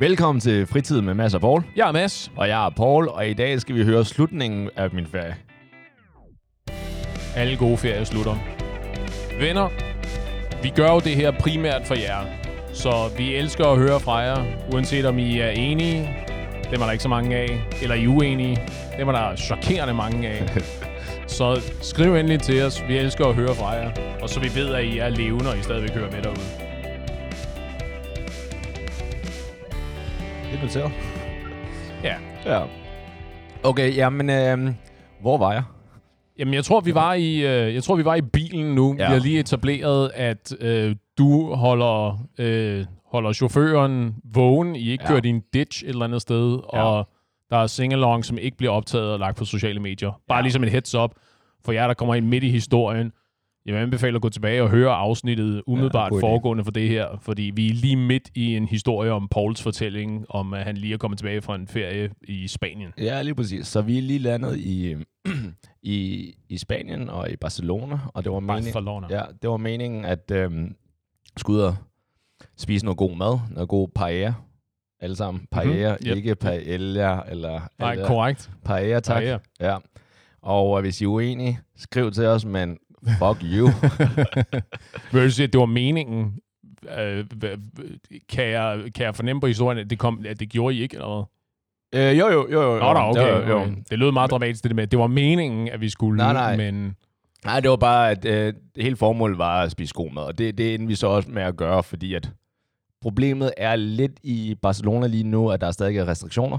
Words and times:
Velkommen 0.00 0.40
til 0.40 0.66
Fritid 0.66 1.00
med 1.00 1.14
Mads 1.14 1.34
og 1.34 1.40
Paul. 1.40 1.62
Jeg 1.76 1.88
er 1.88 1.92
Mads. 1.92 2.32
Og 2.36 2.48
jeg 2.48 2.66
er 2.66 2.70
Paul, 2.70 3.08
og 3.08 3.28
i 3.28 3.34
dag 3.34 3.60
skal 3.60 3.74
vi 3.74 3.84
høre 3.84 4.04
slutningen 4.04 4.70
af 4.76 4.88
min 4.92 5.06
ferie. 5.06 5.36
Alle 7.36 7.56
gode 7.56 7.76
ferier 7.76 8.04
slutter. 8.04 8.36
Venner, 9.40 9.68
vi 10.62 10.72
gør 10.76 10.92
jo 10.92 11.00
det 11.00 11.16
her 11.16 11.30
primært 11.40 11.86
for 11.86 11.94
jer. 11.94 12.24
Så 12.72 13.10
vi 13.16 13.34
elsker 13.34 13.64
at 13.66 13.78
høre 13.78 14.00
fra 14.00 14.16
jer, 14.16 14.44
uanset 14.72 15.04
om 15.04 15.18
I 15.18 15.38
er 15.38 15.50
enige, 15.50 16.16
dem 16.70 16.80
er 16.80 16.84
der 16.84 16.92
ikke 16.92 17.02
så 17.02 17.08
mange 17.08 17.36
af, 17.36 17.68
eller 17.82 17.94
I 17.94 18.04
er 18.04 18.08
uenige, 18.08 18.58
dem 18.98 19.08
er 19.08 19.12
der 19.12 19.36
chokerende 19.36 19.94
mange 19.94 20.28
af. 20.28 20.62
så 21.38 21.60
skriv 21.82 22.14
endelig 22.14 22.40
til 22.40 22.62
os, 22.62 22.84
vi 22.88 22.98
elsker 22.98 23.24
at 23.26 23.34
høre 23.34 23.54
fra 23.54 23.68
jer, 23.68 23.90
og 24.22 24.28
så 24.28 24.40
vi 24.40 24.50
ved, 24.54 24.74
at 24.74 24.84
I 24.84 24.98
er 24.98 25.08
levende, 25.08 25.50
og 25.50 25.58
I 25.58 25.62
stadigvæk 25.62 25.90
hører 25.90 26.10
med 26.10 26.22
derude. 26.22 26.67
Det 30.50 30.58
er 30.58 30.62
noteret. 30.62 30.92
Ja. 32.04 32.14
Ja. 32.46 32.62
Okay, 33.64 33.96
jamen, 33.96 34.30
øh, 34.30 34.74
hvor 35.20 35.38
var 35.38 35.52
jeg? 35.52 35.62
Jamen, 36.38 36.54
jeg 36.54 36.64
tror, 36.64 36.80
vi 36.80 36.94
var 36.94 37.14
i, 37.14 37.34
øh, 37.36 37.74
jeg 37.74 37.82
tror, 37.82 37.96
vi 37.96 38.04
var 38.04 38.14
i 38.14 38.22
bilen 38.22 38.74
nu. 38.74 38.96
Ja. 38.98 39.08
Vi 39.08 39.12
har 39.14 39.20
lige 39.20 39.40
etableret, 39.40 40.10
at 40.14 40.52
øh, 40.60 40.96
du 41.18 41.54
holder, 41.54 42.26
øh, 42.38 42.84
holder 43.12 43.32
chaufføren 43.32 44.14
vågen. 44.34 44.76
I 44.76 44.90
ikke 44.90 45.04
Ja. 45.12 45.20
i 45.24 45.28
en 45.28 45.42
ditch 45.52 45.84
et 45.84 45.88
eller 45.88 46.04
andet 46.04 46.22
sted, 46.22 46.58
Ja. 46.72 46.82
og 46.82 47.08
der 47.50 47.56
er 47.56 47.66
singalong, 47.66 48.24
som 48.24 48.38
ikke 48.38 48.56
bliver 48.56 48.72
optaget 48.72 49.12
og 49.12 49.18
lagt 49.18 49.36
på 49.36 49.44
sociale 49.44 49.80
medier. 49.80 50.20
Bare 50.28 50.36
Ja. 50.38 50.42
ligesom 50.42 50.64
et 50.64 50.70
heads 50.70 50.94
up 50.94 51.10
for 51.64 51.72
jer, 51.72 51.86
der 51.86 51.94
kommer 51.94 52.14
ind 52.14 52.26
midt 52.26 52.44
i 52.44 52.50
historien. 52.50 53.12
Jeg 53.68 53.76
vil 53.76 53.82
anbefale 53.82 54.16
at 54.16 54.22
gå 54.22 54.28
tilbage 54.28 54.62
og 54.62 54.70
høre 54.70 54.90
afsnittet 54.90 55.62
umiddelbart 55.66 56.12
ja, 56.12 56.18
foregående 56.20 56.64
for 56.64 56.70
det 56.70 56.88
her, 56.88 57.18
fordi 57.22 57.42
vi 57.54 57.68
er 57.70 57.74
lige 57.74 57.96
midt 57.96 58.30
i 58.34 58.56
en 58.56 58.68
historie 58.68 59.12
om 59.12 59.28
Pauls 59.28 59.62
fortælling, 59.62 60.26
om 60.28 60.54
at 60.54 60.64
han 60.64 60.76
lige 60.76 60.94
er 60.94 60.98
kommet 60.98 61.18
tilbage 61.18 61.42
fra 61.42 61.54
en 61.54 61.68
ferie 61.68 62.10
i 62.24 62.48
Spanien. 62.48 62.92
Ja, 62.98 63.22
lige 63.22 63.34
præcis. 63.34 63.66
Så 63.66 63.80
vi 63.82 63.98
er 63.98 64.02
lige 64.02 64.18
landet 64.18 64.56
i, 64.58 64.96
i, 65.82 66.34
i 66.48 66.58
Spanien 66.58 67.08
og 67.10 67.30
i 67.30 67.36
Barcelona, 67.36 67.98
og 68.14 68.24
det 68.24 68.32
var 68.32 68.40
meningen, 68.40 68.72
Barcelona. 68.72 69.06
ja, 69.10 69.22
det 69.42 69.50
var 69.50 69.56
meningen 69.56 70.04
at 70.04 70.30
øh, 70.30 70.50
skulle 71.36 71.58
ud 71.58 71.62
og 71.64 71.76
spise 72.56 72.84
noget 72.84 72.98
god 72.98 73.16
mad, 73.16 73.38
noget 73.50 73.68
god 73.68 73.88
paella. 73.94 74.34
Alle 75.00 75.16
sammen. 75.16 75.46
Paella, 75.50 75.96
Yep. 76.06 76.16
ikke 76.16 76.34
paella, 76.34 77.20
eller... 77.28 77.60
Nej, 77.78 77.92
eller- 77.92 78.06
korrekt. 78.06 78.50
Paella, 78.64 79.00
tak. 79.00 79.16
Paella. 79.16 79.38
Ja. 79.60 79.76
Og 80.42 80.78
øh, 80.78 80.82
hvis 80.82 81.00
I 81.00 81.04
er 81.04 81.08
uenige, 81.08 81.58
skriv 81.76 82.10
til 82.10 82.24
os, 82.26 82.44
men 82.44 82.78
fuck 83.18 83.42
you. 83.42 83.68
Vil 85.12 85.24
du 85.24 85.30
sige, 85.30 85.44
at 85.44 85.52
det 85.52 85.58
var 85.60 85.66
meningen? 85.66 86.38
Øh, 86.98 87.24
kan, 88.28 88.44
jeg, 88.44 88.80
kan 88.94 89.04
jeg 89.04 89.14
fornemme 89.14 89.40
på 89.40 89.46
historien, 89.46 89.78
at 89.78 89.90
det, 89.90 89.98
kom, 89.98 90.24
at 90.28 90.40
det 90.40 90.48
gjorde 90.48 90.74
I 90.74 90.82
ikke? 90.82 90.96
Eller 90.96 91.26
hvad? 91.92 92.10
øh, 92.10 92.18
jo, 92.18 92.28
jo, 92.28 92.48
jo, 92.50 92.62
jo. 92.62 92.78
Nå 92.78 92.94
da, 92.94 93.08
okay. 93.08 93.20
Jo, 93.20 93.48
jo. 93.48 93.60
okay. 93.60 93.74
Det 93.90 93.98
lød 93.98 94.12
meget 94.12 94.30
dramatisk, 94.30 94.62
det 94.62 94.70
der 94.70 94.74
med, 94.74 94.86
det 94.86 94.98
var 94.98 95.06
meningen, 95.06 95.68
at 95.68 95.80
vi 95.80 95.88
skulle, 95.88 96.16
Nej, 96.16 96.32
nej. 96.32 96.56
men 96.56 96.96
Nej, 97.44 97.60
det 97.60 97.70
var 97.70 97.76
bare, 97.76 98.10
at 98.10 98.24
øh, 98.24 98.54
det 98.74 98.82
hele 98.82 98.96
formålet 98.96 99.38
var 99.38 99.62
at 99.62 99.70
spise 99.70 99.94
god 99.94 100.10
mad, 100.10 100.22
og 100.22 100.38
det, 100.38 100.58
det 100.58 100.74
endte 100.74 100.86
vi 100.86 100.94
så 100.94 101.06
også 101.06 101.30
med 101.30 101.42
at 101.42 101.56
gøre, 101.56 101.82
fordi 101.82 102.14
at 102.14 102.30
problemet 103.00 103.52
er 103.56 103.76
lidt 103.76 104.20
i 104.22 104.54
Barcelona 104.62 105.06
lige 105.06 105.24
nu, 105.24 105.50
at 105.50 105.60
der 105.60 105.70
stadig 105.70 105.96
er 105.98 106.08
restriktioner, 106.08 106.58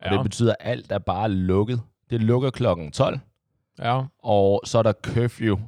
og 0.00 0.10
ja. 0.10 0.16
det 0.16 0.22
betyder, 0.22 0.54
at 0.60 0.70
alt 0.70 0.92
er 0.92 0.98
bare 0.98 1.28
lukket. 1.30 1.80
Det 2.10 2.22
lukker 2.22 2.50
klokken 2.50 2.90
12, 2.92 3.18
ja. 3.78 4.02
og 4.22 4.60
så 4.64 4.78
er 4.78 4.82
der 4.82 4.92
curfew 4.92 5.58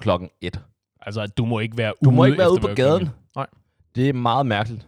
klokken 0.00 0.28
1. 0.40 0.60
Altså, 1.00 1.26
du 1.26 1.44
må 1.44 1.58
ikke 1.60 1.76
være 1.76 1.92
Du 2.04 2.08
ude 2.08 2.16
må 2.16 2.24
ikke 2.24 2.38
være 2.38 2.52
ude 2.52 2.60
på 2.60 2.68
gaden. 2.76 3.10
Nej. 3.36 3.46
Det 3.94 4.08
er 4.08 4.12
meget 4.12 4.46
mærkeligt. 4.46 4.86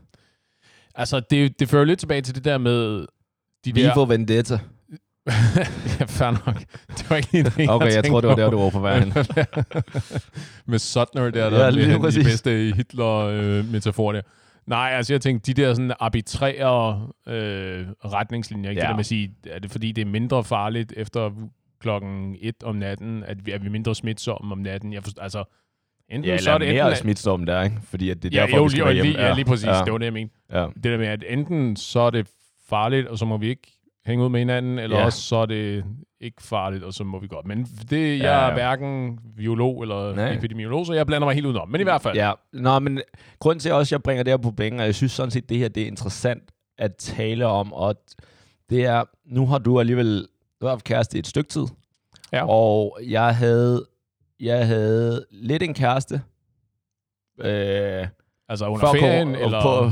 Altså, 0.94 1.20
det, 1.20 1.60
det 1.60 1.68
fører 1.68 1.84
lidt 1.84 1.98
tilbage 1.98 2.20
til 2.20 2.34
det 2.34 2.44
der 2.44 2.58
med 2.58 3.06
de 3.64 3.74
Vi 3.74 3.82
der... 3.82 3.94
får 3.94 4.04
vendetta. 4.04 4.58
ja, 6.00 6.04
fair 6.04 6.30
nok. 6.30 6.58
Det 6.88 7.10
var 7.10 7.16
ikke 7.16 7.32
lige 7.32 7.44
det, 7.44 7.70
Okay, 7.70 7.86
jeg 7.86 7.92
tænkte 7.94 8.10
tror, 8.10 8.20
det 8.20 8.31
var 8.31 8.36
der, 8.36 8.50
du 8.50 8.58
var 8.58 8.70
på 8.70 8.81
vej 8.81 8.98
hen. 8.98 9.12
med 10.70 10.78
Suttner 10.78 11.31
der, 11.31 11.50
der 11.50 11.64
Ja, 11.64 11.70
lige 11.70 11.98
blev 11.98 12.12
de 12.12 12.25
bedste 12.25 12.72
Hitler-metaforer 12.76 14.12
der. 14.12 14.22
Nej, 14.66 14.91
altså 14.92 15.12
jeg 15.12 15.20
tænkte, 15.20 15.52
de 15.52 15.62
der 15.62 15.75
sådan 15.75 15.92
arbitrære 16.00 17.08
øh, 17.28 17.86
retningslinjer, 18.04 18.70
ikke? 18.70 18.81
Ja. 18.81 18.86
Det 18.86 18.88
der 18.88 18.94
med 18.94 19.00
at 19.00 19.06
sige, 19.06 19.34
er 19.47 19.58
det 19.58 19.70
fordi, 19.70 19.92
det 19.92 20.02
er 20.02 20.06
mindre 20.06 20.44
farligt 20.44 20.92
efter 20.97 21.31
klokken 21.81 22.37
1 22.41 22.54
om 22.64 22.76
natten, 22.76 23.25
at 23.25 23.47
vi 23.47 23.50
er 23.53 23.59
vi 23.59 23.69
mindre 23.69 23.94
smitsomme 23.94 24.53
om 24.53 24.59
natten? 24.59 24.92
Jeg 24.92 25.03
forstår, 25.03 25.22
altså, 25.22 25.44
enten 26.09 26.25
Ja, 26.31 26.38
så 26.38 26.50
er 26.50 26.59
det 26.59 26.69
mere 26.69 26.84
enten, 26.87 26.97
smitsom 27.03 27.47
der, 27.47 27.62
ikke? 27.62 27.76
Fordi 27.82 28.10
at 28.10 28.22
det 28.22 28.34
er 28.34 28.38
ja, 28.41 28.42
derfor, 28.47 28.56
jo, 28.56 28.62
vi 28.62 28.70
skal 28.70 28.78
lige, 28.78 28.84
være 28.87 28.94
lige, 28.94 29.04
hjemme. 29.12 29.26
ja, 29.26 29.34
lige 29.34 29.44
præcis, 29.44 29.66
Ja. 29.66 29.82
det 29.84 29.92
var 29.92 29.98
det, 29.98 30.04
jeg 30.04 30.12
mente. 30.12 30.34
Ja. 30.53 30.66
Det 30.75 30.84
der 30.84 30.98
med, 30.98 31.06
at 31.06 31.25
enten 31.28 31.76
så 31.76 32.00
er 32.00 32.10
det 32.10 32.26
farligt, 32.69 33.06
og 33.06 33.19
så 33.19 33.25
må 33.25 33.37
vi 33.37 33.48
ikke 33.48 33.72
hænge 34.06 34.25
ud 34.25 34.28
med 34.31 34.41
hinanden, 34.41 34.78
eller 34.78 34.98
Ja. 34.98 35.04
også 35.04 35.22
så 35.22 35.37
er 35.37 35.47
det 35.47 35.84
ikke 36.20 36.42
farligt, 36.42 36.84
og 36.84 36.94
så 36.94 37.04
må 37.04 37.19
vi 37.20 37.26
godt. 37.28 37.47
Men 37.47 37.64
det, 37.91 38.08
jeg 38.19 38.19
Ja, 38.19 38.31
er 38.41 38.47
ja. 38.47 38.53
hverken 38.53 39.19
biolog 39.37 39.82
eller 39.82 40.14
Nej. 40.14 40.32
epidemiolog, 40.34 40.87
så 40.87 40.93
jeg 40.93 41.06
blander 41.06 41.26
mig 41.26 41.34
helt 41.34 41.47
udenom. 41.47 41.69
Men 41.69 41.81
i 41.81 41.84
hvert 41.84 42.03
fald, 42.03 42.16
Ja, 42.16 42.32
Nå, 42.53 42.78
men 42.78 43.00
grunden 43.38 43.60
til 43.60 43.72
også, 43.72 43.88
at 43.88 43.93
jeg 43.98 44.03
bringer 44.03 44.22
det 44.22 44.31
her 44.31 44.37
på 44.37 44.50
bænken, 44.50 44.81
og 44.81 44.87
jeg 44.87 44.94
synes 44.94 45.12
sådan 45.12 45.31
set, 45.31 45.48
det 45.48 45.58
her 45.58 45.69
det 45.69 45.82
er 45.82 45.87
interessant 45.87 46.43
at 46.78 46.97
tale 46.97 47.47
om, 47.47 47.72
og 47.72 47.94
det 48.70 48.84
er, 48.84 49.04
nu 49.26 49.47
har 49.47 49.58
du 49.58 49.81
alligevel 49.81 50.26
du 50.61 50.67
har 50.67 50.71
haft 50.71 50.84
kæreste 50.84 51.17
i 51.17 51.19
et 51.19 51.27
stykke 51.27 51.49
tid, 51.50 51.67
Ja. 52.33 52.47
og 52.49 52.99
jeg 53.06 53.37
havde, 53.37 53.87
jeg 54.41 54.67
havde 54.67 55.27
lidt 55.31 55.62
en 55.62 55.75
kæreste, 55.75 56.22
øh, 57.41 58.06
altså 58.49 58.67
under 58.67 58.81
før, 58.87 59.00
ferien, 59.00 59.34
cor- 59.34 59.44
eller... 59.44 59.62
på, 59.62 59.91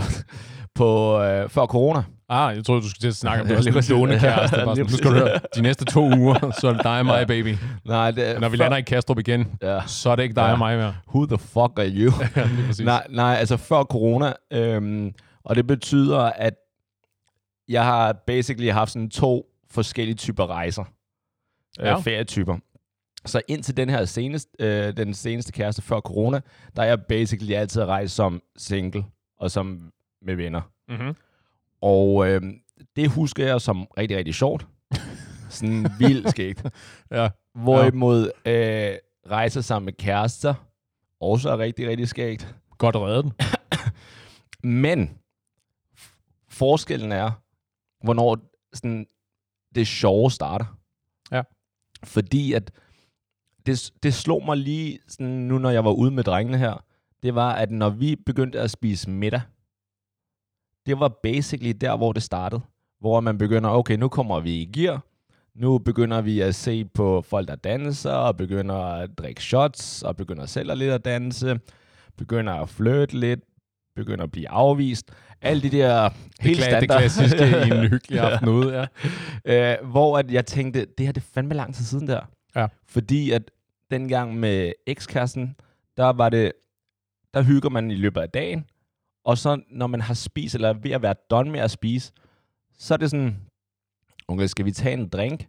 på, 0.74 1.20
øh, 1.22 1.48
før 1.48 1.66
corona. 1.66 2.02
Ah, 2.28 2.56
jeg 2.56 2.64
troede, 2.64 2.82
du 2.82 2.88
skulle 2.88 3.00
til 3.00 3.08
at 3.08 3.14
snakke 3.16 3.42
om 3.42 3.48
det. 3.48 3.56
Var 3.74 3.80
sådan 3.80 4.02
en. 4.02 4.10
Ja, 4.10 4.36
Bare 4.36 4.48
sådan, 4.48 4.76
nu 4.78 4.88
skal 4.88 5.10
du 5.10 5.14
høre, 5.16 5.40
de 5.56 5.62
næste 5.62 5.84
to 5.84 6.00
uger, 6.18 6.56
så 6.60 6.68
er 6.68 6.72
det 6.72 6.82
dig 6.84 6.98
og 6.98 7.06
mig, 7.06 7.26
baby. 7.26 7.56
Nej, 7.84 8.10
det, 8.10 8.40
Når 8.40 8.48
vi 8.48 8.56
før, 8.56 8.64
lander 8.64 8.76
i 8.76 8.82
Kastrup 8.82 9.18
igen, 9.18 9.46
Ja, 9.62 9.80
så 9.86 10.10
er 10.10 10.16
det 10.16 10.22
ikke 10.22 10.34
dig 10.34 10.42
Ja. 10.42 10.52
og 10.52 10.58
mig 10.58 10.76
mere. 10.78 10.94
who 11.08 11.26
the 11.26 11.38
fuck 11.38 11.78
are 11.78 11.88
you? 11.88 12.12
Ja. 12.36 12.84
Nej, 12.84 13.06
nej, 13.10 13.36
altså 13.38 13.56
før 13.56 13.82
corona. 13.84 14.32
Øhm, 14.52 15.12
og 15.44 15.56
det 15.56 15.66
betyder, 15.66 16.18
at 16.18 16.54
jeg 17.68 17.84
har 17.84 18.12
basically 18.26 18.70
haft 18.72 18.90
sådan 18.90 19.10
to 19.10 19.46
forskellige 19.74 20.14
typer 20.14 20.46
rejser. 20.46 20.84
Ja. 21.78 21.86
Ja. 21.86 21.96
Øh, 21.96 22.02
ferietyper. 22.02 22.58
Så 23.26 23.42
indtil 23.48 23.76
den 23.76 23.90
her 23.90 24.04
seneste, 24.04 24.50
øh, 24.58 24.96
den 24.96 25.14
seneste 25.14 25.52
kæreste 25.52 25.82
før 25.82 26.00
corona, 26.00 26.40
der 26.76 26.82
er 26.82 26.86
jeg 26.86 27.02
basically 27.08 27.52
altid 27.52 27.82
rejst 27.82 28.14
som 28.14 28.42
single 28.56 29.04
og 29.38 29.50
som 29.50 29.92
med 30.22 30.34
venner. 30.34 30.60
Mm-hmm. 30.88 31.14
Og 31.80 32.28
øh, 32.28 32.42
det 32.96 33.10
husker 33.10 33.46
jeg 33.46 33.60
som 33.60 33.86
rigtig, 33.98 34.16
rigtig 34.16 34.34
sjovt. 34.34 34.66
Sådan 35.48 35.86
vildt 35.98 36.30
skægt. 36.30 36.66
Ja. 37.10 37.28
Hvorimod 37.54 38.30
øh, 38.46 38.94
rejser 39.30 39.60
sammen 39.60 39.84
med 39.84 39.92
kærester 39.92 40.54
også 41.20 41.50
er 41.50 41.58
rigtig, 41.58 41.88
rigtig 41.88 42.08
skægt. 42.08 42.54
Godt 42.78 42.96
reddet. 42.96 43.32
Men 44.64 45.10
forskellen 46.48 47.12
er, 47.12 47.30
hvornår 48.04 48.38
sådan, 48.74 49.06
det 49.74 49.86
sjove 49.86 50.30
starter. 50.30 50.78
Ja. 51.32 51.42
Fordi 52.04 52.52
at 52.52 52.70
det, 53.66 53.92
det 54.02 54.14
slog 54.14 54.44
mig 54.44 54.56
lige 54.56 54.98
sådan, 55.08 55.32
nu, 55.32 55.58
når 55.58 55.70
jeg 55.70 55.84
var 55.84 55.92
ude 55.92 56.10
med 56.10 56.24
drengene 56.24 56.58
her, 56.58 56.84
det 57.22 57.34
var, 57.34 57.52
at 57.52 57.70
når 57.70 57.90
vi 57.90 58.16
begyndte 58.16 58.60
at 58.60 58.70
spise 58.70 59.10
middag, 59.10 59.40
det 60.86 61.00
var 61.00 61.08
basically 61.08 61.72
der, 61.80 61.96
hvor 61.96 62.12
det 62.12 62.22
startede. 62.22 62.62
Hvor 63.00 63.20
man 63.20 63.38
begynder, 63.38 63.70
okay, 63.70 63.96
nu 63.96 64.08
kommer 64.08 64.40
vi 64.40 64.62
i 64.62 64.64
gear. 64.64 65.04
Nu 65.54 65.78
begynder 65.78 66.20
vi 66.20 66.40
at 66.40 66.54
se 66.54 66.84
på 66.84 67.22
folk, 67.22 67.48
der 67.48 67.54
danser, 67.54 68.12
og 68.12 68.36
begynder 68.36 68.74
at 68.74 69.18
drikke 69.18 69.42
shots, 69.42 70.02
og 70.02 70.16
begynder 70.16 70.46
selv 70.46 70.70
at 70.70 70.78
lidt 70.78 70.92
at 70.92 71.04
danse, 71.04 71.60
begynder 72.16 72.52
at 72.52 72.68
flirte 72.68 73.18
lidt, 73.18 73.40
begynder 73.96 74.24
at 74.24 74.32
blive 74.32 74.48
afvist. 74.48 75.10
Alle 75.42 75.62
de 75.62 75.70
der 75.70 76.10
helt 76.40 76.58
Kla- 76.58 76.62
det 76.62 76.64
standard. 76.64 76.98
klassiske 76.98 77.44
i 77.66 77.70
en 77.70 77.88
hyggelig 77.88 78.20
aften 78.30 78.48
ude, 78.48 78.86
ja. 79.44 79.72
øh, 79.82 79.90
hvor 79.90 80.18
at 80.18 80.30
jeg 80.30 80.46
tænkte, 80.46 80.86
det 80.98 81.06
her 81.06 81.12
det 81.12 81.20
er 81.20 81.26
fandme 81.34 81.54
lang 81.54 81.74
tid 81.74 81.84
siden 81.84 82.06
der. 82.08 82.20
Ja. 82.56 82.66
Fordi 82.88 83.30
at 83.30 83.50
dengang 83.90 84.36
med 84.40 84.72
ekskæresten, 84.86 85.56
der 85.96 86.04
var 86.12 86.28
det, 86.28 86.52
der 87.34 87.42
hygger 87.42 87.70
man 87.70 87.90
i 87.90 87.94
løbet 87.94 88.20
af 88.20 88.30
dagen, 88.30 88.64
og 89.24 89.38
så 89.38 89.60
når 89.70 89.86
man 89.86 90.00
har 90.00 90.14
spist, 90.14 90.54
eller 90.54 90.68
er 90.68 90.72
ved 90.72 90.90
at 90.90 91.02
være 91.02 91.14
done 91.30 91.50
med 91.50 91.60
at 91.60 91.70
spise, 91.70 92.12
så 92.78 92.94
er 92.94 92.98
det 92.98 93.10
sådan, 93.10 93.36
okay, 94.28 94.46
skal 94.46 94.64
vi 94.64 94.72
tage 94.72 94.92
en 94.94 95.08
drink, 95.08 95.46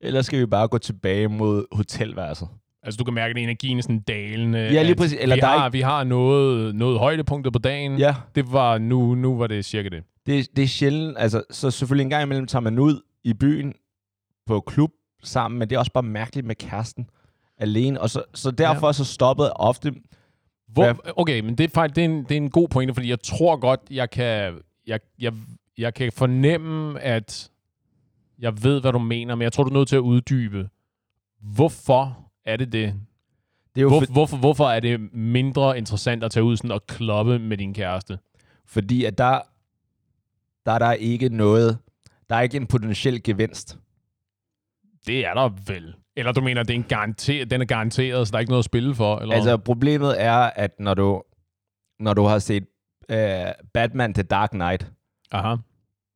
eller 0.00 0.22
skal 0.22 0.38
vi 0.40 0.46
bare 0.46 0.68
gå 0.68 0.78
tilbage 0.78 1.28
mod 1.28 1.64
hotelværelset? 1.72 2.48
Altså, 2.84 2.98
du 2.98 3.04
kan 3.04 3.14
mærke, 3.14 3.30
at 3.30 3.36
energien 3.36 3.78
er 3.78 3.82
sådan 3.82 4.00
dalende. 4.00 4.58
Ja, 4.58 4.82
lige 4.82 4.94
præcis. 4.94 5.18
Eller 5.20 5.36
vi, 5.36 5.40
der 5.40 5.46
er 5.46 5.58
har, 5.58 5.68
vi 5.70 5.80
har 5.80 6.04
noget, 6.04 6.74
noget 6.74 6.98
højdepunkter 6.98 7.50
på 7.50 7.58
dagen. 7.58 7.98
Ja, 7.98 8.14
Det 8.34 8.52
var 8.52 8.78
nu, 8.78 9.14
nu 9.14 9.38
var 9.38 9.46
det 9.46 9.64
cirka 9.64 9.88
det. 9.88 10.02
det, 10.26 10.56
det 10.56 10.62
er 10.62 10.68
sjældent, 10.68 11.18
altså, 11.18 11.42
så 11.50 11.70
selvfølgelig 11.70 12.04
en 12.04 12.10
gang 12.10 12.22
imellem 12.22 12.46
tager 12.46 12.60
man 12.60 12.78
ud 12.78 13.00
i 13.24 13.34
byen 13.34 13.74
på 14.46 14.60
klub 14.60 14.90
sammen, 15.22 15.58
men 15.58 15.70
det 15.70 15.76
er 15.76 15.78
også 15.78 15.92
bare 15.92 16.02
mærkeligt 16.02 16.46
med 16.46 16.54
kæresten 16.54 17.06
alene, 17.58 18.00
og 18.00 18.10
så, 18.10 18.22
så 18.34 18.50
derfor 18.50 18.86
ja. 18.86 18.92
så 18.92 19.04
stoppede 19.04 19.52
ofte, 19.52 19.94
Hvor, 20.68 20.96
okay, 21.16 21.40
men 21.40 21.58
det 21.58 21.64
er, 21.64 21.68
faktisk, 21.74 21.96
det, 21.96 22.04
er 22.04 22.08
en, 22.08 22.22
det 22.22 22.30
er 22.30 22.36
en 22.36 22.50
god 22.50 22.68
pointe, 22.68 22.94
fordi 22.94 23.10
jeg 23.10 23.20
tror 23.20 23.56
godt, 23.56 23.80
jeg 23.90 24.10
kan... 24.10 24.54
Jeg, 24.86 25.00
jeg, 25.18 25.32
jeg 25.78 25.94
kan 25.94 26.12
fornemme, 26.12 27.00
at 27.00 27.50
jeg 28.38 28.64
ved, 28.64 28.80
hvad 28.80 28.92
du 28.92 28.98
mener, 28.98 29.34
men 29.34 29.42
jeg 29.42 29.52
tror, 29.52 29.64
du 29.64 29.70
er 29.70 29.74
nødt 29.74 29.88
til 29.88 29.96
at 29.96 30.00
uddybe. 30.00 30.68
Hvorfor 31.40 32.23
er 32.46 32.56
det 32.56 32.72
det? 32.72 32.94
Det 33.74 33.80
er 33.80 33.82
jo 33.82 33.88
Hvor, 33.88 34.00
for, 34.00 34.12
hvorfor, 34.12 34.36
hvorfor 34.36 34.64
er 34.64 34.80
det 34.80 35.12
mindre 35.12 35.78
interessant 35.78 36.24
at 36.24 36.30
tage 36.30 36.44
ud 36.44 36.56
sådan 36.56 36.70
og 36.70 36.86
kloppe 36.86 37.38
med 37.38 37.56
din 37.56 37.74
kæreste? 37.74 38.18
fordi, 38.66 39.04
at 39.04 39.18
der, 39.18 39.40
der 40.66 40.72
er 40.72 40.78
der 40.78 40.92
ikke 40.92 41.28
noget, 41.28 41.78
der 42.30 42.36
er 42.36 42.40
ikke 42.40 42.56
en 42.56 42.66
potentiel 42.66 43.22
gevinst. 43.22 43.78
Det 45.06 45.26
er 45.26 45.34
der 45.34 45.48
vel. 45.66 45.94
Eller 46.16 46.32
du 46.32 46.40
mener, 46.40 46.62
det 46.62 46.70
er 46.70 46.78
en 46.78 46.84
garanter, 46.88 47.44
den 47.44 47.60
er 47.60 47.64
garanteret, 47.64 48.28
så 48.28 48.30
der 48.30 48.36
er 48.36 48.40
ikke 48.40 48.50
noget 48.50 48.60
at 48.60 48.64
spille 48.64 48.94
for? 48.94 49.18
Eller? 49.18 49.34
Altså, 49.34 49.56
problemet 49.56 50.22
er, 50.22 50.34
at 50.36 50.80
når 50.80 50.94
du, 50.94 51.22
når 52.00 52.14
du 52.14 52.22
har 52.22 52.38
set 52.38 52.66
øh, 53.08 53.46
Batman 53.74 54.14
The 54.14 54.22
Dark 54.22 54.50
Knight 54.50 54.92
Aha. 55.32 55.56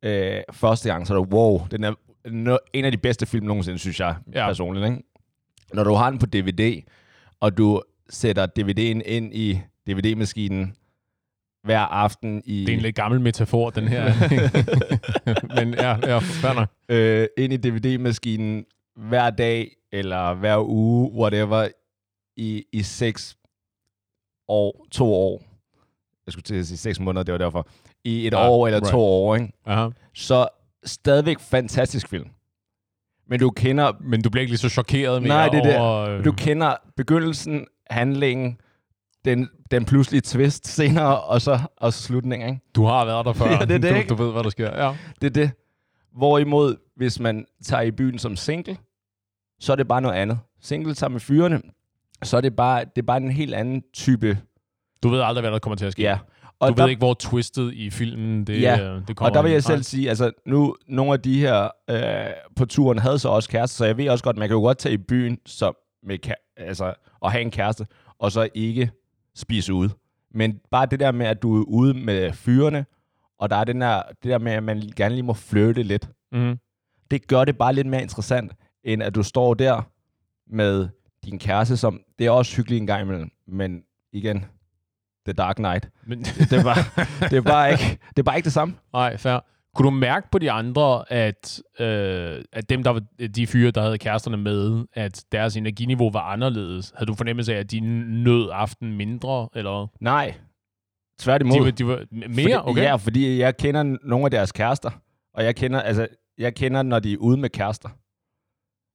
øh, 0.03 0.43
første 0.53 0.89
gang, 0.89 1.07
så 1.07 1.15
er 1.15 1.19
du, 1.19 1.37
wow, 1.37 1.67
den 1.71 1.85
er 1.85 1.95
no, 2.31 2.57
en 2.73 2.85
af 2.85 2.93
de 2.93 2.99
bedste 2.99 3.27
film 3.27 3.47
nogensinde, 3.47 3.79
synes 3.79 4.01
jeg 4.01 4.17
ja. 4.35 4.47
personligt. 4.47 4.87
Ikke? 4.87 5.03
Når 5.75 5.85
du 5.85 5.95
har 5.95 6.11
den 6.11 6.19
på 6.19 6.27
DVD, 6.27 6.83
og 7.41 7.59
du 7.59 7.83
sætter 8.11 8.47
DVD'en 8.59 9.03
ind 9.11 9.35
i 9.35 9.61
DVD-maskinen 9.89 10.77
hver 11.65 11.81
aften 11.81 12.43
i, 12.45 12.61
Det 12.65 12.69
er 12.73 12.77
en 12.77 12.83
lidt 12.83 12.97
gammel 12.97 13.21
metafor, 13.21 13.71
den 13.71 13.89
her. 13.89 14.05
Men 15.65 15.75
ja, 15.75 15.97
ja 16.07 16.19
fair 16.19 16.53
nok. 16.55 16.69
øh, 16.89 17.27
ind 17.39 17.53
i 17.53 17.57
DVD-maskinen 17.57 18.65
hver 18.97 19.31
dag, 19.31 19.71
eller 19.93 20.35
hver 20.35 20.69
uge, 20.69 21.13
whatever, 21.13 21.69
i, 22.37 22.65
i 22.73 22.83
seks 22.83 23.37
år, 24.49 24.87
to 24.91 25.15
år. 25.15 25.43
Jeg 26.27 26.33
skulle 26.33 26.43
til 26.43 26.55
at 26.55 26.67
sige 26.67 26.79
seks 26.79 27.01
måneder, 27.01 27.23
det 27.25 27.33
var 27.33 27.39
derfor. 27.39 27.69
I 28.05 28.27
et 28.27 28.33
Ja, 28.33 28.49
år 28.51 28.67
eller 28.67 28.79
right. 28.81 28.91
to 28.91 29.01
år, 29.01 29.35
ikke? 29.37 29.53
Aha. 29.67 29.89
Så 30.15 30.49
stadigvæk 30.85 31.39
fantastisk 31.41 32.09
film. 32.09 32.29
Men 33.29 33.41
du 33.41 33.51
kender, 33.51 33.93
Men 34.01 34.23
du 34.23 34.31
bliver 34.31 34.41
ikke 34.43 34.51
lige 34.51 34.59
så 34.59 34.69
chokeret 34.69 35.23
mere 35.23 35.29
Nej, 35.29 35.49
det 35.49 35.59
er 35.59 35.63
det. 35.63 35.79
over... 35.79 36.09
øh, 36.09 36.25
du 36.25 36.33
kender 36.33 36.75
begyndelsen, 36.97 37.67
handlingen, 37.91 38.59
den, 39.25 39.49
den 39.71 39.85
pludselige 39.85 40.21
twist 40.21 40.67
senere, 40.77 41.21
og 41.21 41.41
så, 41.43 41.59
og 41.77 41.93
så 41.93 42.03
slutningen, 42.03 42.49
ikke? 42.49 42.61
Du 42.75 42.85
har 42.85 43.05
været 43.05 43.27
der 43.27 43.33
før. 43.33 43.47
Ja, 43.61 43.65
det 43.65 43.71
er 43.75 43.79
det, 43.79 43.91
du, 43.91 43.97
ikke? 43.97 44.09
du 44.09 44.15
ved, 44.15 44.33
hvad 44.33 44.43
der 44.45 44.51
sker. 44.51 44.85
Ja. 44.85 44.95
Det 45.21 45.27
er 45.27 45.31
det. 45.31 45.51
Hvorimod, 46.17 46.77
hvis 46.97 47.21
man 47.21 47.45
tager 47.65 47.83
i 47.83 47.91
byen 47.91 48.19
som 48.19 48.37
single, 48.37 48.77
så 49.61 49.73
er 49.73 49.77
det 49.77 49.89
bare 49.89 50.01
noget 50.01 50.15
andet. 50.15 50.39
Single 50.63 50.95
sammen 50.95 51.15
med 51.15 51.21
fyrene, 51.21 51.61
så 52.23 52.37
er 52.37 52.41
det 52.41 52.57
bare, 52.57 52.85
det 52.85 53.03
er 53.03 53.07
bare 53.07 53.17
en 53.17 53.31
helt 53.31 53.55
anden 53.55 53.83
type. 53.95 54.39
Du 55.03 55.09
ved 55.09 55.21
aldrig, 55.21 55.43
hvad 55.43 55.51
der 55.53 55.59
kommer 55.59 55.77
til 55.77 55.87
at 55.87 55.93
ske. 55.93 56.03
Ja. 56.03 56.19
Og 56.61 56.69
du 56.69 56.75
der, 56.77 56.83
ved 56.83 56.91
ikke, 56.91 57.01
hvor 57.01 57.15
twistet 57.15 57.75
i 57.75 57.91
filmen 57.91 58.45
det, 58.47 58.63
Ja, 58.63 58.81
øh, 58.81 59.09
det 59.09 59.17
kommer. 59.17 59.31
og 59.31 59.35
der 59.35 59.43
vil 59.43 59.49
ind. 59.49 59.55
jeg 59.55 59.63
selv 59.63 59.83
sige, 59.83 60.09
altså 60.09 60.31
nu, 60.47 60.77
nogle 60.89 61.13
af 61.13 61.21
de 61.21 61.41
her 61.41 61.69
øh, 61.91 62.31
på 62.57 62.65
turen 62.67 62.99
havde 62.99 63.19
så 63.19 63.29
også 63.29 63.49
kæreste, 63.49 63.77
så 63.77 63.85
jeg 63.85 63.97
ved 63.97 64.09
også 64.09 64.25
godt, 64.25 64.37
man 64.37 64.49
kan 64.49 64.55
jo 64.55 64.61
godt 64.61 64.79
tage 64.79 64.93
i 64.93 64.97
byen 64.97 65.39
så 65.47 65.73
med, 66.03 66.19
altså, 66.57 66.95
og 67.21 67.33
have 67.33 67.43
en 67.43 67.51
kæreste, 67.51 67.87
og 68.19 68.33
så 68.33 68.49
ikke 68.55 68.91
spise 69.37 69.73
ude. 69.75 69.91
Men 70.35 70.61
bare 70.71 70.87
det 70.87 71.01
der 71.01 71.13
med, 71.13 71.27
at 71.27 71.43
du 71.43 71.61
er 71.61 71.65
ude 71.65 71.95
med 71.95 72.33
fyrene, 72.33 72.87
og 73.39 73.51
der 73.51 73.57
er 73.57 73.65
den 73.65 73.81
der, 73.81 74.03
det 74.23 74.31
der 74.31 74.39
med, 74.39 74.53
at 74.53 74.63
man 74.63 74.83
gerne 74.97 75.15
lige 75.15 75.23
må 75.25 75.33
flytte 75.35 75.83
lidt, 75.83 76.09
Mhm. 76.33 76.59
det 77.11 77.27
gør 77.27 77.45
det 77.45 77.59
bare 77.59 77.73
lidt 77.75 77.87
mere 77.87 78.03
interessant, 78.03 78.53
end 78.85 79.03
at 79.03 79.15
du 79.15 79.23
står 79.23 79.55
der 79.55 79.83
med 80.47 80.89
din 81.25 81.39
kæreste, 81.39 81.77
som 81.77 82.01
det 82.19 82.27
er 82.27 82.31
også 82.31 82.57
hyggeligt 82.57 82.81
en 82.81 82.87
gang 82.87 83.03
imellem, 83.03 83.31
men 83.47 83.83
igen, 84.13 84.45
The 85.29 85.33
Dark 85.33 85.57
Knight. 85.57 85.89
Men, 86.07 86.21
Det 86.23 86.53
er 86.53 86.63
bare, 86.63 87.07
det 87.31 87.45
bare, 87.45 87.71
ikke, 87.73 87.99
det 88.17 88.25
bare 88.25 88.37
ikke 88.37 88.45
det 88.45 88.53
samme. 88.53 88.75
nej, 88.93 89.17
fair. 89.17 89.39
Kunne 89.75 89.87
du 89.87 89.91
mærke 89.91 90.29
på 90.33 90.39
de 90.39 90.51
andre, 90.51 91.13
at, 91.13 91.61
øh, 91.81 92.43
at 92.53 92.71
dem, 92.71 92.83
der 92.83 92.91
var, 92.91 93.03
de 93.37 93.47
fyre, 93.47 93.71
der 93.71 93.83
havde 93.83 93.99
kæresterne 93.99 94.37
med, 94.37 94.85
at 94.95 95.25
deres 95.33 95.57
energiniveau 95.57 96.11
var 96.11 96.21
anderledes? 96.21 96.93
Havde 96.97 97.07
du 97.07 97.15
fornemmelse 97.15 97.55
af, 97.55 97.59
at 97.59 97.71
de 97.71 97.81
nød 98.25 98.49
aften 98.53 98.93
mindre? 98.97 99.49
Eller 99.55 99.87
Nej, 100.01 100.35
tværtimod. 101.21 101.57
de, 101.57 101.65
var- 101.65 101.71
de 101.71 101.87
var 101.87 102.05
mere? 102.29 102.35
Fordi, 102.35 102.53
Okay. 102.71 102.83
Ja, 102.83 102.95
fordi 102.97 103.39
jeg 103.41 103.57
kender 103.57 103.97
nogle 104.05 104.25
af 104.25 104.31
deres 104.31 104.53
kærester, 104.53 104.91
og 105.35 105.45
jeg 105.45 105.57
kender, 105.57 105.81
altså, 105.81 106.07
jeg 106.39 106.55
kender, 106.55 106.83
når 106.83 106.99
de 106.99 107.13
er 107.13 107.17
ude 107.17 107.37
med 107.37 107.51
kærester. 107.51 107.89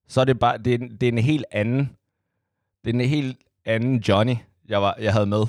Så 0.07 0.21
er 0.21 0.25
det 0.25 0.39
bare, 0.39 0.57
det 0.57 0.73
er, 0.73 0.77
en- 0.77 0.91
det 0.91 1.03
er 1.03 1.11
en 1.11 1.17
helt 1.17 1.45
anden, 1.51 1.89
det 2.85 2.89
er 2.89 2.93
en 2.99 3.09
helt 3.09 3.37
anden 3.65 3.97
Johnny, 3.99 4.35
jeg, 4.69 4.81
var, 4.81 4.95
jeg 5.01 5.13
havde 5.13 5.25
med. 5.25 5.43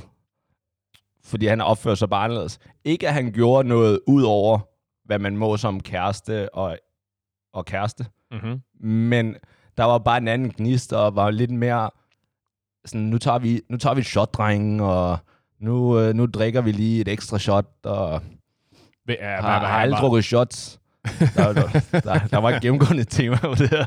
Fordi 1.26 1.47
han 1.47 1.61
opfører 1.61 1.94
sig 1.94 2.11
bare 2.11 2.25
anderledes. 2.25 2.59
Ikke 2.85 3.09
at 3.09 3.15
han 3.15 3.32
gjorde 3.32 3.69
noget 3.69 4.00
ud 4.06 4.23
over, 4.23 4.59
hvad 5.06 5.19
man 5.19 5.37
må 5.37 5.56
som 5.56 5.81
kæreste 5.81 6.55
og, 6.55 6.79
og 7.55 7.65
kæreste, 7.65 8.06
Mm-hmm. 8.32 8.61
men 8.88 9.35
der 9.76 9.85
var 9.85 9.99
bare 9.99 10.19
en 10.19 10.29
anden 10.29 10.50
gnist, 10.50 10.93
og 10.93 11.17
var 11.17 11.31
lidt 11.31 11.50
mere 11.50 11.91
sådan, 12.85 13.06
nu 13.06 13.19
tager 13.19 13.38
vi, 13.38 13.61
nu 13.71 13.76
tager 13.76 13.94
vi 13.94 14.00
et 14.00 14.06
shot, 14.06 14.35
drengen, 14.35 14.81
og 14.81 15.19
nu, 15.61 15.99
øh, 16.00 16.15
nu 16.15 16.26
drikker 16.26 16.61
vi 16.61 16.73
lige 16.73 17.00
et 17.00 17.09
ekstra 17.09 17.38
shot, 17.38 17.67
og 17.85 18.23
Ja, 19.09 19.15
har, 19.41 19.59
har 19.59 19.79
aldrig 19.79 20.00
drukket 20.00 20.25
shots. 20.25 20.81
Der, 21.37 21.53
der, 21.53 21.81
der, 21.93 22.19
der 22.19 22.38
var 22.38 22.50
et 22.50 22.62
gennemgående 22.62 23.05
tema 23.05 23.37
på 23.37 23.55
det 23.55 23.71
her. 23.71 23.85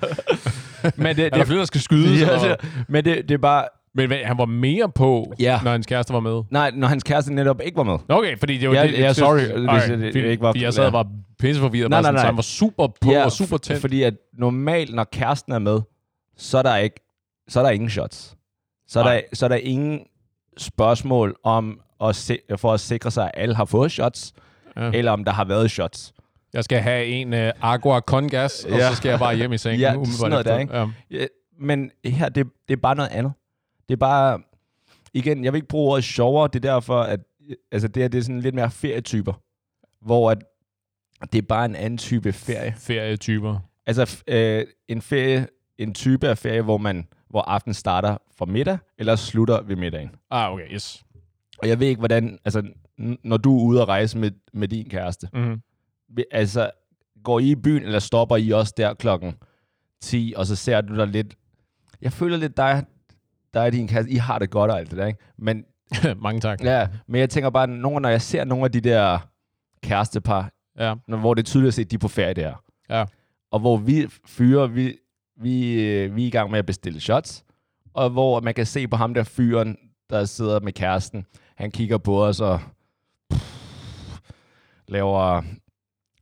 Men 1.02 1.16
det, 1.16 1.26
Er 1.26 1.30
der 1.30 1.38
det, 1.38 1.48
flere, 1.48 1.60
der 1.60 1.66
skal 1.66 1.82
skydes? 1.82 2.22
ja, 2.22 2.50
det, 2.50 2.58
men 2.88 3.06
det, 3.06 3.30
det 3.30 3.34
er 3.36 3.38
bare... 3.38 3.68
Men 3.98 4.08
hvad, 4.08 4.18
han 4.24 4.38
var 4.38 4.46
mere 4.46 4.90
på, 4.96 5.34
Ja. 5.40 5.60
når 5.64 5.72
hans 5.72 5.86
kæreste 5.86 6.14
var 6.14 6.20
med? 6.20 6.42
Nej, 6.52 6.72
når 6.76 6.88
hans 6.88 7.04
kæreste 7.04 7.34
netop 7.34 7.62
ikke 7.66 7.78
var 7.78 7.84
med. 7.84 7.98
Okay, 8.10 8.38
fordi 8.40 8.58
det 8.58 8.70
var 8.70 8.76
Ja, 8.76 8.84
det, 8.88 8.94
ja, 9.00 9.14
sorry, 9.14 9.38
hvis 9.40 9.50
Alright, 9.50 9.90
jeg- 9.90 10.00
det 10.00 10.16
ikke 10.16 10.42
var- 10.44 10.52
Fordi 10.52 10.64
jeg 10.64 10.74
sad 10.74 10.86
og 10.86 10.94
var 10.94 11.08
pisseforvirret. 11.40 11.90
Nej, 11.90 12.02
bare 12.02 12.02
nej, 12.02 12.08
sådan, 12.08 12.20
Så 12.20 12.24
nej. 12.24 12.30
han 12.30 12.36
var 12.38 12.42
super 12.42 12.88
på 13.02 13.12
og 13.26 13.32
super 13.32 13.58
tændt. 13.58 13.82
Fordi 13.82 14.04
at 14.04 14.14
normalt, 14.34 14.96
når 14.96 15.04
kæresten 15.04 15.54
er 15.54 15.60
med, 15.60 15.82
så 16.38 16.58
er 16.58 16.62
der 16.62 16.76
ikke, 16.78 16.96
så 17.48 17.60
er 17.60 17.64
der 17.64 17.70
ingen 17.70 17.90
shots. 17.90 18.36
Så 18.88 19.00
er, 19.00 19.04
Nej. 19.04 19.14
der, 19.14 19.22
så 19.36 19.46
er 19.46 19.50
der 19.50 19.56
ingen 19.56 20.00
spørgsmål 20.58 21.36
om 21.44 21.80
at 22.04 22.16
se, 22.16 22.38
for 22.58 22.74
at 22.74 22.80
sikre 22.80 23.12
sig, 23.12 23.24
at 23.26 23.32
alle 23.34 23.56
har 23.56 23.66
fået 23.66 23.92
shots, 23.92 24.34
Ja. 24.78 24.92
eller 24.94 25.12
om 25.12 25.24
der 25.24 25.32
har 25.32 25.46
været 25.46 25.72
shots. 25.72 26.14
Jeg 26.54 26.64
skal 26.64 26.80
have 26.80 27.06
en 27.06 27.34
uh, 27.34 27.40
Agua 27.62 28.00
con 28.00 28.30
gas, 28.30 28.66
og 28.66 28.72
Ja. 28.78 28.90
så 28.90 28.96
skal 28.96 29.10
jeg 29.10 29.20
bare 29.20 29.36
hjem 29.36 29.54
i 29.54 29.58
sengen. 29.58 29.80
Ja, 29.88 29.94
sådan 30.06 30.30
noget 30.30 30.46
der, 30.46 30.58
efter. 30.58 30.80
Ja. 30.80 30.86
Ja, 31.20 31.26
men 31.60 31.92
her, 32.06 32.30
det, 32.30 32.48
det 32.68 32.74
er 32.74 32.82
bare 32.82 32.96
noget 32.96 33.10
andet. 33.12 33.32
Det 33.88 33.94
er 33.94 33.98
bare, 33.98 34.40
igen, 35.14 35.44
jeg 35.44 35.54
vil 35.54 35.58
ikke 35.58 35.68
bruge 35.68 35.92
ordet 35.92 36.04
sjovere, 36.04 36.48
det 36.54 36.66
er 36.66 36.72
derfor, 36.72 37.02
at 37.02 37.20
altså 37.72 37.88
det, 37.88 38.04
her, 38.04 38.08
det 38.08 38.18
er 38.18 38.22
sådan 38.22 38.40
lidt 38.42 38.56
mere 38.56 38.72
ferietyper, 38.72 39.34
hvor 40.02 40.32
at 40.32 40.38
det 41.32 41.38
er 41.38 41.42
bare 41.50 41.66
en 41.66 41.76
anden 41.76 41.98
type 41.98 42.34
ferie. 42.34 42.74
Ferietyper. 42.78 43.60
Altså 43.86 44.24
øh, 44.28 44.66
en 44.88 45.02
ferie, 45.02 45.48
en 45.78 45.94
type 45.94 46.28
af 46.28 46.38
ferie, 46.38 46.62
hvor 46.62 46.78
man 46.78 47.08
hvor 47.30 47.42
aftenen 47.42 47.74
starter 47.74 48.18
fra 48.38 48.46
middag, 48.46 48.78
eller 48.98 49.16
slutter 49.16 49.62
ved 49.62 49.76
middagen. 49.76 50.10
Ah, 50.30 50.54
okay, 50.54 50.74
yes. 50.74 51.04
Og 51.58 51.68
jeg 51.68 51.80
ved 51.80 51.88
ikke, 51.88 52.00
hvordan, 52.00 52.40
altså, 52.46 52.64
når 53.24 53.38
du 53.38 53.60
er 53.60 53.64
ude 53.64 53.82
at 53.82 53.88
rejse 53.88 54.18
med, 54.18 54.32
med 54.54 54.68
din 54.68 54.90
kæreste, 54.90 55.30
Mm-hmm. 55.34 55.62
altså, 56.32 56.72
går 57.24 57.40
I 57.40 57.52
i 57.52 57.56
byen, 57.56 57.84
eller 57.84 58.00
stopper 58.00 58.36
I 58.38 58.52
også 58.52 58.74
der 58.78 58.94
klokken 58.94 59.34
10, 60.02 60.34
og 60.38 60.46
så 60.46 60.56
ser 60.56 60.82
du 60.82 60.96
der 60.96 61.06
lidt, 61.06 61.38
jeg 62.02 62.12
føler 62.14 62.38
lidt, 62.38 62.58
dig, 62.58 62.86
dig 63.58 63.66
og 63.66 63.72
din 63.72 63.88
kæreste, 63.88 64.12
I 64.12 64.16
har 64.16 64.40
det 64.40 64.50
godt 64.50 64.72
og 64.72 64.80
alt 64.80 64.90
det 64.92 64.98
der, 64.98 65.06
ikke? 65.06 65.20
Men, 65.38 65.64
Mange 66.24 66.42
tak. 66.42 66.64
ja, 66.64 66.88
men 67.08 67.22
jeg 67.22 67.30
tænker 67.30 67.50
bare, 67.50 67.68
nogle, 67.68 68.00
når 68.00 68.10
jeg 68.10 68.22
ser 68.22 68.44
nogle 68.44 68.66
af 68.66 68.72
de 68.72 68.82
der 68.82 69.20
kærestepar, 69.84 70.52
Ja. 70.80 70.96
når, 71.08 71.18
hvor 71.18 71.34
det 71.34 71.42
er 71.42 71.46
tydeligt 71.46 71.68
at 71.68 71.74
se, 71.74 71.82
at 71.82 71.92
de 71.92 71.96
er 71.96 72.00
på 72.00 72.08
ferie 72.08 72.34
der. 72.34 72.64
Ja. 72.90 73.06
Og 73.52 73.60
hvor 73.60 73.78
vi 73.78 74.08
fyre, 74.26 74.72
vi, 74.72 74.98
vi, 75.42 75.82
øh, 75.84 76.16
vi 76.16 76.24
er 76.24 76.28
i 76.28 76.30
gang 76.30 76.52
med 76.52 76.60
at 76.60 76.66
bestille 76.66 77.00
shots, 77.00 77.44
og 77.94 78.10
hvor 78.10 78.42
man 78.42 78.54
kan 78.54 78.66
se 78.66 78.88
på 78.88 78.96
ham 78.96 79.14
der 79.14 79.24
fyren, 79.24 79.78
der 80.10 80.26
sidder 80.26 80.60
med 80.60 80.74
kæresten, 80.74 81.26
han 81.56 81.72
kigger 81.72 81.98
på 81.98 82.26
os 82.26 82.42
og 82.42 82.60
laver 84.88 85.42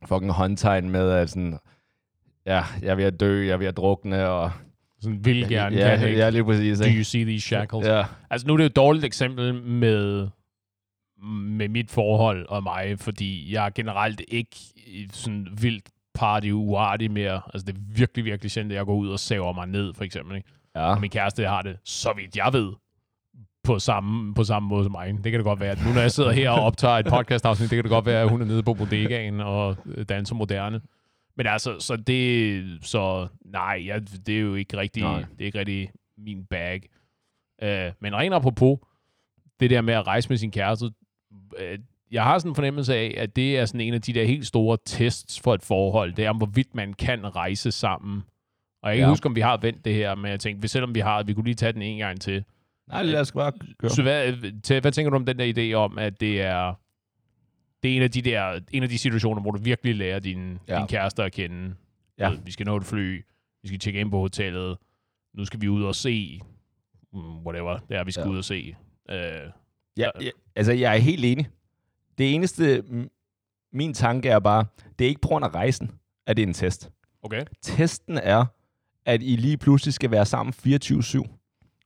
fucking 0.06 0.32
håndtegn 0.32 0.90
med, 0.90 1.10
at 1.10 1.30
sådan, 1.30 1.58
ja, 2.46 2.64
jeg 2.82 2.88
er 2.90 2.94
ved 2.94 3.04
at 3.04 3.20
dø, 3.20 3.46
jeg 3.46 3.52
er 3.52 3.56
ved 3.56 3.66
at 3.66 3.76
drukne, 3.76 4.28
og 4.28 4.52
Sådan 5.00 5.24
vil 5.24 5.48
gerne, 5.48 5.76
ja, 5.76 5.96
kan 5.96 6.08
ikke. 6.08 6.20
ja, 6.20 6.30
lige 6.30 6.44
præcis. 6.44 6.78
Do 6.78 6.84
Ikke? 6.84 6.98
you 6.98 7.04
see 7.04 7.24
these 7.24 7.46
shackles? 7.46 7.86
Ja, 7.86 8.04
Altså 8.30 8.46
nu 8.46 8.52
er 8.52 8.56
det 8.56 8.64
jo 8.64 8.66
et 8.66 8.76
dårligt 8.76 9.04
eksempel 9.04 9.54
med, 9.54 10.28
med 11.42 11.68
mit 11.68 11.90
forhold 11.90 12.46
og 12.48 12.62
mig, 12.62 12.98
fordi 12.98 13.52
jeg 13.54 13.66
er 13.66 13.70
generelt 13.70 14.22
ikke 14.28 14.56
sådan 15.12 15.48
vildt 15.60 15.88
party 16.14 16.48
uartig 16.52 17.10
mere. 17.10 17.40
Altså 17.54 17.66
det 17.66 17.74
er 17.74 17.78
virkelig, 17.96 18.24
virkelig 18.24 18.50
sjældent, 18.50 18.72
at 18.72 18.76
jeg 18.76 18.86
går 18.86 18.94
ud 18.94 19.08
og 19.08 19.18
saver 19.18 19.52
mig 19.52 19.66
ned, 19.66 19.94
for 19.94 20.04
eksempel. 20.04 20.36
Ikke? 20.36 20.48
ja. 20.76 20.80
Og 20.94 21.00
min 21.00 21.10
kæreste 21.10 21.46
har 21.46 21.62
det, 21.62 21.76
så 21.84 22.12
vidt 22.16 22.36
jeg 22.36 22.52
ved, 22.52 22.72
på 23.64 23.78
samme, 23.78 24.34
på 24.34 24.44
samme 24.44 24.68
måde 24.68 24.84
som 24.84 24.92
mig. 24.92 25.12
Det 25.12 25.32
kan 25.32 25.32
det 25.32 25.44
godt 25.44 25.60
være, 25.60 25.70
at 25.70 25.78
nu 25.86 25.92
når 25.92 26.00
jeg 26.00 26.12
sidder 26.12 26.30
her 26.30 26.50
og 26.50 26.62
optager 26.64 26.94
et 26.94 27.06
podcast-afsnit, 27.06 27.70
det 27.70 27.76
kan 27.76 27.84
det 27.84 27.90
godt 27.90 28.06
være, 28.06 28.22
at 28.22 28.28
hun 28.30 28.40
er 28.42 28.46
nede 28.46 28.62
på 28.62 28.74
bodegaen 28.74 29.40
og 29.40 29.76
danser 30.08 30.34
moderne. 30.34 30.80
Men 31.36 31.46
altså, 31.46 31.80
så 31.80 31.96
det, 31.96 32.64
så 32.82 33.28
nej, 33.44 33.82
jeg, 33.86 34.02
det 34.26 34.36
er 34.36 34.40
jo 34.40 34.54
ikke 34.54 34.76
rigtig, 34.76 35.02
Nej. 35.02 35.18
det 35.20 35.40
er 35.40 35.44
ikke 35.46 35.58
rigtig 35.58 35.90
min 36.18 36.44
bag. 36.44 36.82
Uh, 37.62 37.68
men 38.00 38.16
rent 38.16 38.34
apropos, 38.34 38.78
det 39.60 39.70
der 39.70 39.80
med 39.80 39.94
at 39.94 40.06
rejse 40.06 40.28
med 40.28 40.36
sin 40.36 40.50
kæreste, 40.50 40.86
uh, 40.86 40.92
jeg 42.10 42.22
har 42.22 42.38
sådan 42.38 42.50
en 42.50 42.54
fornemmelse 42.54 42.94
af, 42.94 43.14
at 43.16 43.36
det 43.36 43.58
er 43.58 43.64
sådan 43.66 43.80
en 43.80 43.94
af 43.94 44.02
de 44.02 44.12
der 44.12 44.24
helt 44.24 44.46
store 44.46 44.78
tests 44.86 45.40
for 45.40 45.54
et 45.54 45.62
forhold. 45.62 46.12
Det 46.12 46.24
er, 46.24 46.30
om 46.30 46.36
hvorvidt 46.36 46.74
man 46.74 46.92
kan 46.92 47.36
rejse 47.36 47.72
sammen. 47.72 48.22
Og 48.82 48.88
jeg 48.90 48.96
kan 48.96 49.00
Ja. 49.00 49.06
ikke 49.06 49.10
huske, 49.12 49.26
om 49.26 49.36
vi 49.36 49.40
har 49.40 49.56
vendt 49.56 49.84
det 49.84 49.94
her, 49.94 50.14
men 50.14 50.30
jeg 50.30 50.40
tænkte, 50.40 50.60
hvis 50.60 50.70
selvom 50.70 50.94
vi 50.94 51.00
har, 51.00 51.22
vi 51.22 51.34
kunne 51.34 51.44
lige 51.44 51.54
tage 51.54 51.72
den 51.72 51.82
en 51.82 51.98
gang 51.98 52.20
til. 52.20 52.44
Nej, 52.88 53.02
lad 53.02 53.20
os 53.20 53.32
bare 53.32 53.52
køre. 53.78 53.90
Så 53.90 54.02
hvad, 54.02 54.32
til, 54.62 54.80
hvad 54.80 54.92
tænker 54.92 55.10
du 55.10 55.16
om 55.16 55.26
den 55.26 55.38
der 55.38 55.52
idé 55.56 55.74
om, 55.74 55.98
at 55.98 56.20
det 56.20 56.40
er, 56.42 56.74
det 57.82 57.92
er 57.92 57.96
en 57.96 58.02
af 58.02 58.10
de 58.10 58.22
der, 58.22 58.60
en 58.72 58.82
af 58.82 58.88
de 58.88 58.98
situationer, 58.98 59.42
hvor 59.42 59.50
du 59.50 59.58
virkelig 59.62 59.94
lærer 59.94 60.18
din, 60.18 60.58
ja. 60.68 60.78
Din 60.78 60.86
kæreste 60.86 61.22
at 61.22 61.32
kende. 61.32 61.74
Ja. 62.18 62.32
Vi 62.44 62.52
skal 62.52 62.66
nå 62.66 62.76
et 62.76 62.84
fly, 62.84 63.22
vi 63.62 63.68
skal 63.68 63.78
tjekke 63.78 64.00
ind 64.00 64.10
på 64.10 64.18
hotellet, 64.18 64.76
nu 65.34 65.44
skal 65.44 65.60
vi 65.60 65.68
ud 65.68 65.84
og 65.84 65.94
se, 65.94 66.40
mm, 67.12 67.38
whatever 67.46 67.78
det 67.88 67.96
er, 67.96 68.04
vi 68.04 68.12
skal 68.12 68.24
Ja. 68.24 68.30
ud 68.30 68.38
og 68.38 68.44
se. 68.44 68.76
Uh, 69.12 69.16
Ja, 69.98 70.10
ja, 70.20 70.30
altså, 70.56 70.72
jeg 70.72 70.94
er 70.94 70.98
helt 70.98 71.24
enig. 71.24 71.48
Det 72.18 72.34
eneste, 72.34 72.84
min 73.72 73.94
tanke 73.94 74.28
er 74.28 74.38
bare, 74.38 74.64
det 74.98 75.04
er 75.04 75.08
ikke 75.08 75.20
på 75.20 75.28
grund 75.28 75.44
af 75.44 75.54
rejsen, 75.54 75.90
at 76.26 76.36
det 76.36 76.42
er 76.42 76.46
en 76.46 76.54
test. 76.54 76.90
okay. 77.22 77.44
Testen 77.62 78.18
er, 78.18 78.44
at 79.04 79.22
I 79.22 79.36
lige 79.36 79.56
pludselig 79.56 79.94
skal 79.94 80.10
være 80.10 80.26
sammen 80.26 80.52
24-7. 80.52 81.22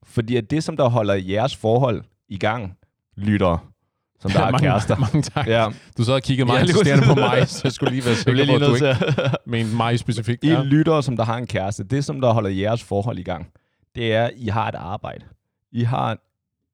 Fordi 0.03 0.37
at 0.37 0.51
det, 0.51 0.65
som 0.65 0.77
der 0.77 0.89
holder 0.89 1.15
jeres 1.15 1.57
forhold 1.57 2.05
i 2.29 2.39
gang, 2.39 2.79
lytter, 3.17 3.73
som 4.21 4.31
der 4.31 4.41
er 4.41 4.51
mange, 4.53 4.69
kærester. 4.69 4.97
mange 4.97 5.23
tak. 5.23 5.47
Ja, 5.47 5.69
Du 5.99 6.05
sad 6.05 6.15
og 6.15 6.23
kiggede 6.23 6.47
meget 6.47 6.63
insisterende 6.69 7.05
på 7.07 7.15
mig, 7.15 7.49
så 7.49 7.61
jeg 7.65 7.73
skulle 7.73 7.91
lige 7.93 8.05
være 8.07 8.15
sikker 8.25 8.47
på, 8.47 8.65
at 8.65 8.71
du 8.71 8.75
ikke 8.75 9.37
mente 9.47 9.77
mig 9.77 9.99
specifikt. 9.99 10.45
I 10.45 10.49
Ja. 10.49 10.63
lyttere, 10.63 11.03
som 11.03 11.17
der 11.17 11.25
har 11.25 11.37
en 11.37 11.47
kæreste, 11.47 11.85
det, 11.85 12.05
som 12.05 12.21
der 12.21 12.33
holder 12.33 12.51
jeres 12.51 12.83
forhold 12.83 13.19
i 13.19 13.23
gang, 13.23 13.47
det 13.95 14.15
er, 14.15 14.25
at 14.25 14.33
I 14.37 14.49
har 14.49 14.69
et 14.69 14.75
arbejde. 14.75 15.25
I 15.73 15.83
har, 15.83 16.19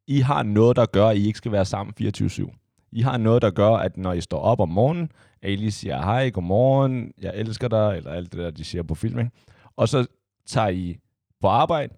I 0.06 0.20
har 0.20 0.42
noget, 0.42 0.76
der 0.76 0.86
gør, 0.86 1.06
at 1.08 1.16
I 1.16 1.26
ikke 1.26 1.36
skal 1.38 1.52
være 1.52 1.64
sammen 1.64 1.94
24-7. 2.00 2.88
I 2.92 3.00
har 3.02 3.16
noget, 3.16 3.42
der 3.42 3.50
gør, 3.50 3.70
at 3.70 3.96
når 3.96 4.12
I 4.12 4.20
står 4.20 4.38
op 4.40 4.60
om 4.60 4.68
morgenen, 4.68 5.10
at 5.42 5.50
I 5.50 5.56
lige 5.56 5.72
siger, 5.72 5.96
hej, 6.02 6.30
godmorgen, 6.30 7.12
jeg 7.22 7.32
elsker 7.34 7.68
dig, 7.68 7.94
eller 7.96 8.10
alt 8.10 8.32
det 8.32 8.40
der, 8.40 8.50
de 8.50 8.64
siger 8.64 8.82
på 8.82 8.94
film, 8.94 9.18
ikke? 9.18 9.30
Og 9.76 9.88
så 9.88 10.06
tager 10.46 10.68
I 10.68 10.96
på 11.40 11.48
arbejde, 11.48 11.92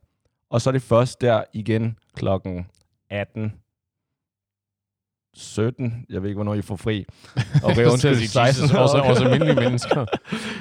og 0.50 0.60
så 0.60 0.70
er 0.70 0.72
det 0.72 0.82
først 0.82 1.20
der 1.20 1.42
igen 1.54 1.96
klokken 2.16 2.66
18, 3.10 3.52
17, 5.38 6.06
jeg 6.10 6.22
ved 6.22 6.28
ikke, 6.28 6.36
hvornår 6.36 6.54
I 6.54 6.62
får 6.62 6.76
fri. 6.76 7.04
Og 7.64 7.70
at 7.70 8.00
sige, 8.00 8.28
16. 8.28 8.64
Jesus, 8.64 8.76
også, 8.76 8.98
Okay. 8.98 9.10
også 9.10 9.24
almindelige 9.28 9.54
mennesker, 9.60 9.94
der 9.94 10.06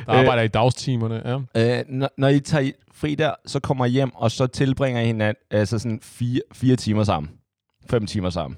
Øh, 0.10 0.19
arbejder 0.19 0.41
i 0.41 0.48
dagstimerne. 0.48 1.22
Ja. 1.55 1.79
Øh, 1.79 1.86
når, 1.89 2.10
når 2.17 2.27
I 2.27 2.39
tager 2.39 2.72
fri 2.91 3.15
der, 3.15 3.34
så 3.46 3.60
kommer 3.60 3.86
I 3.86 3.89
hjem, 3.89 4.15
og 4.15 4.31
så 4.31 4.48
tilbringer 4.48 5.01
I 5.01 5.05
hinanden, 5.05 5.43
altså 5.51 5.79
sådan 5.79 6.00
fire, 6.01 6.41
fire 6.53 6.75
timer 6.75 7.03
sammen. 7.03 7.31
Fem 7.89 8.05
timer 8.05 8.29
sammen. 8.29 8.57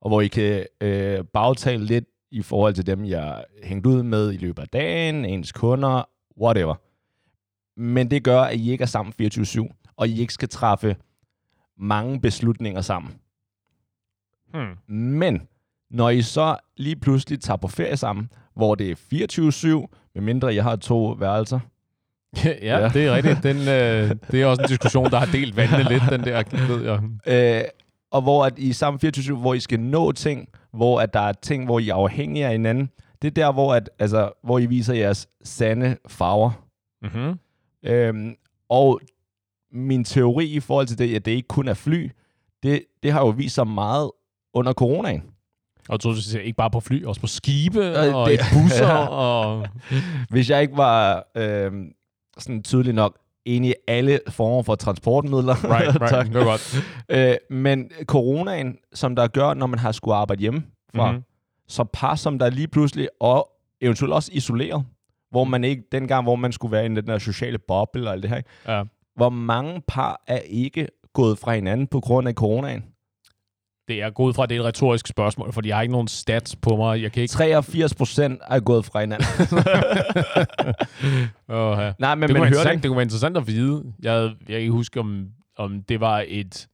Og 0.00 0.10
hvor 0.10 0.20
I 0.20 0.28
kan 0.28 0.66
øh, 0.80 1.24
bagtale 1.32 1.84
lidt 1.84 2.04
i 2.30 2.42
forhold 2.42 2.74
til 2.74 2.86
dem, 2.86 3.04
jeg 3.04 3.22
har 3.22 3.44
hængt 3.62 3.86
ud 3.86 4.02
med 4.02 4.32
i 4.32 4.36
løbet 4.36 4.62
af 4.62 4.68
dagen, 4.68 5.24
ens 5.24 5.52
kunder, 5.52 6.08
whatever. 6.40 6.74
Men 7.80 8.10
det 8.10 8.24
gør, 8.24 8.40
at 8.40 8.56
I 8.56 8.70
ikke 8.70 8.82
er 8.82 8.86
sammen 8.86 9.14
24-7, 9.22 9.92
og 9.96 10.08
I 10.08 10.20
ikke 10.20 10.34
skal 10.34 10.48
træffe 10.48 10.96
mange 11.78 12.20
beslutninger 12.20 12.80
sammen. 12.80 13.12
Hmm. 14.54 14.94
Men 14.96 15.42
når 15.90 16.10
I 16.10 16.22
så 16.22 16.56
lige 16.76 16.96
pludselig 16.96 17.40
tager 17.40 17.56
på 17.56 17.68
ferie 17.68 17.96
sammen, 17.96 18.30
hvor 18.56 18.74
det 18.74 18.90
er 18.90 19.86
24-7, 19.86 20.10
medmindre 20.14 20.54
jeg 20.54 20.64
har 20.64 20.76
to 20.76 21.06
værelser, 21.06 21.60
Ja, 22.44 22.80
ja, 22.80 22.88
det 22.88 23.06
er 23.06 23.14
rigtigt. 23.14 23.42
Den, 23.42 23.56
øh, 23.56 24.16
det 24.30 24.42
er 24.42 24.46
også 24.46 24.62
en 24.62 24.68
diskussion, 24.68 25.10
der 25.10 25.18
har 25.18 25.26
delt 25.32 25.56
vandene 25.56 25.88
lidt, 25.88 26.02
den 26.10 26.24
der, 26.24 26.66
ved 26.66 26.84
jeg. 26.84 27.62
Øh, 27.62 27.64
og 28.10 28.22
hvor 28.22 28.44
at 28.44 28.58
I 28.58 28.72
sammen 28.72 29.00
24 29.00 29.36
hvor 29.36 29.54
I 29.54 29.60
skal 29.60 29.80
nå 29.80 30.12
ting, 30.12 30.48
hvor 30.72 31.00
at 31.00 31.14
der 31.14 31.20
er 31.20 31.32
ting, 31.32 31.64
hvor 31.64 31.78
I 31.78 31.88
er 31.88 31.94
afhængige 31.94 32.46
af 32.46 32.52
hinanden. 32.52 32.90
Det 33.22 33.28
er 33.28 33.44
der, 33.44 33.52
hvor, 33.52 33.74
at, 33.74 33.90
altså, 33.98 34.32
hvor 34.42 34.58
I 34.58 34.66
viser 34.66 34.94
jeres 34.94 35.28
sande 35.44 35.96
farver. 36.08 36.50
Mm-hmm. 37.02 37.38
Øhm, 37.84 38.34
og 38.68 39.00
min 39.72 40.04
teori 40.04 40.46
i 40.46 40.60
forhold 40.60 40.86
til 40.86 40.98
det, 40.98 41.16
at 41.16 41.24
det 41.24 41.32
ikke 41.32 41.48
kun 41.48 41.68
er 41.68 41.74
fly, 41.74 42.10
det, 42.62 42.84
det 43.02 43.12
har 43.12 43.20
jo 43.20 43.28
vist 43.28 43.54
sig 43.54 43.66
meget 43.66 44.10
under 44.54 44.72
coronaen. 44.72 45.22
Og 45.88 46.02
du 46.02 46.14
ikke 46.42 46.56
bare 46.56 46.70
på 46.70 46.80
fly, 46.80 47.04
også 47.04 47.20
på 47.20 47.26
skibe 47.26 47.84
Øh, 47.84 48.14
og 48.14 48.30
det- 48.30 48.34
i 48.34 48.38
busser. 48.52 48.86
Ja. 48.98 49.06
og... 49.06 49.66
Hvis 50.30 50.50
jeg 50.50 50.62
ikke 50.62 50.76
var 50.76 51.24
øhm, 51.36 51.92
sådan 52.38 52.62
tydelig 52.62 52.92
nok 52.94 53.18
enig 53.44 53.70
i 53.70 53.74
alle 53.88 54.20
former 54.28 54.62
for 54.62 54.74
transportmidler. 54.74 55.54
Right, 55.64 55.88
right. 56.00 56.10
tak. 56.14 56.26
det 56.26 56.34
var 56.34 56.44
godt. 56.44 56.76
Øh, 57.08 57.34
men 57.56 57.90
coronaen, 58.04 58.76
som 58.94 59.16
der 59.16 59.26
gør, 59.26 59.54
når 59.54 59.66
man 59.66 59.78
har 59.78 59.92
skulle 59.92 60.14
arbejde 60.14 60.40
hjemme 60.40 60.62
fra, 60.94 61.06
Mhm. 61.06 61.14
mm-hmm. 61.14 61.24
så 61.68 61.84
par 61.92 62.14
som 62.14 62.38
der 62.38 62.50
lige 62.50 62.68
pludselig, 62.68 63.08
og 63.20 63.48
eventuelt 63.80 64.12
også 64.14 64.30
isoleret, 64.32 64.84
hvor 65.30 65.44
man 65.44 65.64
ikke, 65.64 65.82
dengang, 65.92 66.22
hvor 66.22 66.36
man 66.36 66.52
skulle 66.52 66.72
være 66.72 66.84
i 66.86 66.88
den 66.88 67.06
der 67.06 67.18
sociale 67.18 67.58
boble 67.58 68.06
og 68.08 68.12
alt 68.12 68.22
det 68.22 68.30
her, 68.30 68.36
ikke? 68.36 68.48
Ja. 68.68 68.82
hvor 69.16 69.28
mange 69.28 69.82
par 69.88 70.22
er 70.26 70.38
ikke 70.38 70.88
gået 71.12 71.38
fra 71.38 71.54
hinanden 71.54 71.86
på 71.86 72.00
grund 72.00 72.28
af 72.28 72.34
coronaen? 72.34 72.84
Det 73.88 74.02
er 74.02 74.10
gået 74.10 74.36
fra, 74.36 74.42
at 74.42 74.48
det 74.48 74.56
er 74.56 74.60
et 74.60 74.66
retorisk 74.66 75.06
spørgsmål, 75.06 75.52
fordi 75.52 75.68
jeg 75.68 75.76
har 75.76 75.82
ikke 75.82 75.92
nogen 75.92 76.08
stats 76.08 76.56
på 76.56 76.76
mig. 76.76 77.02
Jeg 77.02 77.12
kan 77.12 77.22
ikke... 77.22 77.32
83 77.32 77.94
procent 77.94 78.40
er 78.50 78.60
gået 78.60 78.84
fra 78.84 79.00
hinanden. 79.00 79.26
Oh, 81.48 81.78
ja. 81.78 81.92
Nej, 81.98 82.14
men 82.14 82.22
det, 82.22 82.30
kunne 82.30 82.40
man 82.40 82.48
hører 82.48 82.48
interessant, 82.48 82.74
det. 82.74 82.82
det 82.82 82.88
kunne 82.88 82.96
være 82.96 83.02
interessant 83.02 83.36
at 83.36 83.46
vide. 83.46 83.92
Jeg, 84.02 84.22
jeg 84.22 84.34
kan 84.46 84.58
ikke 84.58 84.72
huske, 84.72 85.00
om, 85.00 85.28
om 85.56 85.82
det 85.82 86.00
var 86.00 86.24
et 86.28 86.68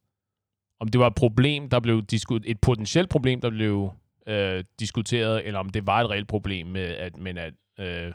om 0.81 0.89
det 0.89 1.01
var 1.01 1.07
et 1.07 1.15
problem, 1.15 1.69
der 1.69 1.81
blev 1.81 2.03
diskuteret, 2.03 2.51
et 2.51 2.61
potentielt 2.61 3.09
problem, 3.09 3.41
der 3.41 3.51
blev 3.51 3.93
øh, 4.27 4.65
diskuteret, 4.81 5.47
eller 5.47 5.61
om 5.61 5.71
det 5.71 5.87
var 5.87 6.01
et 6.01 6.11
reelt 6.11 6.29
problem 6.29 6.67
med, 6.67 6.87
at, 6.87 7.17
men 7.17 7.39
at 7.39 7.55
øh, 7.81 8.13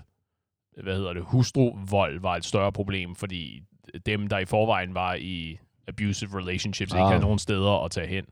hvad 0.84 0.96
hedder 0.96 1.14
det, 1.14 1.24
hustruvold 1.25 2.20
var 2.20 2.36
et 2.36 2.46
større 2.46 2.72
problem, 2.72 3.16
fordi 3.16 3.64
dem, 4.06 4.28
der 4.28 4.38
i 4.38 4.46
forvejen 4.46 4.94
var 4.94 5.14
i 5.14 5.60
abusive 5.88 6.40
relationships, 6.40 6.94
ah. 6.94 7.00
ikke 7.00 7.08
havde 7.08 7.22
nogen 7.22 7.40
steder 7.40 7.84
at 7.86 7.92
tage 7.92 8.08
hen. 8.08 8.25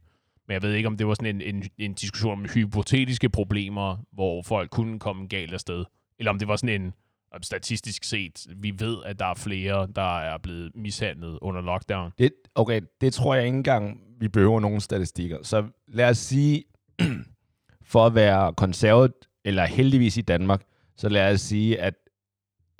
Men 0.47 0.53
jeg 0.53 0.61
ved 0.61 0.73
ikke, 0.73 0.87
om 0.87 0.97
det 0.97 1.07
var 1.07 1.13
sådan 1.13 1.41
en, 1.41 1.55
en, 1.55 1.63
en 1.77 1.93
diskussion 1.93 2.31
om 2.31 2.45
hypotetiske 2.53 3.29
problemer, 3.29 3.97
hvor 4.11 4.41
folk 4.41 4.69
kunne 4.69 4.99
komme 4.99 5.27
galt 5.27 5.53
afsted. 5.53 5.85
Eller 6.19 6.31
om 6.31 6.39
det 6.39 6.47
var 6.47 6.55
sådan 6.55 6.81
en, 6.81 6.93
statistisk 7.41 8.03
set, 8.03 8.47
vi 8.55 8.73
ved, 8.79 8.97
at 9.05 9.19
der 9.19 9.25
er 9.25 9.33
flere, 9.33 9.87
der 9.95 10.19
er 10.19 10.37
blevet 10.37 10.71
mishandlet 10.75 11.39
under 11.41 11.61
lockdown. 11.61 12.11
det. 12.17 12.31
Okay, 12.55 12.81
det 13.01 13.13
tror 13.13 13.35
jeg 13.35 13.45
ikke 13.45 13.57
engang, 13.57 14.01
vi 14.19 14.27
behøver 14.27 14.59
nogen 14.59 14.81
statistikker. 14.81 15.37
Så 15.43 15.67
lad 15.87 16.09
os 16.09 16.17
sige, 16.17 16.63
for 17.91 18.05
at 18.05 18.15
være 18.15 18.53
konservativt, 18.53 19.29
eller 19.45 19.65
heldigvis 19.65 20.17
i 20.17 20.21
Danmark, 20.21 20.63
så 20.95 21.09
lad 21.09 21.33
os 21.33 21.41
sige, 21.41 21.79
at 21.79 21.93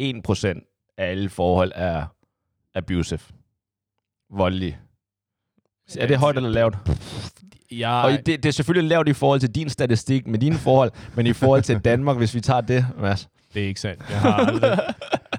1% 0.01 0.93
af 0.97 1.05
alle 1.05 1.29
forhold 1.29 1.71
er 1.75 2.05
abusive. 2.73 3.19
Voldelige. 4.29 4.79
Er 5.97 6.07
det 6.07 6.17
højt 6.17 6.35
eller 6.35 6.49
lavt? 6.49 6.75
Jeg, 7.71 8.01
Og 8.05 8.11
det, 8.11 8.25
det 8.25 8.45
er 8.45 8.51
selvfølgelig 8.51 8.89
lavt 8.89 9.07
i 9.07 9.13
forhold 9.13 9.39
til 9.39 9.49
din 9.55 9.69
statistik 9.69 10.27
med 10.27 10.39
dine 10.39 10.55
forhold, 10.55 10.91
men 11.15 11.27
i 11.27 11.33
forhold 11.33 11.61
til 11.61 11.79
Danmark, 11.79 12.17
hvis 12.17 12.35
vi 12.35 12.41
tager 12.41 12.61
det, 12.61 12.85
Mads. 12.99 13.29
Det 13.53 13.63
er 13.63 13.67
ikke 13.67 13.79
sandt. 13.79 14.03
Jeg 14.09 14.19
har 14.19 14.33
aldrig... 14.33 14.79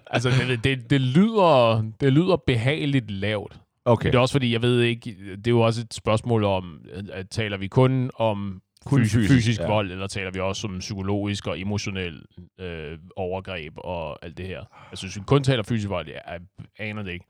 altså, 0.07 0.31
det, 0.49 0.65
det, 0.65 0.91
det, 0.91 1.01
lyder, 1.01 1.85
det 2.01 2.13
lyder 2.13 2.37
behageligt 2.47 3.11
lavt. 3.11 3.61
Okay. 3.85 4.07
Det 4.07 4.15
er 4.15 4.19
også 4.19 4.33
fordi, 4.35 4.53
jeg 4.53 4.63
ved 4.63 4.81
ikke, 4.81 5.17
det 5.37 5.47
er 5.47 5.51
jo 5.51 5.61
også 5.61 5.81
et 5.81 5.95
spørgsmål 5.95 6.45
om, 6.45 6.81
at 7.13 7.27
taler 7.31 7.57
vi 7.57 7.67
kun 7.69 8.11
om 8.19 8.61
Kun 8.85 9.01
fysisk, 9.01 9.15
fysisk, 9.15 9.35
fysisk 9.35 9.61
ja. 9.61 9.67
vold, 9.67 9.91
eller 9.91 10.07
taler 10.07 10.31
vi 10.31 10.41
også 10.41 10.67
om 10.67 10.79
psykologisk 10.79 11.47
og 11.47 11.61
emotionel 11.61 12.23
øh, 12.61 12.99
overgreb 13.17 13.73
og 13.77 14.25
alt 14.25 14.37
det 14.37 14.47
her. 14.47 14.61
Jeg 14.91 14.99
synes, 14.99 15.17
vi 15.17 15.23
kun 15.27 15.45
taler 15.45 15.63
fysisk 15.63 15.89
vold, 15.89 16.07
jeg, 16.09 16.21
jeg 16.27 16.41
aner 16.89 17.03
det 17.03 17.13
ikke. 17.13 17.27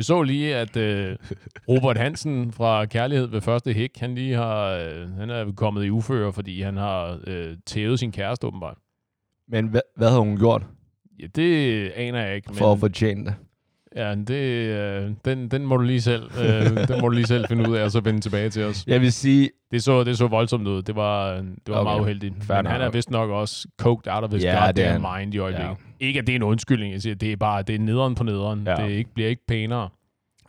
Jeg 0.00 0.04
så 0.04 0.22
lige, 0.22 0.56
at 0.56 0.76
øh, 0.76 1.16
Robert 1.68 1.96
Hansen 1.98 2.52
fra 2.52 2.86
Kærlighed 2.86 3.26
ved 3.26 3.40
første 3.40 3.72
hik, 3.72 3.98
han 3.98 4.14
lige 4.14 4.34
har, 4.34 4.66
øh, 4.66 5.08
han 5.10 5.30
er 5.30 5.52
kommet 5.52 5.84
i 5.84 5.90
uføre, 5.90 6.32
fordi 6.32 6.62
han 6.62 6.76
har 6.76 7.18
øh, 7.26 7.56
tævet 7.66 7.98
sin 7.98 8.12
kæreste 8.12 8.46
åbenbart. 8.46 8.76
Men 9.48 9.66
hvad, 9.68 9.80
hvad 9.96 10.08
havde 10.08 10.20
hun 10.20 10.36
gjort 10.38 10.62
Ja, 11.20 11.26
det 11.34 11.90
aner 11.90 12.26
jeg 12.26 12.36
ikke. 12.36 12.54
for 12.54 12.72
at 12.72 12.78
fortjene 12.78 13.24
det? 13.24 13.34
Ja, 13.96 14.14
det, 14.14 14.34
øh, 14.34 15.12
den, 15.24 15.48
den 15.50 15.66
må 15.66 15.76
du 15.76 15.82
lige 15.82 16.00
selv, 16.00 16.22
øh, 16.38 16.88
den 16.88 17.00
må 17.00 17.08
du 17.08 17.14
lige 17.14 17.26
selv 17.26 17.48
finde 17.48 17.70
ud 17.70 17.76
af, 17.76 17.84
og 17.84 17.90
så 17.90 18.00
vende 18.00 18.20
tilbage 18.20 18.50
til 18.50 18.64
os. 18.64 18.84
Jeg 18.86 19.00
vil 19.00 19.12
sige, 19.12 19.50
Det 19.70 19.82
så, 19.82 20.04
det 20.04 20.18
så 20.18 20.26
voldsomt 20.26 20.66
ud. 20.68 20.82
Det 20.82 20.96
var, 20.96 21.34
det 21.36 21.44
var 21.68 21.74
Okay. 21.76 21.84
meget 21.90 22.00
uheldigt. 22.00 22.34
Fair 22.44 22.62
Men 22.62 22.66
han 22.70 22.80
er 22.80 22.90
vist 22.90 23.10
nok 23.10 23.30
også 23.30 23.68
coked 23.78 24.12
out 24.12 24.24
of 24.24 24.30
his 24.32 24.44
Ja, 24.44 24.66
goddamn 24.66 25.06
mind 25.18 25.34
i 25.34 25.38
øjeblikket. 25.38 25.68
Ja. 26.00 26.06
Ikke, 26.06 26.18
at 26.20 26.26
det 26.26 26.32
er 26.32 26.36
en 26.36 26.42
undskyldning. 26.42 26.92
Jeg 26.92 27.02
siger, 27.02 27.14
det 27.14 27.32
er 27.32 27.36
bare, 27.36 27.62
det 27.62 27.74
er 27.74 27.78
nederen 27.78 28.14
på 28.14 28.24
nederen. 28.24 28.66
Ja. 28.66 28.74
Det 28.74 28.90
ikke, 28.90 29.10
bliver 29.14 29.28
ikke 29.28 29.46
pænere. 29.48 29.88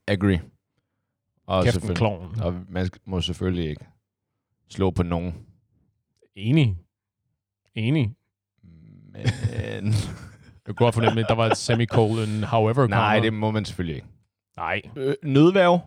agree. 0.07 0.41
Og, 1.47 1.63
Kæft 1.63 1.89
en 1.89 1.95
klovn. 1.95 2.41
og 2.41 2.55
man 2.69 2.89
må 3.05 3.21
selvfølgelig 3.21 3.69
ikke 3.69 3.85
slå 4.69 4.91
på 4.91 5.03
nogen. 5.03 5.33
Enig. 6.35 6.77
Enig. 7.75 8.13
Men... 9.13 9.93
Jeg 10.67 10.75
kunne 10.75 10.85
godt 10.85 10.95
fornemme, 10.95 11.21
at 11.21 11.25
der 11.29 11.35
var 11.35 11.45
et 11.45 11.57
semicolon, 11.57 12.43
however. 12.43 12.87
Nej, 12.87 13.15
comma. 13.15 13.25
det 13.25 13.33
må 13.33 13.51
man 13.51 13.65
selvfølgelig 13.65 13.95
ikke. 13.95 14.07
Nej. 14.57 14.81
Øh, 14.95 15.13
nødværv? 15.23 15.79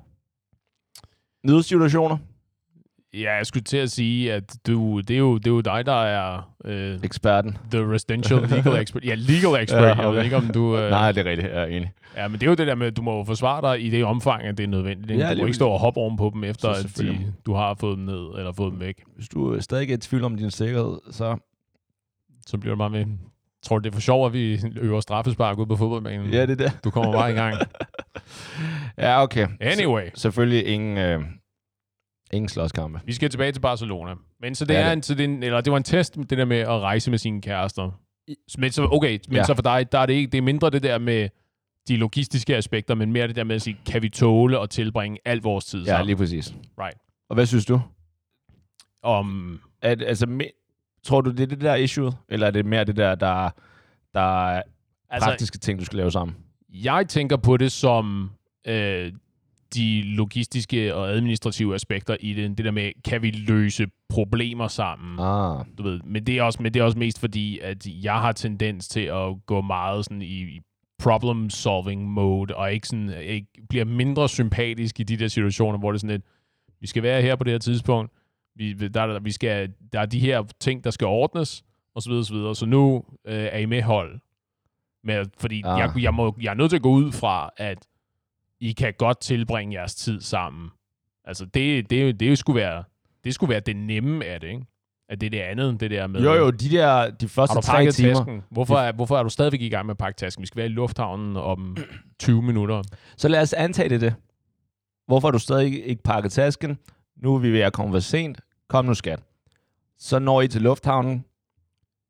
Nødsituationer? 1.45 2.17
Ja, 3.15 3.35
jeg 3.35 3.47
skulle 3.47 3.65
til 3.65 3.77
at 3.77 3.91
sige, 3.91 4.33
at 4.33 4.57
du, 4.67 5.01
det, 5.01 5.11
er 5.15 5.19
jo, 5.19 5.39
det 5.39 5.47
er 5.47 5.51
jo 5.51 5.61
dig, 5.61 5.87
der 5.87 6.03
er 6.03 6.55
øh, 6.65 6.99
Eksperten. 7.03 7.57
the 7.71 7.93
residential 7.93 8.41
legal 8.41 8.83
expert. 8.83 9.05
Ja, 9.05 9.15
legal 9.15 9.63
expert. 9.63 9.83
Ja, 9.83 9.89
ja, 9.89 9.95
Jeg 9.95 10.07
okay. 10.07 10.17
ved 10.17 10.25
ikke, 10.25 10.37
om 10.37 10.49
du... 10.49 10.77
Øh, 10.79 10.91
Nej, 10.91 11.13
det 11.13 11.27
er 11.27 11.31
rigtigt. 11.31 11.53
Jeg 11.53 11.63
er 11.63 11.67
enig. 11.67 11.93
Ja, 12.17 12.29
men 12.29 12.41
det 12.41 12.47
er 12.47 12.51
jo 12.51 12.55
det 12.55 12.67
der 12.67 12.75
med, 12.75 12.87
at 12.87 12.97
du 12.97 13.03
må 13.03 13.17
jo 13.19 13.25
forsvare 13.25 13.73
dig 13.73 13.85
i 13.87 13.91
det 13.91 14.05
omfang, 14.05 14.43
at 14.43 14.59
det 14.59 14.65
er 14.65 14.69
nødvendigt. 14.69 15.19
Ja, 15.19 15.35
du 15.35 15.39
må 15.39 15.45
ikke 15.45 15.55
stå 15.55 15.69
og 15.69 15.79
hoppe 15.81 16.01
ovenpå 16.01 16.31
dem, 16.35 16.45
efter 16.45 16.69
at 16.69 16.87
de, 16.99 17.33
du 17.47 17.55
har 17.55 17.75
fået 17.75 17.97
dem 17.99 18.05
ned, 18.05 18.29
eller 18.39 18.53
fået 18.53 18.73
dem 18.73 18.81
væk. 18.81 19.03
Hvis 19.17 19.29
du 19.29 19.61
stadig 19.61 19.91
er 19.91 19.95
i 19.95 19.97
tvivl 19.97 20.25
om 20.25 20.37
din 20.37 20.51
sikkerhed, 20.51 20.99
så... 21.11 21.37
Så 22.47 22.59
bliver 22.59 22.75
det 22.75 22.79
bare 22.79 22.91
med... 22.91 23.07
Tror, 23.65 23.79
det 23.79 23.91
er 23.91 23.93
for 23.95 24.01
sjovt, 24.01 24.27
at 24.27 24.33
vi 24.33 24.61
øver 24.77 25.01
straffespark 25.01 25.59
ude 25.59 25.67
på 25.67 25.77
fodboldbanen. 25.77 26.33
Ja, 26.33 26.47
det 26.47 26.61
er 26.61 26.69
det. 26.69 26.79
Du 26.85 26.91
kommer 26.91 27.13
bare 27.13 27.31
i 27.31 27.35
gang. 27.35 27.57
Ja, 28.99 29.23
okay. 29.23 29.49
Anyway, 29.61 30.09
Så, 30.15 30.21
selvfølgelig 30.21 30.67
ingen, 30.67 30.99
øh, 30.99 31.21
ingen 32.33 32.49
slåskampe. 32.49 33.01
vi 33.05 33.13
skal 33.13 33.31
tilbage 33.31 33.53
til 33.53 33.61
Barcelona. 33.61 34.15
Men 34.41 34.55
så 34.55 34.65
det, 34.65 34.75
Ja, 34.75 34.81
er 34.81 34.85
det- 34.85 34.93
en, 34.93 35.03
så 35.03 35.15
det, 35.15 35.21
er 35.21 35.25
en, 35.29 35.43
eller 35.43 35.61
det 35.61 35.71
var 35.71 35.77
en 35.77 35.83
test, 35.85 36.17
det 36.17 36.31
der 36.31 36.45
med 36.45 36.57
at 36.59 36.69
rejse 36.69 37.11
med 37.11 37.19
sine 37.19 37.43
kærester. 37.43 37.91
Men 38.59 38.73
så, 38.73 38.89
okay, 38.93 39.19
men 39.29 39.37
Ja. 39.37 39.45
så 39.45 39.55
for 39.55 39.63
dig, 39.63 39.93
der 39.93 39.99
er 39.99 40.07
det, 40.07 40.15
ikke, 40.15 40.31
det 40.31 40.39
er 40.39 40.43
mindre 40.43 40.71
det 40.71 40.83
der 40.83 40.99
med 40.99 41.29
de 41.89 41.97
logistiske 41.97 42.57
aspekter, 42.57 42.95
men 42.95 43.13
mere 43.13 43.29
det 43.29 43.37
der 43.37 43.45
med 43.45 43.57
at 43.57 43.63
sige, 43.63 43.77
kan 43.87 44.03
vi 44.03 44.09
tåle 44.09 44.61
at 44.61 44.71
tilbringe 44.71 45.19
al 45.25 45.39
vores 45.41 45.65
tid 45.65 45.81
Ja, 45.81 45.87
sammen? 45.87 46.07
lige 46.07 46.17
præcis. 46.17 46.55
Right. 46.81 46.99
Og 47.31 47.35
hvad 47.35 47.47
synes 47.47 47.67
du? 47.67 47.81
Om, 49.03 49.61
At, 49.83 50.03
altså, 50.03 50.27
tror 51.05 51.21
du, 51.21 51.31
det 51.31 51.41
er 51.41 51.47
det 51.47 51.61
der 51.61 51.75
issue? 51.75 52.13
Eller 52.29 52.47
er 52.47 52.51
det 52.51 52.67
mere 52.67 52.85
det 52.85 52.97
der, 52.97 53.15
der, 53.15 53.51
der 54.15 54.49
er 54.49 54.63
altså, 55.11 55.29
praktiske 55.29 55.59
ting, 55.59 55.79
du 55.81 55.85
skal 55.85 55.97
lave 55.97 56.13
sammen? 56.13 56.37
Jeg 56.69 57.09
tænker 57.09 57.37
på 57.37 57.57
det 57.57 57.73
som 57.73 58.31
øh, 58.67 59.13
de 59.75 60.03
logistiske 60.03 60.95
og 60.95 61.11
administrative 61.11 61.75
aspekter 61.75 62.17
i 62.21 62.33
det. 62.33 62.59
Det 62.59 62.65
der 62.65 62.71
med, 62.71 62.93
kan 63.05 63.23
vi 63.23 63.31
løse 63.31 63.87
problemer 64.09 64.69
sammen? 64.69 65.21
Ah, 65.21 65.65
Du 65.79 65.83
ved. 65.83 66.01
Men, 66.05 66.25
det 66.27 66.39
er 66.39 66.43
også, 66.43 66.63
men 66.63 66.75
det 66.75 66.81
er 66.81 66.85
også 66.85 66.99
mest 66.99 67.21
fordi, 67.21 67.59
at 67.59 67.87
jeg 67.87 68.15
har 68.15 68.33
tendens 68.33 68.89
til 68.89 69.01
at 69.01 69.47
gå 69.47 69.61
meget 69.61 70.05
sådan 70.05 70.23
i, 70.23 70.43
i 70.43 70.61
problem-solving 70.99 72.09
mode, 72.09 72.57
og 72.57 72.73
ikke, 72.73 72.89
sådan, 72.89 73.11
ikke 73.23 73.47
bliver 73.69 73.85
mindre 73.85 74.29
sympatisk 74.29 75.01
i 75.01 75.03
de 75.03 75.17
der 75.17 75.29
situationer, 75.29 75.79
hvor 75.79 75.93
det 75.93 75.97
er 75.97 76.01
sådan 76.01 76.11
lidt, 76.11 76.25
vi 76.81 76.87
skal 76.87 77.03
være 77.03 77.23
her 77.23 77.37
på 77.37 77.45
det 77.45 77.53
her 77.53 77.59
tidspunkt, 77.59 78.13
vi, 78.57 78.73
der, 78.73 78.89
der, 78.89 79.21
vi 79.21 79.33
skal, 79.33 79.73
der 79.93 80.01
er 80.01 80.07
de 80.07 80.19
her 80.21 80.43
ting, 80.61 80.85
der 80.85 80.91
skal 80.91 81.07
ordnes, 81.07 81.65
og 81.95 82.03
så 82.03 82.11
videre, 82.11 82.25
så 82.25 82.35
videre. 82.35 82.55
Så 82.55 82.67
nu 82.67 83.05
øh, 83.27 83.35
er 83.53 83.59
I 83.59 83.67
med 83.67 83.83
hold. 83.83 84.21
Med, 85.05 85.25
fordi 85.39 85.63
Ah. 85.65 85.79
jeg, 85.79 86.03
jeg, 86.03 86.15
må, 86.15 86.37
jeg 86.41 86.51
er 86.51 86.55
nødt 86.55 86.71
til 86.71 86.77
at 86.77 86.83
gå 86.83 86.91
ud 86.91 87.13
fra, 87.13 87.51
at 87.57 87.79
I 88.61 88.73
kan 88.73 88.95
godt 88.99 89.21
tilbringe 89.21 89.75
jeres 89.79 89.95
tid 89.95 90.21
sammen. 90.21 90.71
Altså, 91.25 91.45
det, 91.45 91.91
det, 91.91 92.21
det, 92.21 92.39
skulle 92.39 92.61
være, 92.61 92.85
det 93.25 93.35
skulle 93.35 93.51
være 93.51 93.61
det 93.61 93.77
nemme 93.77 94.25
af 94.25 94.41
det, 94.41 94.49
ikke? 94.49 94.67
At 95.09 95.21
det 95.21 95.27
er 95.27 95.31
det 95.31 95.41
andet, 95.41 95.81
det 95.81 95.91
der 95.91 96.07
med... 96.07 96.21
jo, 96.23 96.33
jo, 96.35 96.51
de 96.51 96.69
der 96.71 97.11
de 97.11 97.29
første 97.29 97.61
tre 97.61 97.91
timer. 97.93 98.15
tasken? 98.15 98.43
Hvorfor 98.51 98.77
er, 98.77 98.93
hvorfor 98.93 99.19
er 99.19 99.23
du 99.23 99.29
stadigvæk 99.29 99.61
i 99.61 99.69
gang 99.69 99.87
med 99.87 99.91
at 99.95 99.99
pakke 99.99 100.17
tasken? 100.19 100.43
Vi 100.43 100.47
skal 100.47 100.57
være 100.57 100.67
i 100.67 100.71
lufthavnen 100.73 101.37
om 101.37 101.77
20 102.19 102.43
minutter. 102.43 102.83
Så 103.17 103.29
lad 103.29 103.41
os 103.43 103.53
antage 103.53 103.89
det. 103.89 104.01
det. 104.01 104.15
Hvorfor 105.07 105.29
har 105.29 105.33
du 105.33 105.39
stadig 105.39 105.87
ikke 105.87 106.03
pakket 106.03 106.33
tasken? 106.33 106.79
Nu 107.17 107.35
er 107.35 107.39
vi 107.39 107.53
ved 107.53 107.61
at 107.61 107.73
komme 107.73 107.95
for 107.95 108.01
sent. 108.01 108.41
Kom 108.69 108.85
nu, 108.85 108.95
skat. 108.95 109.21
Så 109.99 110.19
når 110.19 110.43
I 110.43 110.49
til 110.49 110.63
lufthavnen. 110.63 111.25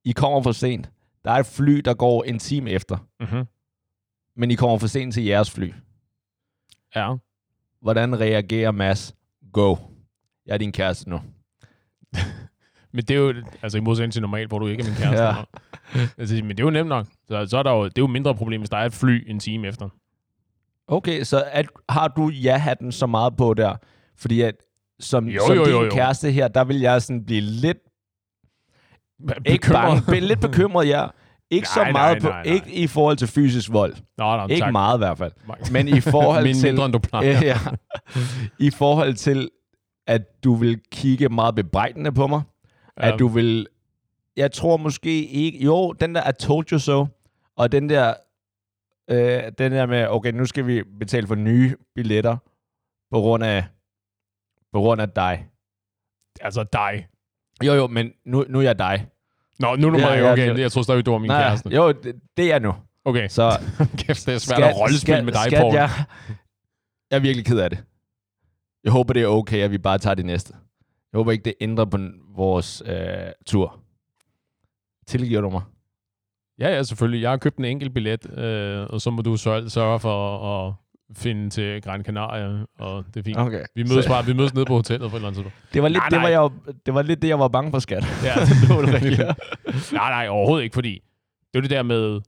I 0.04 0.12
kommer 0.12 0.42
for 0.42 0.52
sent. 0.52 0.90
Der 1.24 1.30
er 1.30 1.36
et 1.36 1.46
fly, 1.46 1.80
der 1.84 1.94
går 1.94 2.22
en 2.22 2.38
time 2.38 2.70
efter. 2.70 2.96
Mm-hmm. 3.20 3.44
Men 4.36 4.50
I 4.50 4.54
kommer 4.54 4.78
for 4.78 4.86
sent 4.86 5.14
til 5.14 5.24
jeres 5.24 5.50
fly. 5.50 5.72
Ja. 6.96 7.14
Hvordan 7.80 8.20
reagerer 8.20 8.70
Mads? 8.70 9.14
Go. 9.52 9.76
Jeg 10.46 10.54
er 10.54 10.58
din 10.58 10.72
kæreste 10.72 11.10
nu. 11.10 11.20
Men 12.92 13.04
det 13.04 13.10
er 13.10 13.20
jo, 13.20 13.34
altså 13.62 13.78
i 13.78 13.80
modsætning 13.80 14.12
til 14.12 14.22
normalt, 14.22 14.48
hvor 14.48 14.58
du 14.58 14.66
ikke 14.66 14.82
er 14.82 14.86
min 14.86 14.96
kæreste. 14.96 15.24
Ja. 15.24 16.08
altså, 16.18 16.34
men 16.34 16.48
det 16.48 16.60
er 16.60 16.64
jo 16.64 16.70
nemt 16.70 16.88
nok. 16.88 17.06
Så, 17.28 17.46
så 17.46 17.58
er 17.58 17.62
der 17.62 17.70
jo, 17.72 17.84
det 17.84 17.98
er 17.98 18.02
jo 18.02 18.06
mindre 18.06 18.34
problem, 18.34 18.60
hvis 18.60 18.70
der 18.70 18.76
er 18.76 18.86
et 18.86 18.92
fly 18.92 19.30
en 19.30 19.40
time 19.40 19.68
efter. 19.68 19.88
Okay, 20.86 21.22
så 21.22 21.44
at, 21.52 21.66
har 21.88 22.08
du 22.08 22.28
ja-hatten 22.28 22.92
så 22.92 23.06
meget 23.06 23.36
på 23.36 23.54
der? 23.54 23.76
Fordi 24.16 24.40
at 24.40 24.54
som, 25.00 25.28
Jo, 25.28 25.40
som 25.46 25.56
jo, 25.56 25.64
din 25.64 25.72
jo, 25.72 25.82
jo. 25.84 25.90
kæreste 25.90 26.30
her, 26.30 26.48
der 26.48 26.64
vil 26.64 26.80
jeg 26.80 27.02
sådan 27.02 27.24
blive 27.24 27.40
lidt, 27.40 27.78
ikke 29.46 29.60
Bekymret. 29.66 29.82
bange, 29.82 30.02
be- 30.20 30.26
lidt 30.26 30.40
bekymret, 30.40 30.88
ja. 30.88 31.06
Ikke 31.50 31.68
så 31.68 31.80
Nej, 31.80 31.92
meget 31.92 32.22
nej, 32.22 32.30
på, 32.30 32.34
nej, 32.34 32.44
nej. 32.44 32.52
ikke 32.54 32.70
i 32.72 32.86
forhold 32.86 33.16
til 33.16 33.28
fysisk 33.28 33.72
vold. 33.72 33.94
Nå, 34.18 34.36
nå, 34.36 34.46
Ikke 34.46 34.60
tak. 34.64 34.72
meget 34.72 34.96
i 34.96 35.00
hvert 35.00 35.18
fald. 35.18 35.32
Men 35.72 35.88
i 35.88 36.00
forhold 36.00 36.44
Min, 36.48 36.54
til... 36.54 36.70
mindre, 36.74 36.90
du 36.90 36.98
plejer. 36.98 37.40
ja, 37.50 37.58
I 38.58 38.70
forhold 38.70 39.14
til, 39.14 39.48
at 40.06 40.44
du 40.44 40.54
vil 40.54 40.80
kigge 40.92 41.28
meget 41.28 41.54
bebrejdende 41.54 42.12
på 42.12 42.26
mig. 42.26 42.42
Ja. 43.00 43.12
At 43.12 43.18
du 43.18 43.28
vil... 43.28 43.66
Jeg 44.36 44.52
tror 44.52 44.76
måske 44.76 45.24
ikke... 45.26 45.64
Jo, 45.64 45.92
den 45.92 46.14
der 46.14 46.30
I 46.30 46.32
told 46.40 46.72
you 46.72 46.78
so, 46.78 47.06
og 47.56 47.72
den 47.72 47.88
der... 47.88 48.14
Øh, 49.10 49.42
den 49.58 49.72
der 49.72 49.86
med, 49.86 50.06
okay, 50.10 50.32
nu 50.32 50.46
skal 50.46 50.66
vi 50.66 50.82
betale 50.98 51.26
for 51.26 51.34
nye 51.34 51.74
billetter 51.94 52.36
på 53.10 53.20
grund 53.20 53.44
af, 53.44 53.64
på 54.74 54.80
grund 54.80 55.00
af 55.00 55.10
dig. 55.10 55.46
Altså 56.40 56.64
dig. 56.72 57.06
Jo, 57.64 57.72
jo, 57.74 57.86
men 57.86 58.12
nu, 58.26 58.44
nu 58.48 58.58
er 58.58 58.62
jeg 58.62 58.78
dig. 58.78 59.06
Nå, 59.58 59.76
nu 59.76 59.86
er 59.86 59.90
du 59.90 59.98
mig. 59.98 60.32
Okay, 60.32 60.50
det- 60.50 60.58
jeg 60.60 60.72
tror 60.72 60.82
stadig, 60.82 61.06
du 61.06 61.10
var 61.10 61.18
min 61.18 61.28
Nej, 61.30 61.42
kæreste. 61.42 61.70
jo, 61.70 61.92
det, 61.92 62.14
det 62.36 62.44
er 62.44 62.48
jeg 62.48 62.60
nu. 62.60 62.74
Okay, 63.04 63.28
Så 63.28 63.50
kæft, 63.98 64.26
det 64.26 64.34
er 64.34 64.38
svært 64.38 64.62
at 64.62 64.76
rollespille 64.80 65.22
med 65.24 65.32
dig, 65.32 65.42
skat, 65.42 65.58
Paul. 65.60 65.74
Jeg, 65.74 65.90
jeg 67.10 67.16
er 67.16 67.20
virkelig 67.20 67.46
ked 67.46 67.58
af 67.58 67.70
det. 67.70 67.84
Jeg 68.84 68.92
håber, 68.92 69.12
det 69.12 69.22
er 69.22 69.26
okay, 69.26 69.58
at 69.62 69.70
vi 69.70 69.78
bare 69.78 69.98
tager 69.98 70.14
det 70.14 70.24
næste. 70.26 70.54
Jeg 71.12 71.18
håber 71.18 71.32
ikke, 71.32 71.44
det 71.44 71.54
ændrer 71.60 71.84
på 71.84 71.98
vores 72.36 72.82
øh, 72.86 72.96
tur. 73.46 73.80
Tilgiver 75.06 75.40
du 75.40 75.50
mig? 75.50 75.62
Ja, 76.58 76.68
ja, 76.68 76.82
selvfølgelig. 76.82 77.22
Jeg 77.22 77.30
har 77.30 77.36
købt 77.36 77.56
en 77.58 77.64
enkelt 77.64 77.94
billet, 77.94 78.38
øh, 78.38 78.86
og 78.90 79.00
så 79.00 79.10
må 79.10 79.22
du 79.22 79.36
sørge, 79.36 79.70
sørge 79.70 80.00
for 80.00 80.38
at 80.66 80.74
finde 81.12 81.50
til 81.50 81.82
Gran 81.82 82.04
Canaria, 82.04 82.64
og 82.78 83.04
det 83.14 83.20
er 83.20 83.24
fint. 83.24 83.36
Okay. 83.38 83.64
Vi 83.74 83.82
mødes 83.82 84.04
Så- 84.04 84.10
bare, 84.10 84.26
vi 84.26 84.32
mødes 84.32 84.54
nede 84.54 84.64
på 84.66 84.74
hotellet 84.74 85.10
på 85.10 85.16
et 85.16 85.18
eller 85.18 85.28
andet 85.28 85.44
tidspunkt. 85.44 85.74
Det 85.74 85.82
var 85.82 85.88
lidt, 85.88 85.98
Nej, 85.98 86.08
det, 86.08 86.16
var 86.16 86.22
nej. 86.22 86.30
jeg, 86.30 86.38
jo- 86.40 86.72
det 86.86 86.94
var 86.94 87.02
lidt 87.02 87.22
det, 87.22 87.28
jeg 87.28 87.38
var 87.38 87.48
bange 87.48 87.70
for, 87.70 87.78
skat. 87.78 88.04
Ja, 88.24 88.34
det 88.60 88.68
var 88.68 88.80
det 88.82 88.94
rigtige. 89.02 89.24
nej, 89.92 90.10
nej, 90.10 90.28
overhovedet 90.28 90.64
ikke, 90.64 90.74
fordi 90.74 91.02
det 91.54 91.58
er 91.58 91.60
det 91.60 91.70
der 91.70 91.82
med... 91.82 92.20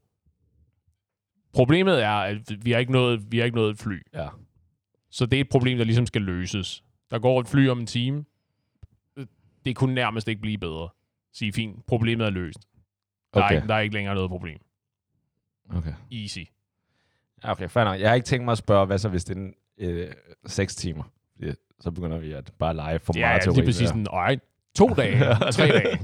Problemet 1.55 2.03
er, 2.05 2.11
at 2.11 2.39
vi 2.63 2.71
har 2.73 2.79
ikke 2.79 2.93
nået, 2.93 3.33
vi 3.33 3.39
har 3.39 3.45
ikke 3.45 3.57
nået 3.57 3.71
et 3.71 3.79
fly. 3.79 3.99
Ja. 4.15 4.29
Så 5.11 5.27
det 5.27 5.37
er 5.37 5.41
et 5.41 5.49
problem, 5.49 5.79
der 5.79 5.85
ligesom 5.85 6.07
skal 6.07 6.23
løses. 6.23 6.85
Der 7.11 7.19
går 7.19 7.41
et 7.41 7.49
fly 7.49 7.69
om 7.69 7.81
en 7.81 7.87
time. 7.87 8.25
Det 9.65 9.77
kunne 9.77 9.95
nærmest 9.95 10.29
ikke 10.29 10.41
blive 10.41 10.59
bedre. 10.59 10.89
Sige, 11.33 11.53
fint, 11.53 11.87
problemet 11.87 12.27
er 12.27 12.31
løst. 12.31 12.59
Der, 13.35 13.43
okay. 13.43 13.55
er, 13.55 13.57
ikke, 13.57 13.69
der 13.69 13.75
er 13.75 13.81
ikke 13.81 13.95
længere 13.95 14.15
noget 14.15 14.31
problem. 14.31 14.59
okay. 15.77 15.93
Easy. 16.13 16.39
Ja, 17.45 17.51
Okay, 17.51 17.69
fair 17.69 17.85
nok. 17.85 18.01
Jeg 18.01 18.09
har 18.11 18.15
ikke 18.15 18.25
tænkt 18.25 18.45
mig 18.45 18.53
at 18.53 18.59
spørge, 18.59 18.87
hvad 18.87 18.99
så 18.99 19.09
hvis 19.09 19.25
det 19.25 19.37
er 19.37 19.51
øh, 19.79 20.07
6 20.47 20.77
timer? 20.77 21.03
Fordi 21.37 21.53
Så 21.81 21.91
begynder 21.91 22.19
vi 22.19 22.33
at 22.33 22.53
bare 22.59 22.75
lege 22.77 22.99
for 22.99 23.13
Ja, 23.17 23.21
meget 23.27 23.35
ja 23.39 23.45
teori. 23.45 23.57
lige 23.57 23.65
præcis 23.67 23.89
sådan, 23.89 24.07
alright, 24.13 24.43
to 24.77 24.89
dage, 24.89 25.19
tre 25.53 25.69
dage, 25.69 25.99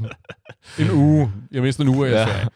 en 0.80 0.90
uge. 0.90 1.32
Jeg 1.52 1.62
mister 1.62 1.82
en 1.84 1.88
uge, 1.88 2.06
jeg 2.06 2.12
Ja. 2.28 2.38
ja. 2.38 2.46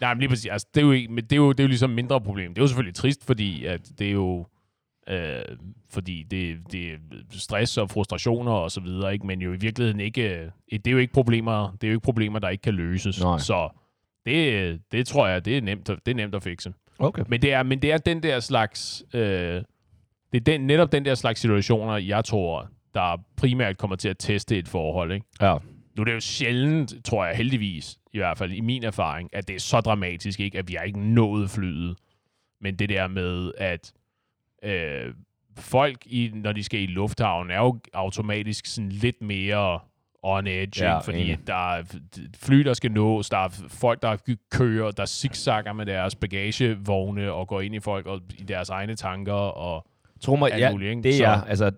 Nej, 0.00 0.14
men 0.14 0.18
lige 0.20 0.28
præcis. 0.28 0.46
Altså, 0.50 0.66
det, 0.74 0.80
er 0.80 0.84
jo 0.86 0.92
ikke, 0.92 1.12
men 1.12 1.24
det, 1.24 1.32
er 1.32 1.36
jo, 1.36 1.52
det 1.52 1.60
er 1.60 1.64
jo 1.64 1.68
ligesom 1.68 1.90
mindre 1.90 2.20
problem. 2.20 2.54
Det 2.54 2.60
er 2.60 2.62
jo 2.62 2.66
selvfølgelig 2.68 2.94
trist, 2.94 3.24
fordi 3.24 3.64
at 3.64 3.80
det 3.98 4.06
er 4.08 4.12
jo... 4.12 4.46
Øh, 5.08 5.42
fordi 5.90 6.22
det, 6.22 6.58
det 6.72 6.92
er 6.92 6.96
stress 7.30 7.78
og 7.78 7.90
frustrationer 7.90 8.52
og 8.52 8.70
så 8.70 8.80
videre, 8.80 9.12
ikke? 9.12 9.26
men 9.26 9.40
jo 9.40 9.52
i 9.52 9.56
virkeligheden 9.56 10.00
ikke, 10.00 10.22
øh, 10.38 10.50
det 10.72 10.86
er 10.86 10.90
jo 10.90 10.98
ikke 10.98 11.12
problemer, 11.12 11.70
det 11.80 11.84
er 11.86 11.88
jo 11.88 11.94
ikke 11.94 12.04
problemer, 12.04 12.38
der 12.38 12.48
ikke 12.48 12.62
kan 12.62 12.74
løses. 12.74 13.20
Nej. 13.22 13.38
Så 13.38 13.68
det, 14.26 14.80
det 14.92 15.06
tror 15.06 15.26
jeg, 15.28 15.44
det 15.44 15.56
er 15.56 15.60
nemt, 15.60 15.88
at- 15.88 15.98
det 16.06 16.12
er 16.12 16.16
nemt 16.16 16.34
at 16.34 16.42
fikse. 16.42 16.72
Okay. 16.98 17.22
Men 17.28 17.42
det 17.42 17.52
er, 17.52 17.62
men 17.62 17.82
det 17.82 17.92
er 17.92 17.98
den 17.98 18.22
der 18.22 18.40
slags, 18.40 19.04
øh, 19.14 19.20
det 20.32 20.40
er 20.40 20.40
den, 20.40 20.60
netop 20.60 20.92
den 20.92 21.04
der 21.04 21.14
slags 21.14 21.40
situationer, 21.40 21.96
jeg 21.96 22.24
tror, 22.24 22.68
der 22.94 23.24
primært 23.36 23.78
kommer 23.78 23.96
til 23.96 24.08
at 24.08 24.16
teste 24.18 24.58
et 24.58 24.68
forhold. 24.68 25.12
Ikke? 25.12 25.26
Ja. 25.40 25.56
Nu 25.96 26.00
er 26.00 26.04
det 26.04 26.14
jo 26.14 26.20
sjældent, 26.20 27.04
tror 27.04 27.26
jeg 27.26 27.36
heldigvis, 27.36 27.98
i 28.12 28.18
hvert 28.18 28.38
fald 28.38 28.52
i 28.52 28.60
min 28.60 28.84
erfaring, 28.84 29.30
at 29.32 29.48
det 29.48 29.56
er 29.56 29.60
så 29.60 29.80
dramatisk, 29.80 30.40
ikke, 30.40 30.58
at 30.58 30.68
vi 30.68 30.74
har 30.74 30.84
ikke 30.84 31.00
nået 31.00 31.50
flyet. 31.50 31.96
Men 32.60 32.76
det 32.76 32.88
der 32.88 33.06
med, 33.08 33.52
at 33.58 33.92
øh, 34.64 35.14
folk, 35.58 36.06
i, 36.06 36.30
når 36.34 36.52
de 36.52 36.64
skal 36.64 36.80
i 36.80 36.86
lufthavnen, 36.86 37.50
er 37.50 37.58
jo 37.58 37.78
automatisk 37.92 38.66
sådan 38.66 38.92
lidt 38.92 39.22
mere 39.22 39.80
on 40.22 40.46
edge, 40.46 40.84
Ja, 40.84 40.96
ikke? 40.96 41.04
fordi 41.04 41.18
enig. 41.20 41.38
der 41.46 41.72
er 41.74 41.82
fly, 42.36 42.56
der 42.64 42.74
skal 42.74 42.92
nås, 42.92 43.28
der 43.30 43.38
er 43.38 43.48
folk, 43.68 44.02
der 44.02 44.16
kører, 44.50 44.90
der 44.90 45.06
zigzagger 45.06 45.72
med 45.72 45.86
deres 45.86 46.14
bagagevogne 46.14 47.32
og 47.32 47.48
går 47.48 47.60
ind 47.60 47.74
i 47.74 47.80
folk 47.80 48.06
og 48.06 48.20
i 48.38 48.42
deres 48.42 48.68
egne 48.70 48.94
tanker. 48.94 49.32
Og, 49.32 49.86
Tro 50.20 50.36
mig, 50.36 50.50
ja, 50.58 50.70
muligt, 50.72 50.90
ikke? 50.90 51.02
det 51.02 51.10
er 51.10 51.16
Så- 51.16 51.22
jeg. 51.24 51.42
Altså, 51.48 51.70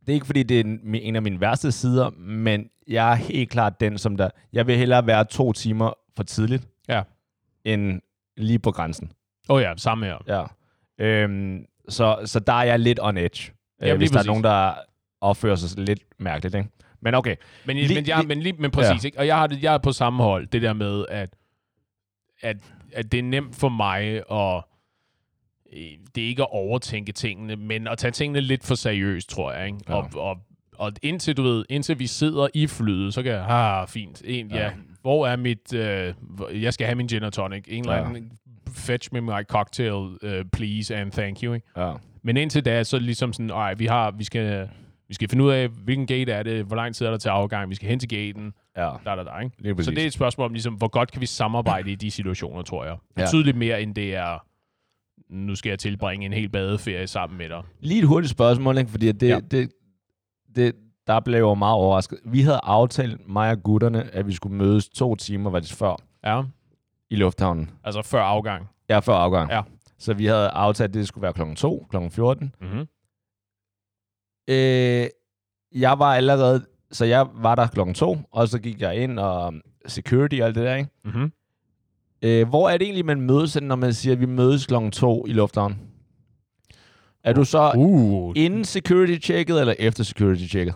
det 0.00 0.08
er 0.08 0.12
ikke, 0.12 0.26
fordi 0.26 0.42
det 0.42 0.56
er 0.60 0.64
en, 0.64 0.94
en 0.94 1.16
af 1.16 1.22
mine 1.22 1.40
værste 1.40 1.72
sider, 1.72 2.10
men 2.10 2.68
jeg 2.88 3.10
er 3.10 3.14
helt 3.14 3.50
klart 3.50 3.80
den, 3.80 3.98
som 3.98 4.16
der... 4.16 4.28
Jeg 4.52 4.66
vil 4.66 4.76
hellere 4.76 5.06
være 5.06 5.24
to 5.24 5.52
timer 5.52 5.92
for 6.16 6.22
tidligt, 6.22 6.68
Ja. 6.88 7.02
end 7.64 8.00
lige 8.36 8.58
på 8.58 8.70
grænsen. 8.70 9.12
Åh 9.48 9.56
oh 9.56 9.62
ja, 9.62 9.72
samme 9.76 10.06
her. 10.06 10.16
Ja. 10.28 10.44
Øhm, 11.06 11.64
så, 11.88 12.18
så 12.24 12.40
der 12.40 12.52
er 12.52 12.62
jeg 12.62 12.78
lidt 12.78 12.98
on 13.02 13.16
edge, 13.16 13.52
Jamen, 13.80 13.92
øh, 13.92 13.98
hvis 13.98 14.10
der 14.10 14.16
præcis. 14.18 14.26
er 14.28 14.30
nogen, 14.32 14.44
der 14.44 14.74
opfører 15.20 15.54
sig 15.56 15.78
lidt 15.84 16.00
mærkeligt. 16.18 16.54
Ikke? 16.54 16.68
Men 17.02 17.14
okay. 17.14 17.36
Men, 17.66 17.76
Lige- 17.76 17.94
men, 17.94 18.06
jeg, 18.08 18.24
men, 18.26 18.40
lige, 18.40 18.52
men 18.52 18.70
præcis, 18.70 19.04
ja. 19.04 19.06
ikke? 19.08 19.18
Og 19.18 19.26
jeg, 19.26 19.36
har 19.36 19.46
det, 19.46 19.62
jeg 19.62 19.74
er 19.74 19.78
på 19.78 19.92
samme 19.92 20.22
hold, 20.22 20.46
det 20.46 20.62
der 20.62 20.72
med, 20.72 21.04
at, 21.08 21.30
at, 22.42 22.56
at 22.92 23.12
det 23.12 23.18
er 23.18 23.22
nemt 23.22 23.56
for 23.56 23.68
mig 23.68 24.22
at... 24.32 24.62
Det 26.14 26.24
er 26.24 26.28
ikke 26.28 26.42
at 26.42 26.48
overtænke 26.52 27.12
tingene, 27.12 27.56
men 27.56 27.88
at 27.88 27.98
tage 27.98 28.10
tingene 28.10 28.40
lidt 28.40 28.64
for 28.64 28.74
seriøst, 28.74 29.30
tror 29.30 29.52
jeg. 29.52 29.66
Ikke? 29.66 29.78
Ja. 29.88 29.94
Og, 29.94 30.08
og, 30.14 30.38
og 30.78 30.92
indtil, 31.02 31.36
du 31.36 31.42
ved, 31.42 31.64
indtil 31.68 31.98
vi 31.98 32.06
sidder 32.06 32.48
i 32.54 32.66
flyet, 32.66 33.14
så 33.14 33.22
kan 33.22 33.32
jeg, 33.32 33.46
ah, 33.48 33.88
fint, 33.88 34.22
en, 34.24 34.50
ja. 34.50 34.56
Ja. 34.56 34.64
ja, 34.64 34.70
hvor 35.02 35.26
er 35.26 35.36
mit, 35.36 35.74
øh, 35.74 36.14
jeg 36.62 36.74
skal 36.74 36.86
have 36.86 36.94
min 36.96 37.06
gin 37.06 37.22
og 37.22 37.32
tonic, 37.32 37.64
en 37.68 37.80
eller 37.84 37.96
Ja. 37.96 38.08
anden, 38.08 38.32
fetch 38.74 39.08
me 39.12 39.20
my 39.20 39.42
cocktail, 39.48 39.92
uh, 39.94 40.30
please 40.52 40.96
and 40.96 41.12
thank 41.12 41.42
you, 41.42 41.52
ikke? 41.52 41.66
Ja. 41.76 41.92
Men 42.22 42.36
indtil 42.36 42.64
da, 42.64 42.84
så 42.84 42.96
er 42.96 42.98
det 42.98 43.06
ligesom 43.06 43.32
sådan, 43.32 43.50
ej, 43.50 43.74
vi, 43.74 43.86
har, 43.86 44.10
vi, 44.10 44.24
skal, 44.24 44.68
vi 45.10 45.14
skal 45.14 45.28
finde 45.28 45.44
ud 45.44 45.50
af, 45.50 45.68
hvilken 45.68 46.06
gate 46.06 46.32
er 46.32 46.42
det, 46.42 46.64
hvor 46.64 46.76
lang 46.76 46.94
tid 46.94 47.06
er 47.06 47.10
der 47.10 47.18
til 47.18 47.28
afgang, 47.28 47.70
vi 47.70 47.74
skal 47.74 47.88
hen 47.88 47.98
til 47.98 48.08
gaten, 48.08 48.52
Ja, 48.76 48.82
der, 49.04 49.14
der, 49.14 49.24
der, 49.24 49.40
ikke? 49.40 49.56
lige 49.62 49.74
præcis. 49.74 49.84
Så 49.86 49.90
det 49.90 50.02
er 50.02 50.06
et 50.06 50.12
spørgsmål 50.12 50.44
om, 50.46 50.52
ligesom, 50.52 50.74
hvor 50.74 50.88
godt 50.88 51.10
kan 51.12 51.20
vi 51.20 51.26
samarbejde 51.26 51.90
i 51.92 51.94
de 51.94 52.10
situationer, 52.10 52.62
tror 52.62 52.84
jeg. 52.84 52.96
Ja. 53.18 53.22
Betydeligt 53.24 53.56
mere, 53.56 53.82
end 53.82 53.94
det 53.94 54.14
er, 54.14 54.44
nu 55.30 55.54
skal 55.54 55.70
jeg 55.70 55.78
tilbringe 55.78 56.26
en 56.26 56.32
hel 56.32 56.48
badeferie 56.48 57.06
sammen 57.06 57.38
med 57.38 57.48
dig. 57.48 57.62
Lige 57.80 57.98
et 58.00 58.06
hurtigt 58.06 58.30
spørgsmål, 58.30 58.78
ikke? 58.78 58.90
fordi 58.90 59.12
det, 59.12 59.28
Ja. 59.28 59.34
ja. 59.34 59.40
det, 59.40 59.70
det, 60.56 60.74
der 61.06 61.20
blev 61.20 61.34
jeg 61.34 61.40
jo 61.40 61.54
meget 61.54 61.74
overrasket. 61.74 62.18
Vi 62.24 62.40
havde 62.40 62.60
aftalt, 62.62 63.28
mig 63.28 63.50
og 63.50 63.62
gutterne, 63.62 64.14
at 64.14 64.26
vi 64.26 64.32
skulle 64.32 64.56
mødes 64.56 64.88
to 64.88 65.14
timer 65.16 65.50
var 65.50 65.60
det 65.60 65.72
før 65.72 65.96
Ja, 66.24 66.42
i 67.10 67.16
lufthavnen. 67.16 67.70
altså 67.84 68.02
før 68.02 68.22
afgang. 68.22 68.68
Ja, 68.88 68.98
før 68.98 69.14
afgang. 69.14 69.50
Ja. 69.50 69.62
Så 69.98 70.14
vi 70.14 70.26
havde 70.26 70.48
aftalt, 70.48 70.88
at 70.88 70.94
det 70.94 71.08
skulle 71.08 71.22
være 71.22 71.32
klokken 71.32 71.56
2, 71.56 71.86
klokken 71.90 72.10
14. 72.10 72.54
Mm-hmm. 72.60 72.86
Øh, 74.48 75.06
jeg 75.74 75.98
var 75.98 76.14
allerede, 76.14 76.64
så 76.92 77.04
jeg 77.04 77.26
var 77.34 77.54
der 77.54 77.66
klokken 77.66 77.94
2, 77.94 78.18
og 78.32 78.48
så 78.48 78.58
gik 78.58 78.80
jeg 78.80 78.96
ind 78.96 79.18
og 79.18 79.46
um, 79.48 79.60
security 79.86 80.34
og 80.40 80.46
alt 80.46 80.54
det 80.54 80.64
der, 80.64 80.74
ikke? 80.74 80.90
Mm-hmm. 81.04 81.32
Øh, 82.22 82.48
hvor 82.48 82.68
er 82.70 82.76
det 82.78 82.84
egentlig, 82.84 83.04
man 83.06 83.20
mødes, 83.20 83.60
når 83.62 83.76
man 83.76 83.94
siger, 83.94 84.12
at 84.14 84.20
vi 84.20 84.26
mødes 84.26 84.66
klokken 84.66 84.90
2 84.90 85.26
i 85.26 85.32
lufthavnen? 85.32 85.78
Er 87.24 87.32
du 87.32 87.44
så 87.44 87.72
Uh. 87.76 88.32
inden 88.36 88.64
security-checket, 88.64 89.60
eller 89.60 89.74
efter 89.78 90.04
security-checket? 90.04 90.74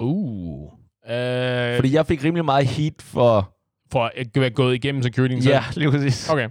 Uh. 0.00 0.62
Øh, 1.10 1.76
Fordi 1.76 1.92
jeg 1.94 2.06
fik 2.06 2.24
rimelig 2.24 2.44
meget 2.44 2.66
heat 2.66 2.94
for... 3.02 3.50
For 3.92 4.10
at 4.16 4.26
være 4.34 4.50
gået 4.50 4.74
igennem 4.74 5.02
security. 5.02 5.48
Ja, 5.48 5.64
lige 5.76 5.90
præcis. 5.90 6.30
Okay. 6.30 6.48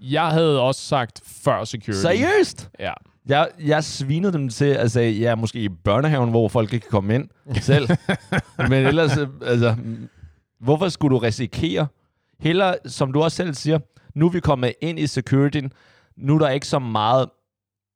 Jeg 0.00 0.28
havde 0.28 0.60
også 0.60 0.80
sagt 0.80 1.20
før 1.24 1.64
security. 1.64 2.00
Seriøst? 2.02 2.70
Ja. 2.78 2.92
Jeg, 3.28 3.48
jeg 3.64 3.84
svinede 3.84 4.32
dem 4.32 4.48
til 4.48 4.64
at 4.64 4.90
sige, 4.90 5.12
ja, 5.12 5.34
måske 5.34 5.58
i 5.60 5.68
børnehaven, 5.68 6.30
hvor 6.30 6.48
folk 6.48 6.72
ikke 6.72 6.84
kan 6.84 6.90
komme 6.90 7.14
ind 7.14 7.28
selv. 7.60 7.88
Men 8.70 8.86
ellers, 8.86 9.18
øh, 9.18 9.28
altså, 9.42 9.76
hvorfor 10.60 10.88
skulle 10.88 11.14
du 11.14 11.18
risikere? 11.18 11.86
Heller, 12.40 12.74
som 12.86 13.12
du 13.12 13.22
også 13.22 13.36
selv 13.36 13.54
siger, 13.54 13.78
nu 14.14 14.26
er 14.26 14.30
vi 14.30 14.40
kommet 14.40 14.72
ind 14.80 14.98
i 14.98 15.06
securityen, 15.06 15.72
nu 16.16 16.34
er 16.34 16.38
der 16.38 16.48
ikke 16.48 16.66
så 16.66 16.78
meget 16.78 17.28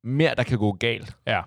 mere, 0.03 0.35
der 0.37 0.43
kan 0.43 0.57
gå 0.57 0.71
galt. 0.71 1.15
Ja. 1.27 1.41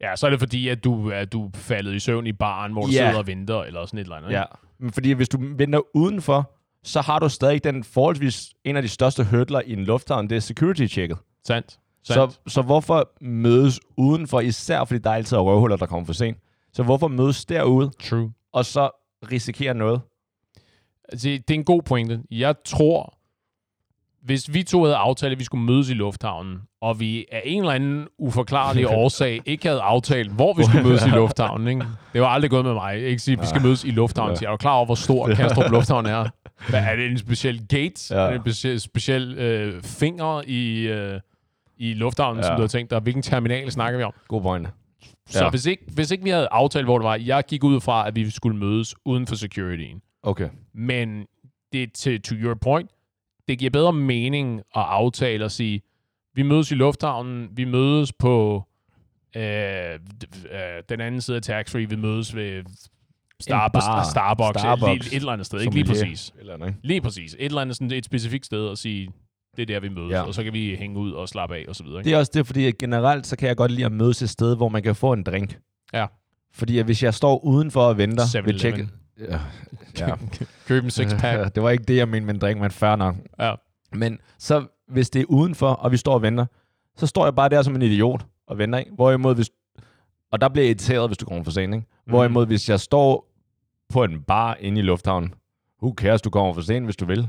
Ja, 0.00 0.16
så 0.16 0.26
er 0.26 0.30
det 0.30 0.38
fordi, 0.38 0.68
at 0.68 0.84
du, 0.84 1.10
at 1.10 1.32
du 1.32 1.46
er 1.46 1.50
faldet 1.54 1.94
i 1.94 1.98
søvn 1.98 2.26
i 2.26 2.32
baren, 2.32 2.72
hvor 2.72 2.82
du 2.82 2.88
Ja. 2.92 2.92
sidder 2.92 3.18
og 3.18 3.26
venter, 3.26 3.62
eller 3.62 3.86
sådan 3.86 3.98
et 3.98 4.02
eller 4.04 4.16
andet. 4.16 4.28
ikke? 4.28 4.38
Ja. 4.38 4.44
Men 4.80 4.92
fordi 4.92 5.12
hvis 5.12 5.28
du 5.28 5.38
venter 5.56 5.96
udenfor, 5.96 6.50
så 6.84 7.00
har 7.00 7.18
du 7.18 7.28
stadig 7.28 7.64
den 7.64 7.84
forholdsvis 7.84 8.48
en 8.64 8.76
af 8.76 8.82
de 8.82 8.88
største 8.88 9.24
hurdler 9.24 9.60
i 9.66 9.72
en 9.72 9.84
lufthavn, 9.84 10.30
det 10.30 10.36
er 10.36 10.40
security-checket. 10.40 11.18
Sandt. 11.46 11.78
Så, 12.04 12.38
så 12.46 12.62
hvorfor 12.62 13.10
mødes 13.20 13.80
udenfor, 13.96 14.40
især 14.40 14.84
fordi 14.84 14.98
der 15.00 15.10
er 15.10 15.14
altid 15.14 15.36
er 15.36 15.40
røvhuller, 15.40 15.76
der 15.76 15.86
kommer 15.86 16.06
for 16.06 16.12
sent. 16.12 16.38
Så 16.72 16.82
hvorfor 16.82 17.08
mødes 17.08 17.44
derude, 17.44 17.90
True. 18.02 18.32
og 18.52 18.64
så 18.64 18.90
risikere 19.32 19.74
noget? 19.74 20.00
Altså, 21.08 21.28
det 21.28 21.50
er 21.50 21.54
en 21.54 21.64
god 21.64 21.82
pointe. 21.82 22.20
Jeg 22.30 22.54
tror, 22.64 23.14
hvis 24.22 24.54
vi 24.54 24.62
to 24.62 24.82
havde 24.82 24.96
aftalt, 24.96 25.32
at 25.32 25.38
vi 25.38 25.44
skulle 25.44 25.64
mødes 25.64 25.90
i 25.90 25.94
lufthavnen, 25.94 26.58
og 26.80 27.00
vi 27.00 27.24
af 27.32 27.42
en 27.44 27.60
eller 27.62 27.72
anden 27.72 28.06
uforklarlig 28.18 28.88
årsag 29.02 29.40
ikke 29.46 29.68
havde 29.68 29.80
aftalt, 29.80 30.32
hvor 30.32 30.52
vi 30.52 30.62
skulle 30.64 30.82
mødes 30.88 31.06
i 31.06 31.08
lufthavnen. 31.20 31.68
Ikke? 31.68 31.84
Det 32.12 32.20
var 32.20 32.28
aldrig 32.28 32.50
gået 32.50 32.64
med 32.64 32.74
mig. 32.74 32.98
Ikke 32.98 33.22
sige, 33.22 33.32
at 33.36 33.40
vi 33.42 33.46
skal 33.46 33.62
mødes 33.62 33.84
i 33.84 33.90
lufthavnen. 33.90 34.36
Så 34.36 34.44
er 34.46 34.50
du 34.50 34.56
klar 34.56 34.72
over, 34.74 34.86
hvor 34.86 34.94
stor 34.94 35.34
Kastrup 35.34 35.70
Lufthavn 35.76 36.06
er? 36.06 36.28
Hvad, 36.68 36.80
er 36.80 36.96
det 36.96 37.06
en 37.10 37.18
speciel 37.18 37.66
gate? 37.68 38.14
Ja. 38.14 38.20
Er 38.20 38.26
det 38.30 38.34
en 38.36 38.40
speciel, 38.42 38.80
speciel 38.80 39.38
øh, 39.38 39.82
finger 39.82 40.42
i, 40.46 40.80
øh, 40.80 41.20
i 41.76 41.94
lufthavnen, 41.94 42.42
ja. 42.42 42.46
som 42.46 42.56
du 42.56 42.60
har 42.62 42.68
tænkt 42.68 42.90
dig? 42.90 43.00
Hvilken 43.00 43.22
terminal 43.22 43.70
snakker 43.72 43.98
vi 43.98 44.04
om? 44.04 44.12
God 44.28 44.42
pointe. 44.42 44.70
Så 45.26 45.44
Ja. 45.44 45.50
hvis, 45.50 45.66
ikke, 45.66 45.84
hvis 45.94 46.10
ikke 46.10 46.24
vi 46.24 46.30
havde 46.30 46.48
aftalt, 46.50 46.84
hvor 46.86 46.98
det 46.98 47.04
var, 47.04 47.16
jeg 47.16 47.44
gik 47.48 47.64
ud 47.64 47.80
fra, 47.80 48.06
at 48.08 48.16
vi 48.16 48.30
skulle 48.30 48.58
mødes 48.58 48.94
uden 49.04 49.26
for 49.26 49.34
securityen. 49.34 50.02
Okay. 50.22 50.48
Men 50.74 51.26
det 51.72 51.92
til 51.92 52.22
to 52.22 52.34
your 52.34 52.54
point, 52.54 52.90
det 53.48 53.58
giver 53.58 53.70
bedre 53.70 53.92
mening 53.92 54.58
at 54.58 54.64
aftale 54.82 55.44
og 55.44 55.50
sige, 55.50 55.82
vi 56.34 56.42
mødes 56.42 56.70
i 56.70 56.74
lufthavnen, 56.74 57.48
vi 57.52 57.64
mødes 57.64 58.12
på 58.12 58.64
øh, 59.36 59.42
øh, 59.42 59.98
den 60.88 61.00
anden 61.00 61.20
side 61.20 61.36
af 61.36 61.42
tax-free, 61.42 61.88
vi 61.88 61.96
mødes 61.96 62.34
ved 62.36 62.64
Starbucks, 63.40 63.84
bar. 63.86 64.02
Starbucks, 64.10 64.60
Starbucks. 64.60 65.06
Et, 65.06 65.12
et 65.12 65.16
eller 65.16 65.32
andet 65.32 65.46
sted. 65.46 65.60
Ikke 65.60 65.74
lige 65.74 65.84
præcis. 65.84 66.32
Eller 66.38 66.56
noget. 66.56 66.74
Lige 66.82 67.00
præcis. 67.00 67.34
Et 67.34 67.44
eller 67.44 67.60
andet 67.60 67.76
sådan 67.76 67.92
et 67.92 68.04
specifikt 68.04 68.46
sted 68.46 68.66
og 68.66 68.78
sige, 68.78 69.08
det 69.56 69.62
er 69.62 69.66
der, 69.66 69.80
vi 69.80 69.88
mødes, 69.88 70.10
Ja. 70.12 70.22
og 70.22 70.34
så 70.34 70.44
kan 70.44 70.52
vi 70.52 70.76
hænge 70.78 70.98
ud 70.98 71.12
og 71.12 71.28
slappe 71.28 71.56
af 71.56 71.64
og 71.68 71.76
så 71.76 71.82
videre. 71.84 71.98
Ikke? 71.98 72.08
Det 72.08 72.14
er 72.14 72.18
også 72.18 72.30
det, 72.34 72.46
fordi 72.46 72.72
generelt, 72.72 73.26
så 73.26 73.36
kan 73.36 73.48
jeg 73.48 73.56
godt 73.56 73.70
lide 73.70 73.84
at 73.86 73.92
mødes 73.92 74.22
et 74.22 74.30
sted, 74.30 74.56
hvor 74.56 74.68
man 74.68 74.82
kan 74.82 74.94
få 74.96 75.12
en 75.12 75.22
drink. 75.22 75.58
Ja. 75.92 76.06
Fordi 76.52 76.78
at 76.78 76.84
hvis 76.84 77.02
jeg 77.02 77.14
står 77.14 77.44
udenfor 77.44 77.82
og 77.82 77.98
venter 77.98 78.22
7-Eleven. 78.24 78.46
ved 78.46 78.58
tjekke... 78.58 78.88
Ja. 79.20 79.38
ja. 80.08 80.14
Køb 80.66 80.84
en 80.84 80.90
six-pack. 80.90 81.48
det 81.54 81.62
var 81.62 81.70
ikke 81.70 81.84
det, 81.84 81.96
jeg 81.96 82.08
mente 82.08 82.26
med 82.26 82.34
en 82.34 82.40
drink, 82.40 82.60
men 82.60 82.70
fair 82.70 82.96
nok. 82.96 83.14
Ja. 83.40 83.54
Men 83.92 84.18
så 84.38 84.66
hvis 84.88 85.10
det 85.10 85.20
er 85.22 85.26
udenfor, 85.28 85.68
og 85.70 85.92
vi 85.92 85.96
står 85.96 86.14
og 86.14 86.22
venter, 86.22 86.46
så 86.96 87.06
står 87.06 87.26
jeg 87.26 87.34
bare 87.34 87.48
der 87.48 87.62
som 87.62 87.74
en 87.74 87.82
idiot 87.82 88.26
og 88.46 88.58
venter. 88.58 88.78
Ikke? 88.78 88.90
Hvorimod 88.94 89.34
hvis... 89.34 89.50
Og 90.32 90.40
der 90.40 90.48
bliver 90.48 90.62
jeg 90.64 90.68
irriteret, 90.70 91.08
hvis 91.08 91.18
du 91.18 91.26
kommer 91.26 91.44
for 91.44 91.50
sent. 91.50 91.74
Ikke? 91.74 91.86
Mhm. 92.06 92.10
Hvorimod 92.10 92.46
hvis 92.46 92.68
jeg 92.68 92.80
står 92.80 93.30
på 93.88 94.04
en 94.04 94.22
bar 94.22 94.56
inde 94.60 94.78
i 94.78 94.82
lufthavnen, 94.82 95.34
who 95.82 95.94
cares, 95.96 96.22
du 96.22 96.30
kommer 96.30 96.52
for 96.54 96.60
sent, 96.60 96.84
hvis 96.86 96.96
du 96.96 97.04
vil. 97.06 97.28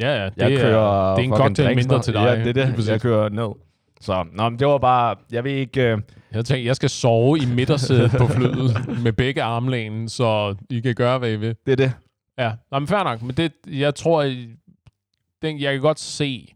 Ja, 0.00 0.14
ja. 0.22 0.24
Det, 0.24 0.32
Jeg 0.36 0.52
er, 0.52 0.60
kører 0.60 1.14
det 1.14 1.22
er 1.22 1.24
en 1.24 1.36
cocktail 1.36 1.66
drinks 1.66 1.84
mindre 1.84 2.02
til 2.02 2.14
dig. 2.14 2.20
Ja, 2.20 2.44
det 2.44 2.56
er 2.56 2.66
det. 2.76 2.88
Jeg 2.88 3.00
kører 3.00 3.28
ned. 3.28 3.48
Så, 4.00 4.24
nå, 4.32 4.48
men 4.48 4.58
det 4.58 4.66
var 4.66 4.78
bare, 4.78 5.16
jeg 5.32 5.44
ved 5.44 5.52
ikke, 5.52 5.82
øh, 5.82 5.98
Jeg 6.32 6.44
tænkte, 6.44 6.66
jeg 6.66 6.76
skal 6.76 6.90
sove 6.90 7.38
i 7.38 7.46
midtersædet 7.46 8.10
på 8.18 8.26
flyet 8.26 8.76
med 9.04 9.12
begge 9.12 9.42
armlænen, 9.42 10.08
så 10.08 10.56
I 10.70 10.80
kan 10.80 10.94
gøre, 10.94 11.18
hvad 11.18 11.32
I 11.32 11.36
vil. 11.36 11.56
det 11.66 11.72
er 11.72 11.76
det. 11.76 11.92
Ja, 12.38 12.52
Nå, 12.70 12.78
men 12.78 12.88
fair 12.88 13.04
nok. 13.04 13.22
Men 13.22 13.36
det, 13.36 13.52
jeg 13.66 13.94
tror, 13.94 14.22
jeg, 14.22 14.48
den, 15.42 15.60
jeg 15.60 15.72
kan 15.72 15.80
godt 15.80 16.00
se, 16.00 16.54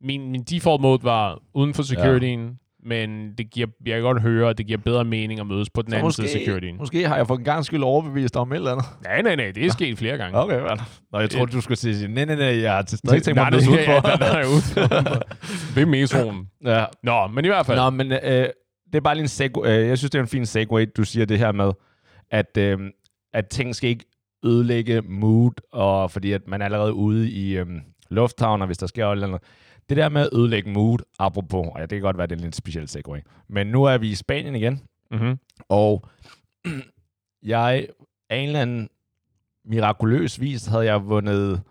min, 0.00 0.30
min 0.30 0.42
default 0.42 0.80
mode 0.80 1.04
var 1.04 1.38
uden 1.54 1.74
for 1.74 1.82
securityen. 1.82 2.58
Men 2.88 3.32
det 3.38 3.50
giver, 3.50 3.66
jeg 3.86 3.94
kan 3.94 4.02
godt 4.02 4.22
høre, 4.22 4.50
at 4.50 4.58
det 4.58 4.66
giver 4.66 4.78
bedre 4.78 5.04
mening 5.04 5.40
at 5.40 5.46
mødes 5.46 5.70
på 5.70 5.82
den 5.82 5.90
Så 5.90 5.96
anden 5.96 6.12
side 6.12 6.26
af 6.26 6.30
securityen. 6.30 6.76
måske 6.76 7.08
har 7.08 7.16
jeg 7.16 7.26
for 7.26 7.36
en 7.36 7.44
gang 7.44 7.64
skyld 7.64 7.82
overbevist 7.82 8.34
dig 8.34 8.40
om 8.42 8.52
et 8.52 8.56
eller 8.56 8.72
andet. 8.72 8.86
Nej, 9.04 9.22
nej, 9.22 9.36
nej, 9.36 9.50
det 9.54 9.66
er 9.66 9.70
sket 9.70 9.98
flere 9.98 10.16
gange. 10.18 10.38
Okay, 10.38 10.60
hvad? 10.60 10.76
Nå, 11.12 11.18
jeg 11.20 11.30
troede, 11.30 11.52
du 11.52 11.60
skulle 11.60 11.78
sige, 11.78 12.08
nej, 12.08 12.24
nej, 12.24 12.34
nej, 12.36 12.60
jeg 12.62 12.72
har 12.74 12.82
til 12.82 12.98
stadig 12.98 13.22
tænkt 13.22 13.36
mig 13.38 13.46
at 13.46 13.52
mødes 13.52 13.68
udenfor. 13.68 13.92
ja, 13.92 14.16
nej, 14.16 14.32
nej, 14.32 14.42
udenfor. 14.44 15.24
Ved 15.74 15.86
metroen. 15.86 16.46
Ja. 16.64 16.84
Nå, 17.02 17.26
men 17.26 17.44
i 17.44 17.48
hvert 17.48 17.66
fald. 17.66 17.78
Nå, 17.78 17.90
men 17.90 18.12
øh, 18.12 18.18
det 18.86 18.94
er 18.94 19.00
bare 19.00 19.14
lige 19.14 19.22
en 19.42 19.50
seg- 19.50 19.66
øh, 19.68 19.88
jeg 19.88 19.98
synes, 19.98 20.10
det 20.10 20.18
er 20.18 20.22
en 20.22 20.28
fin 20.28 20.46
segue, 20.46 20.86
du 20.86 21.04
siger 21.04 21.26
det 21.26 21.38
her 21.38 21.52
med, 21.52 21.72
at, 22.30 22.56
øh, 22.58 22.78
at 23.34 23.46
ting 23.48 23.74
skal 23.74 23.90
ikke 23.90 24.04
ødelægge 24.44 25.02
mood, 25.08 25.50
og 25.72 26.10
fordi 26.10 26.32
at 26.32 26.40
man 26.48 26.60
er 26.60 26.64
allerede 26.64 26.92
ude 26.94 27.30
i 27.30 27.56
øh, 27.58 27.66
lufthavn, 28.10 28.60
og 28.62 28.66
hvis 28.66 28.78
der 28.78 28.86
sker 28.86 29.06
et 29.06 29.12
eller 29.12 29.26
andet. 29.26 29.42
Det 29.88 29.96
der 29.96 30.08
med 30.08 30.20
at 30.22 30.28
ødelægge 30.32 30.70
mood, 30.70 30.98
apropos, 31.18 31.66
og 31.66 31.74
ja, 31.76 31.82
det 31.82 31.90
kan 31.90 32.00
godt 32.00 32.18
være, 32.18 32.26
det 32.26 32.32
er 32.32 32.36
en 32.36 32.44
lidt 32.44 32.56
speciel 32.56 32.88
segue, 32.88 33.22
men 33.48 33.66
nu 33.66 33.84
er 33.84 33.98
vi 33.98 34.10
i 34.10 34.14
Spanien 34.14 34.54
igen, 34.54 34.80
Mm-hmm. 35.10 35.38
og 35.68 36.08
jeg 37.42 37.86
af 38.30 38.36
en 38.36 38.46
eller 38.46 38.62
anden 38.62 38.88
mirakuløs 39.64 40.40
vis 40.40 40.66
havde 40.66 40.84
jeg 40.84 41.06
vundet 41.08 41.62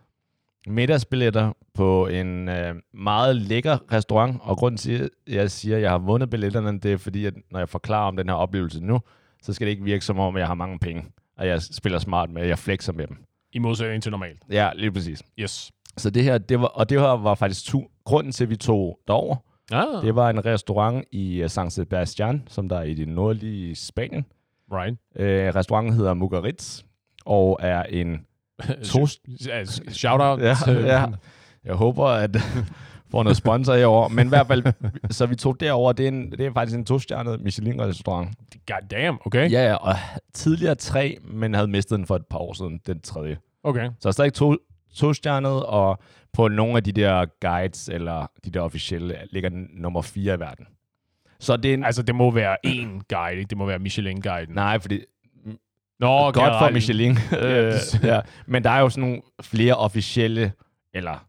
middagsbilletter 0.67 1.53
på 1.73 2.07
en 2.07 2.49
øh, 2.49 2.75
meget 2.93 3.35
lækker 3.35 3.77
restaurant, 3.91 4.37
og 4.41 4.57
grunden 4.57 4.77
til, 4.77 5.01
at 5.03 5.09
jeg 5.27 5.51
siger, 5.51 5.75
at 5.75 5.81
jeg 5.81 5.91
har 5.91 5.97
vundet 5.97 6.29
billetterne, 6.29 6.79
det 6.79 6.93
er 6.93 6.97
fordi, 6.97 7.25
at 7.25 7.33
når 7.51 7.59
jeg 7.59 7.69
forklarer 7.69 8.07
om 8.07 8.17
den 8.17 8.29
her 8.29 8.35
oplevelse 8.35 8.79
nu, 8.85 8.99
så 9.43 9.53
skal 9.53 9.67
det 9.67 9.71
ikke 9.71 9.83
virke 9.83 10.05
som 10.05 10.19
om, 10.19 10.35
at 10.35 10.39
jeg 10.39 10.47
har 10.47 10.53
mange 10.53 10.79
penge, 10.79 11.05
og 11.37 11.47
jeg 11.47 11.61
spiller 11.61 11.99
smart 11.99 12.29
med, 12.29 12.41
at 12.41 12.47
jeg 12.47 12.59
flexer 12.59 12.93
med 12.93 13.07
dem. 13.07 13.17
I 13.53 13.59
modsætning 13.59 14.03
til 14.03 14.11
normalt. 14.11 14.39
Ja, 14.49 14.69
lige 14.75 14.91
præcis. 14.91 15.23
Yes. 15.39 15.71
Så 15.97 16.09
det 16.09 16.23
her, 16.23 16.37
det 16.37 16.59
var, 16.59 16.67
og 16.67 16.89
det 16.89 16.99
her 16.99 17.07
var 17.07 17.35
faktisk 17.35 17.65
to, 17.65 17.91
grunden 18.07 18.31
til, 18.31 18.43
at 18.43 18.49
vi 18.49 18.55
tog 18.55 18.99
derover. 19.07 19.35
Ah, 19.71 20.03
Det 20.05 20.15
var 20.15 20.29
en 20.29 20.45
restaurant 20.45 21.05
i 21.11 21.43
uh, 21.43 21.49
San 21.49 21.71
Sebastian, 21.71 22.43
som 22.47 22.69
der 22.69 22.77
er 22.77 22.83
i 22.83 22.93
det 22.93 23.07
nordlige 23.07 23.75
Spanien. 23.75 24.25
right. 24.71 24.97
Øh, 25.15 25.55
restauranten 25.55 25.93
hedder 25.93 26.13
Mugaritz, 26.13 26.81
og 27.25 27.59
er 27.61 27.83
en 27.83 28.25
toast... 28.91 29.19
Shout 29.89 30.21
out. 30.21 30.39
Ja, 30.41 30.55
ja. 30.67 31.05
Jeg 31.65 31.75
håber, 31.75 32.05
at 32.05 32.37
får 33.11 33.23
noget 33.23 33.37
sponsor 33.37 33.73
herovre. 33.75 34.09
Men 34.09 34.27
i 34.27 34.29
hvert 34.29 34.47
fald, 34.47 34.63
så 35.11 35.25
vi 35.25 35.35
tog 35.35 35.59
derover. 35.59 35.91
Det 35.91 36.03
er, 36.03 36.07
en, 36.07 36.31
det 36.31 36.39
er 36.45 36.53
faktisk 36.53 36.77
en 36.77 36.85
to-stjernet 36.85 37.41
Michelin-restaurant. 37.41 38.29
God 38.67 38.87
damn, 38.91 39.17
okay. 39.25 39.51
Ja, 39.51 39.67
ja, 39.67 39.73
og 39.75 39.95
tidligere 40.33 40.75
tre, 40.75 41.17
men 41.23 41.53
havde 41.53 41.67
mistet 41.67 41.97
den 41.97 42.05
for 42.07 42.15
et 42.15 42.25
par 42.29 42.37
år 42.37 42.53
siden, 42.53 42.79
den 42.87 42.99
tredje. 43.01 43.37
Okay. 43.63 43.89
Så 43.99 44.11
stadig 44.11 44.33
to, 44.33 44.55
to-stjernet, 44.95 45.65
og 45.65 45.99
på 46.33 46.47
nogle 46.47 46.77
af 46.77 46.83
de 46.83 46.91
der 46.91 47.25
guides, 47.41 47.89
eller 47.89 48.27
de 48.45 48.51
der 48.51 48.61
officielle, 48.61 49.17
ligger 49.31 49.49
den 49.49 49.67
nummer 49.73 50.01
fire 50.01 50.33
i 50.35 50.39
verden. 50.39 50.65
Så 51.39 51.57
det 51.57 51.69
er 51.69 51.73
en, 51.73 51.83
Altså, 51.83 52.01
det 52.03 52.15
må 52.15 52.31
være 52.31 52.57
én 52.67 52.99
guide, 53.09 53.37
ikke? 53.37 53.49
Det 53.49 53.57
må 53.57 53.65
være 53.65 53.79
Michelin-guiden. 53.79 54.53
nej, 54.55 54.79
fordi 54.79 54.99
Nå, 55.99 56.07
godt 56.07 56.35
for 56.35 56.41
generelt. 56.43 56.73
Michelin. 56.73 57.11
øh, 57.41 57.73
ja. 58.03 58.21
Men 58.47 58.63
der 58.63 58.69
er 58.69 58.79
jo 58.79 58.89
sådan 58.89 59.01
nogle 59.09 59.21
flere 59.41 59.75
officielle, 59.75 60.51
eller 60.93 61.11
Right, 61.11 61.23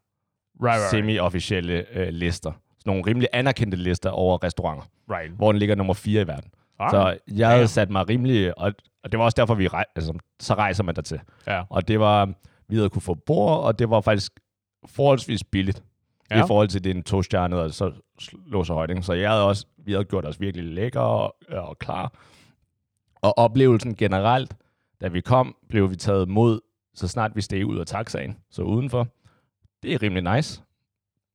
right, 0.62 0.80
right. 0.80 0.90
semi-officielle 0.90 1.84
øh, 1.92 2.08
lister. 2.08 2.50
Sådan 2.78 2.90
nogle 2.90 3.02
rimelig 3.06 3.28
anerkendte 3.32 3.76
lister 3.76 4.10
over 4.10 4.44
restauranter, 4.44 4.84
right. 5.10 5.30
hvor 5.32 5.52
den 5.52 5.58
ligger 5.58 5.74
nummer 5.74 5.94
4 5.94 6.22
i 6.22 6.26
verden. 6.26 6.50
Ah, 6.80 6.90
Så 6.90 7.16
jeg 7.36 7.48
havde 7.48 7.60
Ja. 7.60 7.66
sat 7.66 7.90
mig 7.90 8.08
rimelig, 8.08 8.58
og, 8.58 8.72
og 9.04 9.12
det 9.12 9.18
var 9.18 9.24
også 9.24 9.34
derfor, 9.36 9.54
vi 9.54 9.68
rej, 9.68 9.84
altså, 9.96 10.12
så 10.40 10.54
rejser 10.54 10.84
man 10.84 10.94
der 10.94 11.02
til. 11.02 11.20
Ja. 11.46 11.62
Og 11.70 11.88
det 11.88 12.00
var, 12.00 12.32
vi 12.68 12.76
havde 12.76 12.90
kunne 12.90 13.02
få 13.02 13.14
bord, 13.14 13.60
og 13.64 13.78
det 13.78 13.90
var 13.90 14.00
faktisk 14.00 14.32
forholdsvis 14.86 15.44
billigt 15.44 15.82
ja. 16.30 16.44
I 16.44 16.46
forhold 16.46 16.68
til 16.68 16.84
det 16.84 16.90
en 16.96 17.02
to-stjernet, 17.02 17.58
og 17.60 17.70
så 17.74 17.92
lå 18.46 18.64
så 18.64 18.74
højt. 18.74 18.90
Ikke? 18.90 19.02
Så 19.02 19.12
jeg 19.12 19.30
havde 19.30 19.44
også, 19.46 19.66
vi 19.84 19.92
havde 19.92 20.04
gjort 20.04 20.24
os 20.24 20.40
virkelig 20.40 20.64
lækre 20.66 21.00
og, 21.00 21.36
og 21.50 21.78
klar. 21.78 22.12
Og 23.22 23.38
oplevelsen 23.38 23.94
generelt, 23.96 24.56
da 25.00 25.08
vi 25.08 25.20
kom, 25.20 25.56
blev 25.68 25.90
vi 25.90 25.96
taget 25.96 26.28
mod, 26.28 26.60
så 26.94 27.08
snart 27.08 27.36
vi 27.36 27.40
steg 27.40 27.66
ud 27.66 27.78
af 27.78 27.86
taxaen, 27.86 28.36
så 28.50 28.62
udenfor. 28.62 29.08
Det 29.82 29.94
er 29.94 30.02
rimelig 30.02 30.34
nice. 30.36 30.62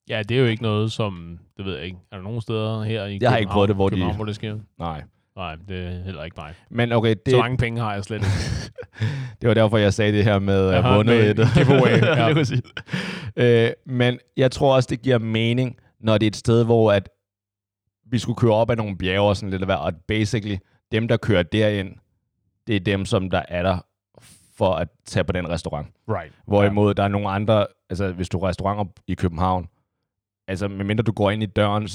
Ja, 0.10 0.24
det 0.30 0.38
er 0.38 0.41
jo 0.41 0.48
ikke 0.48 0.63
noget, 0.63 0.91
som... 0.91 1.39
Det 1.58 1.65
ved 1.65 1.76
jeg 1.76 1.86
ikke. 1.86 1.98
Er 2.12 2.15
der 2.15 2.24
nogen 2.24 2.41
steder 2.41 2.84
her 2.84 3.06
i 3.06 3.17
Jeg 3.22 3.30
har 3.30 3.38
ikke 3.38 3.52
prøvet 3.52 3.67
det, 3.67 3.76
hvor 3.76 3.89
de- 3.89 4.13
hvor 4.15 4.26
det 4.26 4.36
sker? 4.36 4.60
Nej. 4.80 5.04
Nej, 5.36 5.56
det 5.67 5.86
er 5.86 6.04
heller 6.04 6.24
ikke 6.24 6.36
mig. 6.38 6.54
Men 6.69 6.91
okay, 6.91 7.15
det, 7.26 7.32
Så 7.32 7.38
mange 7.38 7.58
penge 7.58 7.82
har 7.82 7.93
jeg 7.93 8.04
slet 8.04 8.15
ikke. 8.17 8.28
Det 9.41 9.47
var 9.47 9.53
derfor, 9.53 9.77
jeg 9.77 9.93
sagde 9.93 10.12
det 10.17 10.23
her 10.23 10.39
med 10.39 10.69
at 10.69 10.73
Aha, 10.75 10.82
have 10.82 10.95
vundet 10.95 11.29
et. 11.29 11.47
giveaway, 11.53 12.01
ja. 13.36 13.65
Øh, 13.65 13.71
men 13.86 14.19
jeg 14.38 14.51
tror 14.51 14.75
også, 14.75 14.88
det 14.91 15.01
giver 15.01 15.17
mening, 15.17 15.77
når 15.99 16.17
det 16.17 16.25
er 16.25 16.29
et 16.29 16.36
sted, 16.36 16.65
hvor 16.65 16.91
at 16.91 17.10
vi 18.06 18.19
skulle 18.19 18.38
køre 18.38 18.53
op 18.53 18.69
ad 18.69 18.75
nogle 18.75 18.97
bjerge 18.97 19.29
og 19.29 19.38
sådan 19.38 19.49
lidt 19.49 19.62
af 19.62 19.67
hver, 19.67 19.75
og 19.75 19.93
basically, 20.08 20.58
dem, 20.91 21.08
der 21.08 21.17
kører 21.17 21.43
derind, 21.43 21.95
det 22.67 22.75
er 22.75 22.79
dem, 22.79 23.06
som 23.06 23.29
der 23.29 23.41
er 23.47 23.63
der 23.63 23.77
for 24.58 24.73
at 24.73 24.88
tage 25.06 25.23
på 25.23 25.32
den 25.32 25.49
restaurant. 25.49 25.88
Right. 26.10 26.34
Hvorimod 26.47 26.89
ja. 26.89 26.93
der 26.93 27.03
er 27.03 27.08
nogle 27.08 27.29
andre, 27.29 27.67
altså 27.89 28.12
hvis 28.12 28.29
du 28.29 28.39
er 28.39 28.47
restauranter 28.47 28.86
i 29.08 29.13
København, 29.13 29.67
altså 30.47 30.67
medmindre 30.67 31.03
du 31.03 31.12
går 31.12 31.32
ind 31.32 31.43
i 31.43 31.45
døren, 31.45 31.88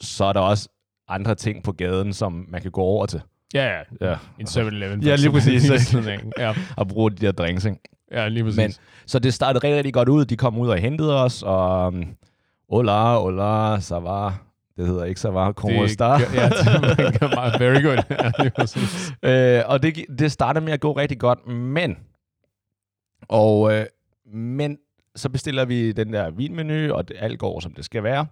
så 0.00 0.24
er 0.24 0.32
der 0.32 0.40
også 0.40 0.68
andre 1.08 1.34
ting 1.34 1.62
på 1.62 1.72
gaden, 1.72 2.12
som 2.12 2.46
man 2.48 2.62
kan 2.62 2.70
gå 2.70 2.80
over 2.80 3.06
til. 3.06 3.22
Ja, 3.54 3.66
ja. 3.76 3.82
Ja. 4.00 4.16
En 4.38 4.46
7-Eleven. 4.46 5.02
Ja, 5.02 5.16
lige 5.16 5.30
præcis. 5.30 5.94
ja. 6.38 6.54
Og 6.76 6.88
bruge 6.88 7.10
de 7.10 7.16
der 7.16 7.32
drinks, 7.32 7.64
ikke? 7.64 7.78
ja, 8.12 8.28
lige 8.28 8.44
præcis. 8.44 8.56
Men, 8.56 8.72
så 9.06 9.18
det 9.18 9.34
startede 9.34 9.64
rigtig, 9.64 9.76
rigtig 9.76 9.94
godt 9.94 10.08
ud. 10.08 10.24
De 10.24 10.36
kom 10.36 10.58
ud 10.58 10.68
og 10.68 10.78
hentede 10.78 11.22
os, 11.22 11.42
og 11.42 11.86
um, 11.86 12.04
hola, 12.70 13.14
hola, 13.14 13.76
ça 13.76 13.94
va. 13.94 14.30
Det 14.76 14.86
hedder 14.86 15.04
ikke 15.04 15.18
ça 15.18 15.30
va, 15.30 15.52
como 15.52 15.82
det, 15.82 15.90
está. 15.90 16.04
Ja, 16.04 16.48
det 16.48 17.20
kan 17.20 17.30
meget. 17.34 17.60
Very 17.60 17.82
good. 17.82 17.98
Ja, 19.22 19.58
øh, 19.58 19.64
og 19.66 19.82
det, 19.82 20.04
det 20.18 20.32
startede 20.32 20.64
med 20.64 20.72
at 20.72 20.80
gå 20.80 20.92
rigtig 20.92 21.18
godt, 21.18 21.46
men, 21.46 21.96
og, 23.28 23.74
øh, 23.74 23.86
men 24.34 24.78
så 25.16 25.28
bestiller 25.28 25.64
vi 25.64 25.92
den 25.92 26.12
der 26.12 26.30
vinmenu, 26.30 26.94
og 26.94 27.08
det, 27.08 27.16
alt 27.20 27.38
går, 27.38 27.60
som 27.60 27.72
det 27.72 27.84
skal 27.84 28.02
være. 28.02 28.26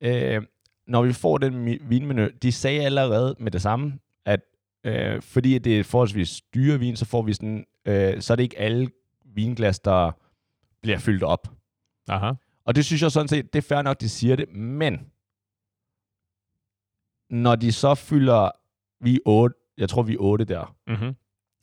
Øh, 0.00 0.42
når 0.86 1.02
vi 1.02 1.12
får 1.12 1.38
den 1.38 1.78
vinmenu, 1.88 2.28
de 2.42 2.52
sagde 2.52 2.80
allerede 2.80 3.36
med 3.38 3.50
det 3.50 3.62
samme, 3.62 3.92
øh, 4.84 5.22
fordi 5.22 5.58
det 5.58 5.80
er 5.80 5.84
forholdsvis 5.84 6.40
dyre 6.54 6.78
vin, 6.78 6.96
så 6.96 7.04
får 7.04 7.22
vi 7.22 7.32
sådan, 7.32 7.64
øh, 7.84 8.20
så 8.20 8.32
er 8.32 8.36
det 8.36 8.42
ikke 8.42 8.58
alle 8.58 8.90
vinglas, 9.24 9.80
der 9.80 10.10
bliver 10.82 10.98
fyldt 10.98 11.22
op. 11.22 11.48
Aha. 12.08 12.32
Og 12.64 12.74
det 12.76 12.84
synes 12.84 13.02
jeg 13.02 13.10
sådan 13.12 13.28
set, 13.28 13.52
det 13.52 13.58
er 13.58 13.68
fair 13.68 13.82
nok, 13.82 14.00
de 14.00 14.08
siger 14.08 14.36
det, 14.36 14.48
men 14.54 15.00
når 17.30 17.56
de 17.56 17.72
så 17.72 17.94
fylder, 17.94 18.50
vi 19.00 19.14
er 19.14 19.18
otte, 19.24 19.56
jeg 19.78 19.88
tror 19.88 20.02
vi 20.02 20.12
er 20.14 20.18
otte 20.20 20.44
der, 20.44 20.76
Mm-hmm. 20.86 21.16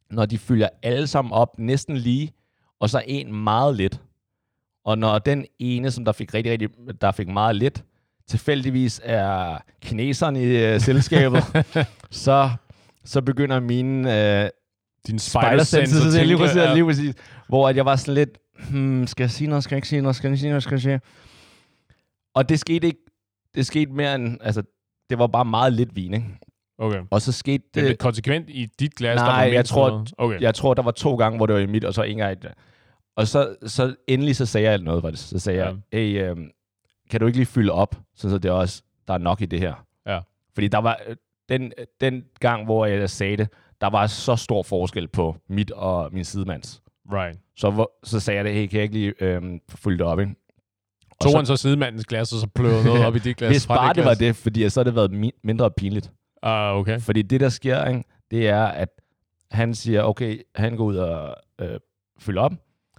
når 0.09 0.25
de 0.25 0.37
fylder 0.37 0.69
alle 0.83 1.07
sammen 1.07 1.31
op 1.31 1.59
næsten 1.59 1.97
lige, 1.97 2.33
og 2.79 2.89
så 2.89 3.03
en 3.07 3.33
meget 3.43 3.75
lidt, 3.75 4.01
og 4.83 4.97
når 4.97 5.19
den 5.19 5.45
ene, 5.59 5.91
som 5.91 6.05
der 6.05 6.11
fik 6.11 6.33
rigtig, 6.33 6.51
rigtig, 6.51 6.69
der 7.01 7.11
fik 7.11 7.27
meget 7.27 7.55
lidt, 7.55 7.83
tilfældigvis 8.27 9.01
er 9.03 9.57
kineseren 9.81 10.35
i 10.35 10.43
øh, 10.45 10.79
selskabet, 10.81 11.43
så, 12.11 12.49
så 13.07 13.21
begynder 13.21 13.59
mine 13.59 14.43
øh, 14.43 14.49
Din 15.07 15.19
spider 15.19 15.63
senses, 15.63 15.97
senses 16.01 16.27
lige 16.27 16.37
præcis, 16.37 16.55
ja. 16.57 16.73
lige 16.73 16.85
præcis, 16.85 17.15
hvor 17.49 17.69
at 17.69 17.75
jeg 17.75 17.85
var 17.85 17.95
sådan 17.95 18.13
lidt, 18.13 18.37
hmm, 18.69 19.07
skal 19.07 19.23
jeg 19.23 19.31
sige 19.31 19.47
noget, 19.47 19.63
skal 19.63 19.75
jeg 19.75 19.77
ikke 19.77 19.87
sige 19.87 20.01
noget, 20.01 20.15
skal 20.15 20.29
jeg 20.29 20.37
sige 20.39 20.49
noget, 20.49 20.63
skal 20.63 20.73
jeg 20.73 20.81
sige 20.81 21.01
Og 22.35 22.49
det 22.49 22.59
skete 22.59 22.87
ikke, 22.87 22.99
det 23.55 23.65
skete 23.65 23.91
mere 23.91 24.15
end, 24.15 24.37
altså, 24.41 24.63
det 25.09 25.19
var 25.19 25.27
bare 25.27 25.45
meget 25.45 25.73
lidt 25.73 25.95
vin, 25.95 26.13
ikke? 26.13 26.25
Okay. 26.79 27.01
Og 27.11 27.21
så 27.21 27.31
skete 27.31 27.63
Det 27.73 27.83
er 27.83 27.87
det, 27.87 27.97
konsekvent 27.99 28.49
i 28.49 28.65
dit 28.79 28.95
glas, 28.95 29.15
Nej, 29.15 29.25
der 29.25 29.33
var 29.33 29.43
jeg 29.53 29.65
tror- 29.65 29.89
noget. 29.89 30.13
Okay. 30.17 30.41
jeg 30.41 30.55
tror, 30.55 30.73
der 30.73 30.81
var 30.83 30.91
to 30.91 31.15
gange, 31.15 31.37
hvor 31.37 31.45
det 31.45 31.55
var 31.55 31.61
i 31.61 31.65
mit, 31.65 31.83
og 31.85 31.93
så 31.93 32.03
en 32.03 32.17
gang 32.17 32.37
Og 33.15 33.27
så, 33.27 33.55
så 33.65 33.95
endelig 34.07 34.35
så 34.35 34.45
sagde 34.45 34.69
jeg 34.69 34.77
noget 34.77 35.03
faktisk. 35.03 35.29
Så 35.29 35.39
sagde 35.39 35.59
Ja. 35.59 35.65
jeg, 35.65 35.75
hey, 35.93 36.29
øhm, 36.29 36.49
kan 37.11 37.19
du 37.19 37.25
ikke 37.25 37.37
lige 37.37 37.45
fylde 37.45 37.71
op, 37.71 37.95
så 38.15 38.29
så 38.29 38.37
det 38.37 38.51
også, 38.51 38.81
der 39.07 39.13
er 39.13 39.17
nok 39.17 39.41
i 39.41 39.45
det 39.45 39.59
her. 39.59 39.85
Ja. 40.07 40.19
Fordi 40.53 40.67
der 40.67 40.77
var, 40.77 40.99
øh, 41.07 41.15
den, 41.49 41.71
den 42.01 42.23
gang, 42.39 42.65
hvor 42.65 42.85
jeg 42.85 43.09
sagde 43.09 43.37
det, 43.37 43.49
der 43.81 43.89
var 43.89 44.07
så 44.07 44.35
stor 44.35 44.63
forskel 44.63 45.07
på 45.07 45.35
mit 45.49 45.71
og 45.71 46.09
min 46.13 46.23
sidemands. 46.25 46.81
Right. 47.11 47.39
Så, 47.57 47.69
hvor, 47.69 47.91
så 48.03 48.19
sagde 48.19 48.37
jeg 48.37 48.45
det, 48.45 48.53
hey, 48.53 48.67
kan 48.67 48.75
jeg 48.77 48.83
ikke 48.83 48.95
lige 48.95 49.13
øhm, 49.19 49.59
fylde 49.69 49.97
det 49.97 50.05
op, 50.05 50.19
ikke? 50.19 50.35
Og 51.11 51.17
Tog 51.21 51.31
så- 51.31 51.37
han 51.37 51.45
så 51.45 51.55
sidemandens 51.57 52.05
glas, 52.05 52.33
og 52.33 52.39
så 52.39 52.47
pløvede 52.55 52.83
noget 52.85 53.05
op 53.05 53.15
i 53.15 53.19
dit 53.19 53.37
glas? 53.37 53.51
Hvis 53.51 53.67
bare 53.67 53.93
det 53.93 54.03
var 54.03 54.09
glas? 54.09 54.17
det, 54.17 54.35
fordi 54.35 54.69
så 54.69 54.79
havde 54.79 54.85
det 54.89 54.95
været 54.95 55.11
mi- 55.25 55.39
mindre 55.43 55.71
pinligt. 55.71 56.11
Ah, 56.41 56.75
okay. 56.75 56.99
Fordi 56.99 57.21
det, 57.21 57.39
der 57.39 57.49
sker, 57.49 57.85
ikke, 57.85 58.03
det 58.31 58.47
er, 58.47 58.63
at 58.65 58.89
han 59.51 59.75
siger, 59.75 60.03
okay, 60.03 60.41
han 60.55 60.77
går 60.77 60.83
ud 60.85 60.95
og 60.97 61.35
øh, 61.61 61.79
fylder 62.19 62.41
op. 62.41 62.53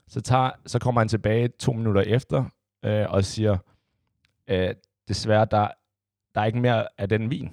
Så, 0.09 0.21
tager, 0.21 0.51
så 0.67 0.79
kommer 0.79 1.01
han 1.01 1.09
tilbage 1.09 1.49
to 1.49 1.73
minutter 1.73 2.03
efter 2.03 2.45
øh, 2.85 3.07
og 3.09 3.25
siger, 3.25 3.57
øh, 4.51 4.75
desværre, 5.09 5.47
der, 5.51 5.69
der 6.35 6.41
er 6.41 6.45
ikke 6.45 6.59
mere 6.59 6.87
af 6.99 7.09
den 7.09 7.31
vin. 7.31 7.51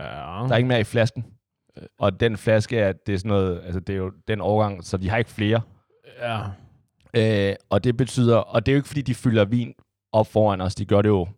Ja. 0.00 0.04
Der 0.04 0.48
er 0.52 0.56
ikke 0.56 0.68
mere 0.68 0.80
i 0.80 0.84
flasken. 0.84 1.24
Og 1.98 2.20
den 2.20 2.36
flaske 2.36 2.78
er, 2.78 2.92
det 3.06 3.14
er 3.14 3.18
sådan 3.18 3.28
noget, 3.28 3.60
altså 3.64 3.80
det 3.80 3.92
er 3.92 3.96
jo 3.96 4.12
den 4.28 4.40
årgang, 4.40 4.84
så 4.84 4.96
de 4.96 5.08
har 5.10 5.16
ikke 5.16 5.30
flere. 5.30 5.60
ja. 6.20 6.40
Øh, 7.16 7.54
og 7.70 7.84
det 7.84 7.96
betyder, 7.96 8.36
og 8.36 8.66
det 8.66 8.72
er 8.72 8.74
jo 8.74 8.78
ikke 8.78 8.88
fordi, 8.88 9.02
de 9.02 9.14
fylder 9.14 9.44
vin 9.44 9.74
op 10.12 10.26
foran 10.26 10.60
os, 10.60 10.74
de 10.74 10.84
gør 10.84 11.02
det 11.02 11.08
jo 11.08 11.28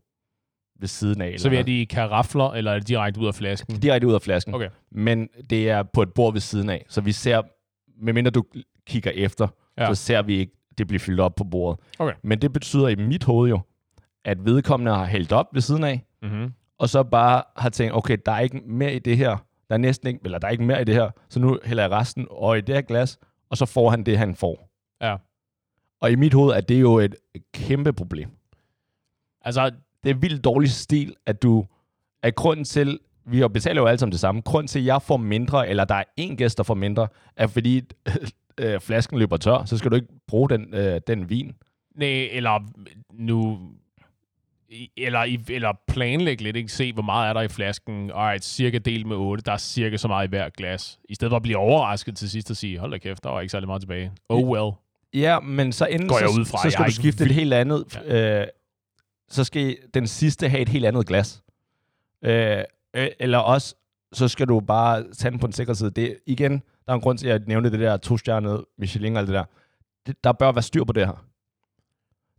ved 0.81 0.89
siden 0.89 1.21
af. 1.21 1.41
Så 1.41 1.49
er 1.51 1.63
de 1.63 1.81
i 1.81 1.85
karafler, 1.85 2.51
eller 2.53 2.73
er 2.73 2.79
det 2.79 2.89
direkte 2.89 3.21
ud 3.21 3.27
af 3.27 3.35
flasken? 3.35 3.81
direkte 3.81 4.07
ud 4.07 4.15
af 4.15 4.23
flasken. 4.23 4.55
Okay. 4.55 4.69
Men 4.93 5.29
det 5.51 5.71
er 5.71 5.83
på 5.83 6.03
et 6.03 6.13
bord 6.15 6.33
ved 6.33 6.41
siden 6.41 6.71
af. 6.71 6.87
Så 6.89 7.01
vi 7.01 7.13
ser, 7.13 7.43
medmindre 8.05 8.31
du 8.31 8.45
kigger 8.87 9.11
efter, 9.11 9.49
ja. 9.79 9.87
så 9.87 9.95
ser 9.95 10.23
vi 10.23 10.39
ikke, 10.39 10.53
det 10.79 10.87
bliver 10.87 11.01
fyldt 11.01 11.21
op 11.21 11.35
på 11.35 11.45
bordet. 11.45 11.81
Okay. 11.99 12.15
Men 12.23 12.43
det 12.43 12.53
betyder 12.53 12.89
i 12.89 12.95
mit 12.95 13.25
hoved 13.25 13.51
jo, 13.51 13.61
at 14.25 14.45
vedkommende 14.45 14.95
har 14.95 15.05
hældt 15.05 15.33
op 15.33 15.47
ved 15.53 15.61
siden 15.61 15.85
af, 15.85 16.03
Mm-hmm. 16.23 16.53
Og 16.79 16.89
så 16.89 17.03
bare 17.03 17.43
har 17.57 17.69
tænkt, 17.69 17.95
okay, 17.95 18.19
der 18.27 18.33
er 18.33 18.41
ikke 18.41 18.57
mere 18.67 18.95
i 18.95 18.99
det 18.99 19.17
her. 19.17 19.37
Der 19.69 19.75
er 19.75 19.79
næsten 19.79 20.09
ikke, 20.09 20.21
eller 20.25 20.39
der 20.39 20.47
er 20.47 20.53
ikke 20.53 20.65
mere 20.65 20.81
i 20.81 20.85
det 20.85 20.95
her, 20.95 21.11
så 21.29 21.41
nu 21.41 21.59
hælder 21.65 21.83
jeg 21.83 21.91
resten 21.91 22.27
over 22.31 22.55
i 22.55 22.61
det 22.61 22.75
her 22.75 22.83
glas, 22.83 23.19
og 23.51 23.57
så 23.57 23.67
får 23.67 23.91
han 23.91 24.03
det, 24.03 24.19
han 24.19 24.35
får. 24.35 24.69
Ja. 25.01 25.17
Og 26.01 26.11
i 26.11 26.15
mit 26.15 26.35
hoved 26.35 26.53
er 26.53 26.61
det 26.61 26.81
jo 26.81 26.99
et 26.99 27.17
kæmpe 27.55 27.93
problem. 27.93 28.31
Altså, 29.41 29.71
det 30.05 30.11
er 30.11 30.15
vildt 30.15 30.45
dårlig 30.45 30.71
stil, 30.71 31.15
at 31.27 31.43
du, 31.43 31.67
at 32.23 32.35
grunden 32.35 32.65
til, 32.65 32.99
vi 33.25 33.49
betaler 33.49 33.81
jo 33.81 33.87
alle 33.87 33.99
sammen 33.99 34.13
det 34.13 34.21
samme, 34.21 34.41
grunden 34.41 34.69
til, 34.69 34.79
at 34.79 34.85
jeg 34.85 35.03
får 35.03 35.17
mindre, 35.17 35.69
eller 35.69 35.85
der 35.85 35.95
er 35.95 36.05
en 36.17 36.37
gæst, 36.37 36.59
der 36.59 36.65
får 36.65 36.75
mindre, 36.75 37.09
er 37.37 37.47
fordi 37.47 37.83
øh, 38.61 38.81
flasken 38.81 39.19
løber 39.19 39.37
tør, 39.37 39.65
så 39.65 39.79
skal 39.79 39.91
du 39.91 39.97
ikke 39.97 40.09
bruge 40.27 40.49
den, 40.49 40.75
øh, 40.75 41.01
den 41.07 41.31
vin. 41.31 41.55
nej, 41.95 42.29
eller 42.31 42.61
nu... 43.13 43.59
Eller, 44.97 45.37
eller 45.49 45.73
planlægge 45.89 46.43
lidt, 46.45 46.57
ikke? 46.57 46.69
Se, 46.69 46.93
hvor 46.93 47.03
meget 47.03 47.29
er 47.29 47.33
der 47.33 47.41
i 47.41 47.49
flasken. 47.49 48.11
Alright, 48.11 48.45
cirka 48.45 48.79
del 48.79 49.07
med 49.07 49.17
8. 49.17 49.43
Der 49.47 49.53
er 49.53 49.57
cirka 49.57 49.97
så 49.97 50.09
meget 50.09 50.27
i 50.27 50.29
hver 50.29 50.49
glas. 50.49 50.99
I 51.09 51.15
stedet 51.15 51.31
for 51.31 51.37
at 51.37 51.43
blive 51.43 51.57
overrasket 51.59 52.17
til 52.17 52.31
sidst 52.31 52.51
og 52.51 52.57
sige, 52.57 52.79
hold 52.79 52.91
da 52.91 52.99
kæft, 52.99 53.25
der 53.25 53.31
var 53.31 53.41
ikke 53.41 53.51
særlig 53.51 53.67
meget 53.67 53.83
tilbage. 53.83 54.13
Oh 54.29 54.49
well. 54.49 54.73
Ja, 55.15 55.41
men 55.41 55.73
så 55.73 55.87
inden, 55.87 56.09
Går 56.09 56.19
jeg 56.19 56.29
så, 56.29 56.41
ud 56.41 56.45
fra, 56.45 56.59
så 56.59 56.63
jeg 56.65 56.73
skal 56.73 56.83
er 56.83 56.87
du 56.89 56.93
skifte 56.95 57.25
et 57.25 57.29
vildt- 57.31 57.35
helt 57.35 57.53
andet, 57.55 58.01
øh, 58.07 58.47
så 59.29 59.45
skal 59.45 59.77
den 59.95 60.07
sidste 60.07 60.49
have 60.49 60.61
et 60.63 60.69
helt 60.69 60.85
andet 60.87 61.07
glas. 61.07 61.43
Øh, 62.25 62.59
øh, 62.97 63.09
eller 63.21 63.39
også, 63.39 63.75
så 64.13 64.29
skal 64.29 64.49
du 64.49 64.61
bare 64.61 65.05
tage 65.13 65.31
den 65.31 65.39
på 65.39 65.47
den 65.47 65.53
sikre 65.53 65.75
side. 65.75 65.91
Det, 65.91 66.17
igen, 66.27 66.53
der 66.53 66.93
er 66.93 66.95
en 66.95 67.01
grund 67.01 67.19
til, 67.19 67.29
at 67.29 67.33
jeg 67.41 67.49
nævnte 67.49 67.71
det 67.71 67.81
der 67.81 67.97
to-stjernede 67.97 68.67
Michelin 68.79 69.17
og 69.17 69.21
alt 69.21 69.29
det 69.29 69.35
der. 69.35 69.45
Det, 70.07 70.25
der 70.25 70.33
bør 70.33 70.53
være 70.53 70.63
styr 70.63 70.85
på 70.85 70.93
det 70.93 71.07
her. 71.07 71.25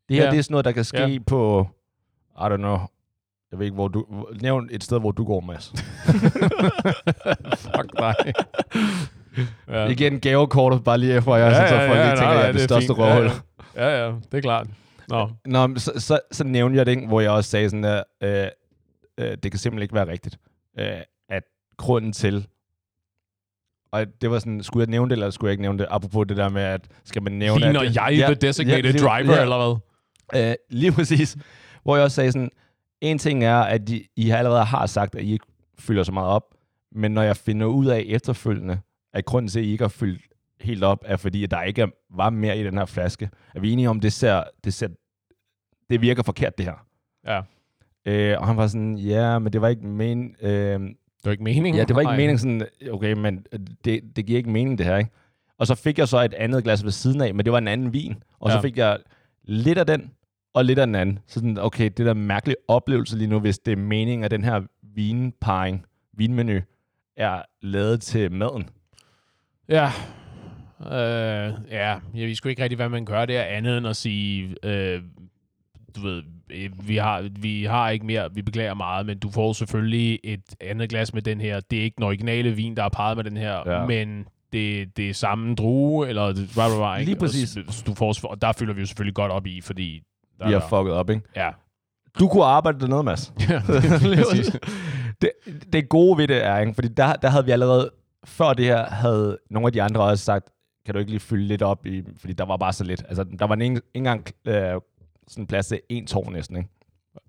Det 0.10 0.16
her, 0.18 0.24
Ja. 0.26 0.32
det 0.32 0.38
er 0.38 0.42
sådan 0.42 0.54
noget, 0.54 0.66
der 0.66 0.72
kan 0.72 0.84
ske 0.84 0.98
Ja. 1.08 1.20
på, 1.28 1.68
I 2.40 2.44
don't 2.54 2.58
know, 2.58 2.78
jeg 3.52 3.60
ved 3.60 3.66
ikke, 3.66 3.76
hvor 3.76 3.88
du, 3.88 4.06
nævn 4.42 4.70
et 4.72 4.84
sted, 4.84 5.00
hvor 5.00 5.12
du 5.12 5.24
går, 5.26 5.40
Mads. 5.42 5.74
Fuck 7.66 7.98
dig. 8.00 8.16
ja. 9.68 9.82
Ja. 9.84 9.86
Igen 9.94 10.20
gavekortet, 10.20 10.84
bare 10.84 10.98
lige 10.98 11.14
jeg 11.14 11.52
ja, 11.52 11.68
så, 11.68 11.74
så 11.74 11.88
folk 11.88 12.00
ikke 12.00 12.10
tænker, 12.18 12.28
at 12.28 12.38
jeg 12.40 12.48
er 12.48 12.52
det, 12.52 12.62
største 12.62 12.88
fint. 12.88 13.00
røvhul. 13.00 13.26
Ja, 13.76 13.88
ja. 13.88 13.90
ja, 13.98 14.06
ja, 14.06 14.12
det 14.32 14.38
er 14.38 14.42
klart. 14.42 14.68
Nå, 15.10 15.30
Nå, 15.46 15.76
så, 15.78 15.92
så, 15.98 16.20
så 16.32 16.44
nævnte 16.44 16.78
jeg 16.78 16.86
det, 16.86 16.92
ikke, 16.92 17.08
hvor 17.08 17.22
jeg 17.22 17.32
også 17.32 17.50
sagde 17.50 17.70
sådan 17.70 17.84
der, 17.84 18.04
øh, 18.24 18.48
øh, 19.18 19.38
det 19.44 19.52
kan 19.52 19.60
simpelthen 19.60 19.82
ikke 19.82 19.96
være 19.96 20.08
rigtigt, 20.08 20.38
øh, 20.80 20.88
at 21.30 21.44
grunden 21.78 22.14
til, 22.14 22.48
og 23.92 24.06
det 24.22 24.32
var 24.32 24.40
sådan, 24.40 24.64
skulle 24.64 24.82
jeg 24.82 24.90
nævne 24.92 25.10
det, 25.10 25.16
eller 25.16 25.30
skulle 25.30 25.50
jeg 25.50 25.52
ikke 25.54 25.62
nævne 25.62 25.80
det, 25.80 25.88
apropos 25.90 26.26
det 26.28 26.38
der 26.38 26.50
med, 26.50 26.62
at 26.62 26.82
skal 27.06 27.24
man 27.24 27.32
nævne... 27.34 27.60
ligner 27.60 27.80
at, 27.82 27.96
jeg 27.96 28.26
the 28.26 28.34
designated 28.36 28.92
lige- 28.92 29.04
driver, 29.06 29.36
ja, 29.36 29.42
eller 29.42 29.80
hvad? 30.34 30.50
Øh, 30.50 30.56
lige 30.70 30.92
præcis. 30.92 31.38
Hvor 31.88 31.96
jeg 31.96 32.04
også 32.04 32.16
sagde 32.16 32.32
sådan, 32.32 32.52
en 33.02 33.18
ting 33.18 33.44
er, 33.44 33.58
at 33.58 33.90
I, 33.90 34.08
I 34.16 34.30
allerede 34.30 34.64
har 34.64 34.86
sagt, 34.86 35.16
at 35.16 35.24
I 35.24 35.32
ikke 35.32 35.46
fylder 35.80 36.04
så 36.04 36.12
meget 36.12 36.30
op, 36.30 36.44
men 36.92 37.12
når 37.12 37.22
jeg 37.22 37.38
finder 37.38 37.68
ud 37.68 37.86
af 37.86 38.04
efterfølgende, 38.08 38.80
at 39.14 39.26
grunden 39.26 39.50
til, 39.50 39.60
at 39.60 39.66
I 39.66 39.72
ikke 39.72 39.84
har 39.84 39.90
fyldt 39.90 40.22
helt 40.62 40.84
op, 40.84 41.04
er 41.06 41.18
fordi, 41.18 41.44
at 41.44 41.52
der 41.52 41.62
ikke 41.64 41.88
var 42.10 42.30
mere 42.30 42.58
i 42.58 42.64
den 42.64 42.78
her 42.78 42.86
flaske. 42.86 43.30
Er 43.56 43.60
vi 43.60 43.72
enige 43.72 43.90
om, 43.90 44.00
det 44.00 44.14
ser, 44.14 44.44
det 44.64 44.74
ser, 44.74 44.88
det 45.90 46.02
virker 46.02 46.24
forkert, 46.24 46.58
det 46.58 46.66
her? 46.66 46.86
Ja. 47.26 47.42
Øh, 48.06 48.40
og 48.42 48.48
han 48.48 48.58
var 48.58 48.68
sådan, 48.68 48.98
ja, 48.98 49.40
men 49.40 49.54
det 49.54 49.62
var 49.62 49.68
ikke 49.68 49.88
men, 49.88 50.36
øh, 50.42 50.80
Det 50.80 50.92
var 51.26 51.32
ikke 51.32 51.44
meningen. 51.44 51.76
ja, 51.76 51.84
det 51.84 51.96
var 51.96 52.02
ikke 52.02 52.10
Nej. 52.10 52.18
meningen 52.18 52.38
sådan, 52.40 52.68
okay, 52.92 53.14
men 53.14 53.46
det, 53.86 54.02
det 54.16 54.26
giver 54.26 54.38
ikke 54.38 54.50
mening, 54.50 54.78
det 54.78 54.86
her, 54.86 54.98
ikke? 54.98 55.12
Og 55.58 55.68
så 55.68 55.76
fik 55.76 55.98
jeg 55.98 56.08
så 56.08 56.22
et 56.22 56.34
andet 56.34 56.64
glas 56.64 56.84
ved 56.84 56.92
siden 56.92 57.22
af, 57.22 57.36
men 57.36 57.46
det 57.46 57.52
var 57.52 57.58
en 57.58 57.68
anden 57.68 57.94
vin. 57.94 58.24
Og. 58.40 58.50
Ja. 58.50 58.56
så 58.56 58.62
fik 58.62 58.78
jeg 58.78 58.98
lidt 59.44 59.78
af 59.78 59.86
den, 59.86 60.12
og 60.58 60.66
lidt 60.66 60.80
af 60.80 60.88
den 60.88 60.96
anden. 60.96 61.20
Så 61.28 61.34
sådan, 61.34 61.58
okay, 61.58 61.84
det 61.98 62.06
der 62.06 62.14
mærkelige 62.14 62.56
oplevelse 62.68 63.18
lige 63.18 63.28
nu, 63.28 63.40
hvis 63.40 63.60
det 63.60 63.72
er 63.72 63.76
meningen, 63.78 64.24
at 64.24 64.32
den 64.32 64.44
her 64.44 64.62
vinparring, 64.96 65.86
vinmenu, 66.14 66.60
er 67.18 67.42
lavet 67.62 68.02
til 68.02 68.32
maden. 68.32 68.70
Ja. 69.70 69.86
Øh, 70.86 71.54
ja, 71.72 71.98
jeg 72.16 72.28
ved 72.28 72.36
sgu 72.36 72.50
ikke 72.50 72.64
rigtig, 72.64 72.76
hvad 72.76 72.90
man 72.90 73.06
gør 73.06 73.26
der, 73.26 73.44
andet 73.44 73.78
end 73.78 73.88
at 73.88 73.96
sige, 73.96 74.56
øh, 74.64 75.02
du 75.96 76.02
ved, 76.02 76.24
øh, 76.50 76.88
vi 76.88 76.98
har, 76.98 77.30
vi 77.40 77.64
har 77.64 77.90
ikke 77.90 78.06
mere, 78.06 78.34
vi 78.34 78.42
beklager 78.42 78.74
meget, 78.74 79.06
men 79.06 79.20
du 79.20 79.32
får 79.32 79.54
selvfølgelig 79.54 80.20
et 80.24 80.56
andet 80.62 80.90
glas 80.90 81.14
med 81.14 81.22
den 81.22 81.42
her. 81.42 81.60
Det 81.60 81.80
er 81.80 81.84
ikke 81.84 81.96
den 81.96 82.04
originale 82.04 82.52
vin, 82.52 82.76
der 82.78 82.84
er 82.84 82.90
parret 82.90 83.18
med 83.18 83.24
den 83.24 83.38
her, 83.38 83.72
Ja. 83.72 83.86
men 83.86 84.26
det, 84.54 84.98
det 84.98 85.10
er 85.10 85.14
samme 85.14 85.56
drue, 85.56 86.10
eller 86.10 86.26
det, 86.28 86.50
blah, 86.54 86.70
blah, 86.70 86.78
blah, 86.80 87.00
ikke? 87.00 87.12
Lige 87.12 87.20
præcis. 87.20 87.58
Og 87.58 87.64
Du 87.86 87.94
får, 87.94 88.28
og 88.28 88.42
der 88.42 88.52
følger 88.52 88.74
vi 88.74 88.80
jo 88.80 88.86
selvfølgelig 88.86 89.16
godt 89.16 89.32
op 89.32 89.48
i, 89.48 89.62
fordi... 89.62 90.02
Der 90.40 90.48
Vi 90.48 90.54
har 90.54 90.66
fucket 90.70 90.94
op, 90.94 91.10
ikke? 91.10 91.22
Ja. 91.36 91.50
Du 92.20 92.28
kunne 92.28 92.44
arbejde 92.46 92.80
dernede, 92.80 93.04
Mads. 93.04 93.34
ja 93.50 93.62
præcis. 93.66 94.58
det, 95.22 95.32
det 95.74 95.90
gode 95.90 96.18
ved 96.18 96.28
det 96.28 96.46
er, 96.46 96.58
ikke? 96.60 96.74
fordi 96.74 96.88
der, 96.88 97.14
der 97.14 97.30
havde 97.30 97.46
vi 97.46 97.52
allerede, 97.52 97.92
før 98.26 98.54
det 98.54 98.66
her, 98.66 98.86
havde 98.86 99.38
nogle 99.50 99.68
af 99.68 99.74
de 99.74 99.82
andre 99.82 100.02
også 100.02 100.24
sagt, 100.26 100.50
kan 100.86 100.94
du 100.94 101.00
ikke 101.00 101.12
lige 101.12 101.20
fylde 101.20 101.48
lidt 101.48 101.62
op 101.62 101.86
i, 101.86 102.04
fordi 102.18 102.34
der 102.34 102.46
var 102.46 102.58
bare 102.58 102.74
så 102.74 102.84
lidt. 102.84 103.04
Altså, 103.08 103.24
der 103.40 103.48
var 103.48 103.56
ikke 103.56 103.66
ikke 103.66 103.82
engang 103.94 104.28
øh, 104.48 104.82
sådan 105.28 105.48
plads 105.48 105.68
til 105.68 105.82
en 105.90 106.08
tår 106.08 106.30
næsten, 106.32 106.58
ikke? 106.58 106.70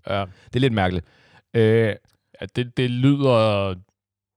ja. 0.09 0.21
Det 0.21 0.57
er 0.57 0.61
lidt 0.61 0.73
mærkeligt. 0.73 1.07
Øh, 1.55 1.95
Ja, 2.41 2.47
det, 2.57 2.77
det 2.77 2.91
lyder... 2.91 3.75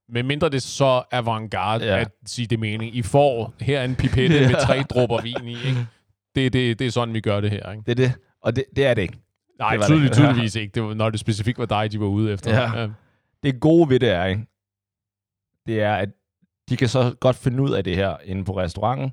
Men 0.08 0.26
mindre 0.26 0.48
det 0.48 0.54
er 0.56 0.60
så 0.60 1.02
avantgarde 1.10 1.84
Ja. 1.84 1.94
ja. 1.94 2.00
at 2.00 2.08
sige 2.26 2.46
det 2.46 2.58
mening. 2.60 2.96
I 2.96 3.02
får 3.02 3.54
her 3.60 3.82
en 3.84 3.94
pipette 3.96 4.36
Ja. 4.40 4.48
med 4.48 4.56
tre 4.66 4.82
dråber 4.90 5.22
vin 5.22 5.48
i, 5.48 5.52
ikke? 5.52 5.86
Det, 6.34 6.52
det, 6.52 6.78
det 6.78 6.86
er 6.86 6.90
sådan, 6.90 7.14
vi 7.14 7.20
gør 7.20 7.40
det 7.40 7.50
her, 7.50 7.72
ikke? 7.72 7.82
det 7.86 7.90
er 8.00 8.06
det, 8.08 8.12
og 8.42 8.56
det, 8.56 8.64
det 8.76 8.86
er 8.86 8.94
det 8.94 9.02
ikke. 9.02 9.18
Nej, 9.58 9.70
Det 9.70 9.80
var 9.80 9.86
tydelig, 9.86 10.08
det. 10.08 10.16
tydeligvis 10.18 10.54
ikke. 10.54 10.72
Det 10.74 10.82
var, 10.82 10.94
når 10.94 11.10
det 11.10 11.20
specifikt 11.20 11.58
var 11.58 11.66
dig, 11.66 11.92
de 11.92 12.00
var 12.00 12.06
ude 12.06 12.32
efter. 12.32 12.62
Ja. 12.80 12.88
Det 13.42 13.60
gode 13.60 13.88
ved 13.88 14.00
det 14.00 14.08
er, 14.08 14.24
ikke? 14.24 14.46
det 15.66 15.82
er, 15.82 15.94
at 15.94 16.08
de 16.68 16.76
kan 16.76 16.88
så 16.88 17.14
godt 17.20 17.36
finde 17.36 17.62
ud 17.62 17.70
af 17.70 17.84
det 17.84 17.96
her 17.96 18.16
inde 18.24 18.44
på 18.44 18.56
restauranten, 18.58 19.12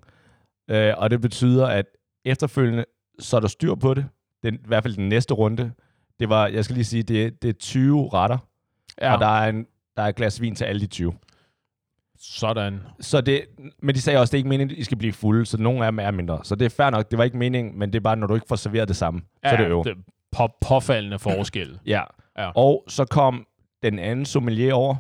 øh, 0.70 0.94
og 0.98 1.10
det 1.10 1.22
betyder, 1.22 1.68
at 1.68 1.86
efterfølgende, 2.26 2.86
så 3.20 3.36
er 3.36 3.42
der 3.42 3.48
styr 3.48 3.76
på 3.76 3.94
det. 3.94 4.06
Den, 4.44 4.56
I 4.56 4.68
hvert 4.68 4.84
fald 4.84 4.96
den 4.96 5.10
næste 5.10 5.34
runde. 5.34 5.72
Det 6.20 6.30
var, 6.30 6.48
jeg 6.48 6.64
skal 6.64 6.74
lige 6.74 6.86
sige, 6.86 7.04
det, 7.04 7.42
det 7.42 7.50
er 7.50 7.54
20 7.54 8.10
retter, 8.14 8.38
ja. 9.02 9.08
ja. 9.08 9.14
og 9.14 9.20
der 9.20 9.28
er, 9.28 9.50
en, 9.50 9.66
der 9.98 10.04
er 10.04 10.08
et 10.08 10.16
glas 10.16 10.42
vin 10.42 10.56
til 10.56 10.66
alle 10.66 10.82
de 10.82 10.88
20. 10.88 11.14
Sådan. 12.20 12.80
Så 13.00 13.22
det, 13.22 13.46
men 13.82 13.96
de 13.96 14.02
sagde 14.02 14.20
også, 14.20 14.32
det 14.32 14.36
er 14.36 14.40
ikke 14.40 14.50
meningen, 14.50 14.76
at 14.76 14.80
I 14.80 14.84
skal 14.84 14.98
blive 14.98 15.14
fulde, 15.14 15.46
så 15.46 15.58
nogle 15.58 15.86
af 15.86 15.92
dem 15.92 16.00
er 16.00 16.12
mindre. 16.12 16.40
Så 16.44 16.56
det 16.56 16.66
er 16.66 16.70
fair 16.70 16.90
nok, 16.90 17.12
det 17.12 17.18
var 17.18 17.24
ikke 17.24 17.38
meningen, 17.38 17.80
men 17.80 17.94
det 17.94 18.00
er 18.00 18.04
bare, 18.04 18.16
når 18.16 18.28
du 18.28 18.34
ikke 18.36 18.48
får 18.50 18.56
serveret 18.56 18.88
det 18.88 18.96
samme, 18.96 19.22
så 19.22 19.26
er 19.44 19.58
det 19.58 19.68
øv. 19.68 19.84
det 19.84 19.94
på, 20.32 20.50
påfaldende 20.62 21.20
forskel. 21.20 21.80
Ja. 21.86 22.04
Ja. 22.38 22.52
Og 22.56 22.84
så 22.88 23.06
kom 23.06 23.46
den 23.84 24.00
anden 24.00 24.26
sommelier 24.26 24.74
over, 24.74 24.96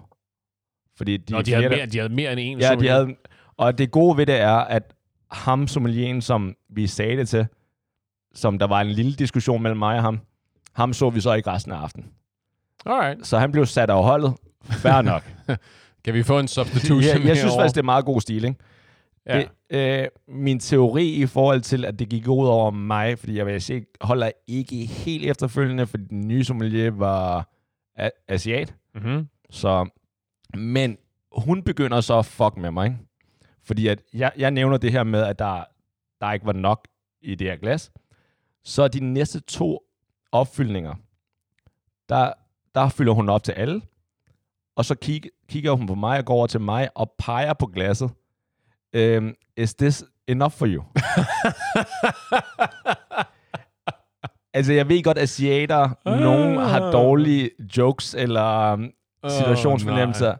fordi 0.98 1.18
de, 1.18 1.24
De, 1.24 1.34
Nå, 1.34 1.42
de, 1.42 1.54
havde 1.54 1.70
mere, 1.70 1.86
de 1.86 1.98
havde 1.98 2.14
mere 2.14 2.32
end 2.32 2.40
en. 2.40 2.60
Ja, 2.60 2.66
de 2.66 2.70
sommelier. 2.70 2.94
havde, 2.94 3.16
og 3.58 3.78
det 3.78 3.92
gode 3.92 4.18
ved 4.18 4.26
det 4.26 4.36
er, 4.40 4.56
at 4.56 4.94
ham 5.32 5.68
sommelieren, 5.68 6.22
som 6.22 6.56
vi 6.70 6.88
sagde 6.88 7.18
det 7.18 7.30
til, 7.30 7.48
som 8.34 8.60
der 8.60 8.68
var 8.68 8.82
en 8.82 8.88
lille 8.88 9.14
diskussion 9.14 9.64
mellem 9.64 9.78
mig 9.80 9.96
og 9.96 10.02
ham, 10.02 10.20
ham 10.74 10.94
så 10.94 11.10
vi 11.10 11.22
så 11.22 11.34
ikke 11.34 11.52
resten 11.52 11.72
af 11.72 11.78
aftenen. 11.78 12.10
Alright. 12.86 13.28
Så 13.28 13.38
han 13.40 13.52
blev 13.52 13.66
sat 13.66 13.90
af 13.90 14.04
holdet. 14.04 14.34
Fair 14.64 15.02
nok. 15.02 15.24
Kan 16.06 16.14
vi 16.14 16.24
få 16.24 16.40
en 16.40 16.48
substitution 16.48 17.02
jeg, 17.22 17.26
jeg 17.26 17.38
synes 17.38 17.54
faktisk, 17.56 17.76
det 17.76 17.82
er 17.82 17.86
meget 17.86 18.06
god 18.06 18.22
stil, 18.22 18.44
ikke? 18.44 18.60
Ja. 19.26 19.44
Det, 19.72 20.02
øh, 20.04 20.08
min 20.28 20.60
teori 20.60 21.06
i 21.14 21.26
forhold 21.26 21.62
til, 21.62 21.86
at 21.86 22.00
det 22.00 22.10
gik 22.10 22.28
ud 22.28 22.48
over 22.48 22.72
mig, 22.72 23.20
fordi 23.20 23.38
jeg 23.38 23.46
vil 23.46 23.62
sige, 23.62 23.86
holder 24.02 24.32
ikke 24.48 24.86
helt 24.86 25.26
efterfølgende, 25.26 25.88
fordi 25.88 26.04
den 26.10 26.28
nye 26.28 26.44
sommelier 26.44 26.92
var 26.92 27.50
a- 27.96 28.10
asiat. 28.28 28.76
Mm-hmm. 28.96 29.28
Så, 29.50 29.90
men 30.58 30.98
hun 31.32 31.64
begynder 31.64 32.02
så 32.02 32.20
at 32.20 32.26
fuck 32.26 32.58
med 32.58 32.72
mig, 32.72 32.86
ikke? 32.86 32.98
Fordi 33.64 33.88
at 33.88 34.02
jeg, 34.14 34.32
jeg 34.38 34.52
nævner 34.52 34.78
det 34.78 34.92
her 34.92 35.04
med, 35.04 35.22
at 35.24 35.40
der, 35.40 35.64
der 36.22 36.32
ikke 36.32 36.46
var 36.46 36.54
nok 36.54 36.88
i 37.22 37.36
det 37.36 37.48
her 37.48 37.56
glas. 37.56 37.92
Så 38.64 38.88
de 38.88 39.00
næste 39.00 39.40
to 39.40 39.80
opfyldninger, 40.32 40.96
der, 42.10 42.34
der 42.76 42.90
fylder 42.90 43.14
hun 43.14 43.30
op 43.30 43.44
til 43.44 43.52
alle. 43.52 43.82
Og 44.80 44.86
så 44.86 44.96
kig, 44.96 45.22
kigger 45.50 45.72
hun 45.72 45.88
på 45.88 45.96
mig 45.96 46.18
og 46.20 46.26
går 46.26 46.34
over 46.34 46.48
til 46.48 46.62
mig 46.62 46.90
og 46.96 47.12
peger 47.20 47.54
på 47.54 47.66
glasset. 47.66 48.12
Um, 48.98 49.36
is 49.58 49.74
this 49.76 50.04
enough 50.28 50.52
for 50.54 50.66
you? 50.68 50.84
altså, 54.54 54.74
jeg 54.74 54.90
ved 54.90 55.04
godt, 55.04 55.18
at 55.18 55.24
asiater, 55.24 55.90
Ah. 56.06 56.20
nogen 56.20 56.58
har 56.58 56.92
dårlige 56.92 57.50
jokes 57.78 58.14
eller 58.14 58.74
um, 58.74 58.92
situationsfornemmelser. 59.30 60.36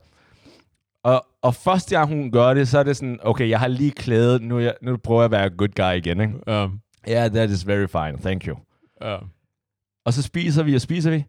og, 1.04 1.26
og 1.42 1.56
første 1.56 1.96
gang 1.98 2.10
hun 2.10 2.32
gør 2.32 2.54
det, 2.54 2.68
så 2.68 2.80
er 2.80 2.84
det 2.84 2.98
sådan, 2.98 3.20
okay, 3.24 3.50
jeg 3.50 3.60
har 3.60 3.68
lige 3.68 3.92
klædet, 3.92 4.42
nu, 4.42 4.60
jeg, 4.60 4.74
nu 4.82 4.98
prøver 4.98 5.22
jeg 5.22 5.26
at 5.26 5.32
være 5.32 5.50
good 5.50 5.70
guy 5.76 5.98
igen, 5.98 6.22
ikke? 6.22 6.34
Ja. 6.48 6.68
Yeah, 7.10 7.32
that 7.32 7.50
is 7.50 7.68
very 7.68 7.88
fine, 7.88 8.18
thank 8.22 8.46
you. 8.48 8.58
Ja. 9.02 9.18
Og 10.06 10.14
så 10.14 10.22
spiser 10.22 10.64
vi 10.64 10.76
og 10.76 10.82
spiser 10.82 11.12
vi, 11.12 11.26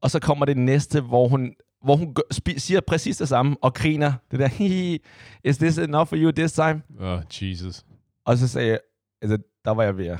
og 0.00 0.10
så 0.10 0.20
kommer 0.20 0.44
det 0.44 0.56
næste, 0.56 1.00
hvor 1.00 1.28
hun, 1.28 1.54
hvor 1.86 1.96
hun 1.96 2.14
gør, 2.14 2.22
siger 2.58 2.80
præcis 2.80 3.16
det 3.16 3.28
samme, 3.28 3.56
og 3.62 3.74
griner, 3.74 4.12
det 4.30 4.38
der, 4.38 4.46
"Hihi, 4.58 4.98
is 5.44 5.58
this 5.58 5.78
enough 5.78 6.06
for 6.08 6.16
you 6.16 6.30
this 6.30 6.52
time? 6.52 6.82
Oh, 7.00 7.20
Jesus. 7.42 7.84
Og 8.24 8.38
så 8.38 8.48
sagde 8.48 8.68
jeg, 8.68 8.78
altså, 9.22 9.38
der 9.64 9.70
var 9.70 9.82
jeg 9.82 9.96
ved 9.96 10.06
at. 10.06 10.18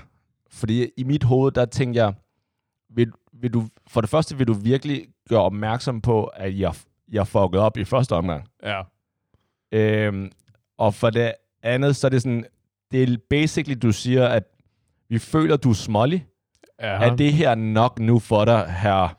Fordi 0.51 0.89
i 0.97 1.05
mit 1.05 1.25
hoved, 1.25 1.53
der 1.53 1.65
tænkte 1.65 2.01
jeg, 2.05 2.15
vil, 2.91 3.13
vil 3.33 3.53
du, 3.53 3.67
for 3.87 4.01
det 4.01 4.11
første 4.11 4.39
vil 4.39 4.47
du 4.47 4.53
virkelig 4.53 5.07
gøre 5.29 5.41
opmærksom 5.43 6.01
på, 6.01 6.25
at 6.25 6.59
jeg, 6.59 6.75
jeg 7.13 7.27
fucket 7.27 7.61
op 7.61 7.77
i 7.77 7.85
første 7.85 8.13
omgang. 8.13 8.45
Ja. 8.63 8.83
Øhm, 9.73 10.31
og 10.79 10.95
for 10.95 11.11
det 11.11 11.33
andet, 11.63 11.97
så 11.97 12.07
er 12.07 12.09
det 12.09 12.23
sådan, 12.23 12.45
det 12.91 13.03
er 13.03 13.17
basically, 13.31 13.79
du 13.83 13.93
siger, 13.93 14.27
at 14.27 14.43
vi 15.09 15.19
føler, 15.19 15.57
du 15.57 15.71
er 15.71 15.75
smålig. 15.75 16.27
Ja. 16.81 16.87
Er 16.87 17.17
det 17.17 17.33
her 17.33 17.55
nok 17.55 17.99
nu 17.99 18.19
for 18.19 18.45
dig, 18.45 18.73
her, 18.73 19.17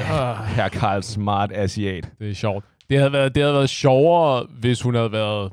Ah, 0.00 0.44
her 0.46 0.68
Karl 0.68 1.02
Smart 1.02 1.52
Asiat? 1.52 2.10
det 2.20 2.30
er 2.30 2.34
sjovt. 2.34 2.64
Det 2.90 2.98
havde, 2.98 3.12
været, 3.12 3.34
det 3.34 3.42
havde 3.42 3.54
været 3.54 3.70
sjovere, 3.70 4.46
hvis 4.60 4.82
hun 4.82 4.94
havde 4.94 5.12
været 5.12 5.52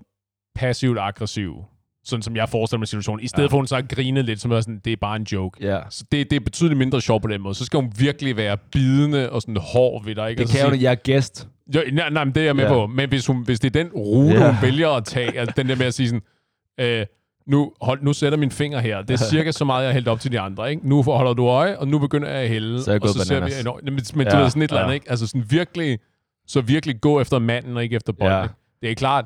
passivt 0.55 0.97
aggressiv. 0.99 1.53
Sådan 2.03 2.23
som 2.23 2.35
jeg 2.35 2.49
forestiller 2.49 2.79
mig 2.79 2.87
situationen. 2.87 3.23
I 3.23 3.27
stedet 3.27 3.39
Ja. 3.39 3.43
ja. 3.43 3.47
for, 3.51 3.57
at 3.57 3.59
hun 3.59 3.67
så 3.67 3.81
grinede 3.95 4.25
lidt, 4.25 4.41
som 4.41 4.51
er 4.51 4.61
sådan, 4.61 4.81
det 4.85 4.93
er 4.93 4.97
bare 5.01 5.15
en 5.15 5.23
joke. 5.23 5.65
Ja. 5.67 5.79
Så 5.89 6.03
det, 6.11 6.29
det 6.29 6.35
er 6.35 6.39
betydeligt 6.39 6.77
mindre 6.77 7.01
sjovt 7.01 7.21
på 7.21 7.27
den 7.27 7.41
måde. 7.41 7.55
Så 7.55 7.65
skal 7.65 7.79
hun 7.79 7.93
virkelig 7.99 8.37
være 8.37 8.57
bidende 8.57 9.29
og 9.29 9.41
sådan 9.41 9.57
hård 9.57 10.05
ved 10.05 10.15
dig. 10.15 10.29
Ikke? 10.29 10.39
Det 10.41 10.49
så 10.49 10.57
kan 10.57 10.69
jo, 10.75 10.81
jeg 10.81 10.91
er 10.91 10.95
gæst. 10.95 11.47
Jo, 11.75 11.81
nej, 11.93 12.09
nej, 12.09 12.23
men 12.23 12.35
det 12.35 12.41
er 12.41 12.45
jeg 12.45 12.55
med 12.55 12.63
Ja. 12.63 12.69
ja. 12.73 12.75
på. 12.75 12.87
Men 12.87 13.09
hvis, 13.09 13.27
hun, 13.27 13.43
hvis 13.43 13.59
det 13.59 13.75
er 13.75 13.83
den 13.83 13.91
rute, 13.93 14.33
Ja. 14.35 14.43
ja. 14.45 14.51
hun 14.51 14.61
vælger 14.61 14.89
at 14.89 15.05
tage, 15.05 15.39
altså 15.39 15.53
den 15.57 15.69
der 15.69 15.75
med 15.75 15.85
at 15.85 15.93
sige 15.93 16.07
sådan, 16.09 16.21
øh, 16.79 17.05
nu, 17.47 17.71
hold, 17.81 18.01
nu 18.01 18.13
sætter 18.13 18.37
min 18.37 18.51
finger 18.51 18.79
her. 18.79 19.01
Det 19.01 19.21
er 19.21 19.25
cirka 19.31 19.51
så 19.51 19.65
meget, 19.65 19.81
jeg 19.83 19.89
har 19.89 19.93
hældt 19.93 20.07
op 20.07 20.19
til 20.19 20.31
de 20.31 20.39
andre. 20.39 20.71
Ikke? 20.71 20.89
Nu 20.89 21.03
holder 21.03 21.33
du 21.33 21.47
øje, 21.47 21.77
og 21.77 21.87
nu 21.87 21.99
begynder 21.99 22.29
jeg 22.29 22.37
at 22.37 22.49
hælde. 22.49 22.83
Så 22.83 22.91
er 22.91 22.95
jeg 22.95 23.03
og 23.03 23.09
så 23.09 23.25
ser 23.25 23.45
vi 23.45 23.51
enormt, 23.61 23.83
men, 23.83 23.99
men 24.15 24.27
Ja, 24.27 24.33
du 24.33 24.37
ved 24.37 24.49
sådan 24.49 24.61
et 24.61 24.69
eller 24.69 24.81
andet, 24.81 24.91
ja. 24.91 24.93
ikke? 24.93 25.09
Altså 25.09 25.27
sådan 25.27 25.45
virkelig, 25.49 25.99
så 26.47 26.61
virkelig 26.61 27.01
gå 27.01 27.21
efter 27.21 27.39
manden 27.39 27.77
og 27.77 27.83
ikke 27.83 27.95
efter 27.95 28.13
bolden. 28.13 28.33
Ja. 28.35 28.41
Ja. 28.41 28.47
Det 28.81 28.91
er 28.91 28.95
klart, 28.95 29.25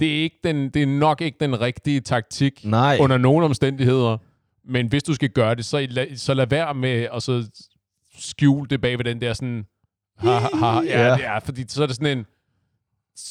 det 0.00 0.18
er, 0.18 0.22
ikke 0.22 0.36
den, 0.44 0.70
det 0.70 0.82
er 0.82 0.86
nok 0.86 1.20
ikke 1.20 1.36
den 1.40 1.60
rigtige 1.60 2.00
taktik 2.00 2.60
Nej. 2.64 2.96
under 3.00 3.18
nogen 3.18 3.44
omstændigheder. 3.44 4.18
Men 4.64 4.86
hvis 4.86 5.02
du 5.02 5.14
skal 5.14 5.28
gøre 5.28 5.54
det, 5.54 5.64
så, 5.64 5.86
la, 5.90 6.14
så 6.14 6.34
lad 6.34 6.46
være 6.46 6.74
med 6.74 7.06
at 7.14 7.22
så 7.22 7.44
skjule 8.18 8.66
det 8.70 8.80
bag 8.80 8.98
ved 8.98 9.04
den 9.04 9.20
der 9.20 9.32
sådan... 9.32 9.64
Ha, 10.18 10.30
ha, 10.30 10.48
ha, 10.54 10.80
ja, 10.80 11.06
Ja. 11.06 11.16
ja, 11.18 11.38
fordi 11.38 11.64
så 11.68 11.82
er 11.82 11.86
det 11.86 11.96
sådan 11.96 12.18
en... 12.18 12.26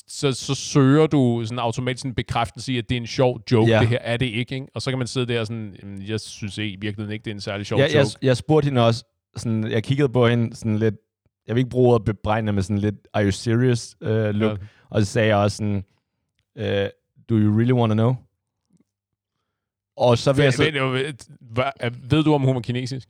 Så, 0.08 0.32
så 0.32 0.56
søger 0.56 1.08
du 1.08 1.42
sådan 1.46 1.60
automatisk 1.60 2.06
en 2.06 2.14
bekræftelse 2.16 2.74
i, 2.74 2.78
at 2.78 2.90
det 2.90 2.96
er 2.96 3.02
en 3.02 3.08
sjov 3.08 3.42
joke, 3.52 3.72
Ja. 3.72 3.80
det 3.80 3.88
her 3.88 3.98
er 4.02 4.18
det 4.18 4.26
ikke, 4.26 4.56
ikke? 4.56 4.68
Og 4.76 4.82
så 4.82 4.92
kan 4.92 4.98
man 4.98 5.08
sidde 5.08 5.34
der 5.34 5.40
og 5.40 5.48
sådan, 5.48 5.76
"Jamen, 5.82 6.02
jeg 6.08 6.20
synes 6.20 6.58
i 6.58 6.62
virkeligheden 6.62 7.12
ikke, 7.12 7.24
det 7.24 7.32
er 7.32 7.36
en 7.36 7.42
særlig 7.42 7.66
sjov 7.66 7.80
Jeg, 7.80 7.90
jeg, 7.94 8.00
joke. 8.04 8.10
jeg 8.22 8.38
spurgte 8.38 8.66
hende 8.66 8.86
også, 8.86 9.04
sådan, 9.38 9.72
jeg 9.72 9.84
kiggede 9.84 10.10
på 10.10 10.28
hende 10.28 10.56
sådan 10.56 10.78
lidt, 10.78 10.96
jeg 11.48 11.56
vil 11.56 11.60
ikke 11.60 11.70
bruge 11.70 11.94
ordet 11.94 12.06
bebrejende, 12.06 12.54
men 12.54 12.64
sådan 12.64 12.78
lidt, 12.78 12.96
are 13.14 13.24
you 13.26 13.32
serious 13.32 13.96
uh, 14.02 14.08
look? 14.10 14.60
Ja. 14.60 14.66
Og 14.90 15.02
så 15.06 15.12
sagde 15.12 15.28
jeg 15.28 15.38
også 15.38 15.58
sådan, 15.58 15.84
uh, 16.56 16.90
do 17.30 17.36
you 17.36 17.58
really 17.58 17.72
want 17.74 17.90
to 17.92 17.94
know? 17.96 18.16
Og 19.98 20.18
så 20.18 20.34
vil 20.34 20.44
jeg, 20.44 20.54
så, 20.54 20.64
Ved, 20.64 20.72
ved, 20.72 21.14
ved, 21.56 21.92
ved 22.10 22.24
du, 22.24 22.34
om 22.34 22.42
hun 22.42 22.56
var 22.56 22.62
kinesisk? 22.62 23.08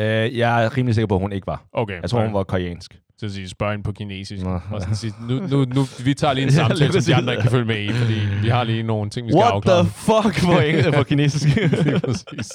uh, 0.00 0.04
jeg 0.38 0.64
er 0.64 0.76
rimelig 0.76 0.94
sikker 0.94 1.06
på, 1.06 1.14
at 1.14 1.20
hun 1.20 1.32
ikke 1.32 1.46
var. 1.46 1.68
Okay. 1.72 2.00
Jeg 2.00 2.10
tror, 2.10 2.24
hun 2.24 2.34
var 2.34 2.44
koreansk. 2.44 3.00
Så 3.18 3.28
sige, 3.28 3.48
spørg 3.48 3.70
hende 3.70 3.82
på 3.84 3.92
kinesisk. 3.92 4.44
Nå. 4.44 4.60
Og 4.70 4.80
sådan 4.80 4.96
sige, 4.96 5.14
nu, 5.28 5.34
nu, 5.46 5.64
nu, 5.64 5.84
vi 6.04 6.14
tager 6.14 6.32
lige 6.34 6.44
en 6.44 6.50
Ja, 6.52 6.54
samtale, 6.54 6.92
som 6.92 7.02
de 7.02 7.14
andre 7.14 7.32
ikke 7.32 7.42
kan 7.42 7.50
følge 7.50 7.64
med 7.64 7.80
i, 7.82 7.92
fordi 7.92 8.14
vi 8.42 8.48
har 8.48 8.64
lige 8.64 8.82
nogle 8.82 9.10
ting, 9.10 9.26
vi 9.26 9.32
skal 9.32 9.38
What 9.38 9.52
afklare. 9.52 9.82
the 9.84 9.90
fuck 9.92 10.44
på, 10.46 10.58
engelsk, 10.58 10.92
på 10.92 11.02
kinesisk? 11.02 11.56
Lige 11.84 12.00
præcis. 12.00 12.52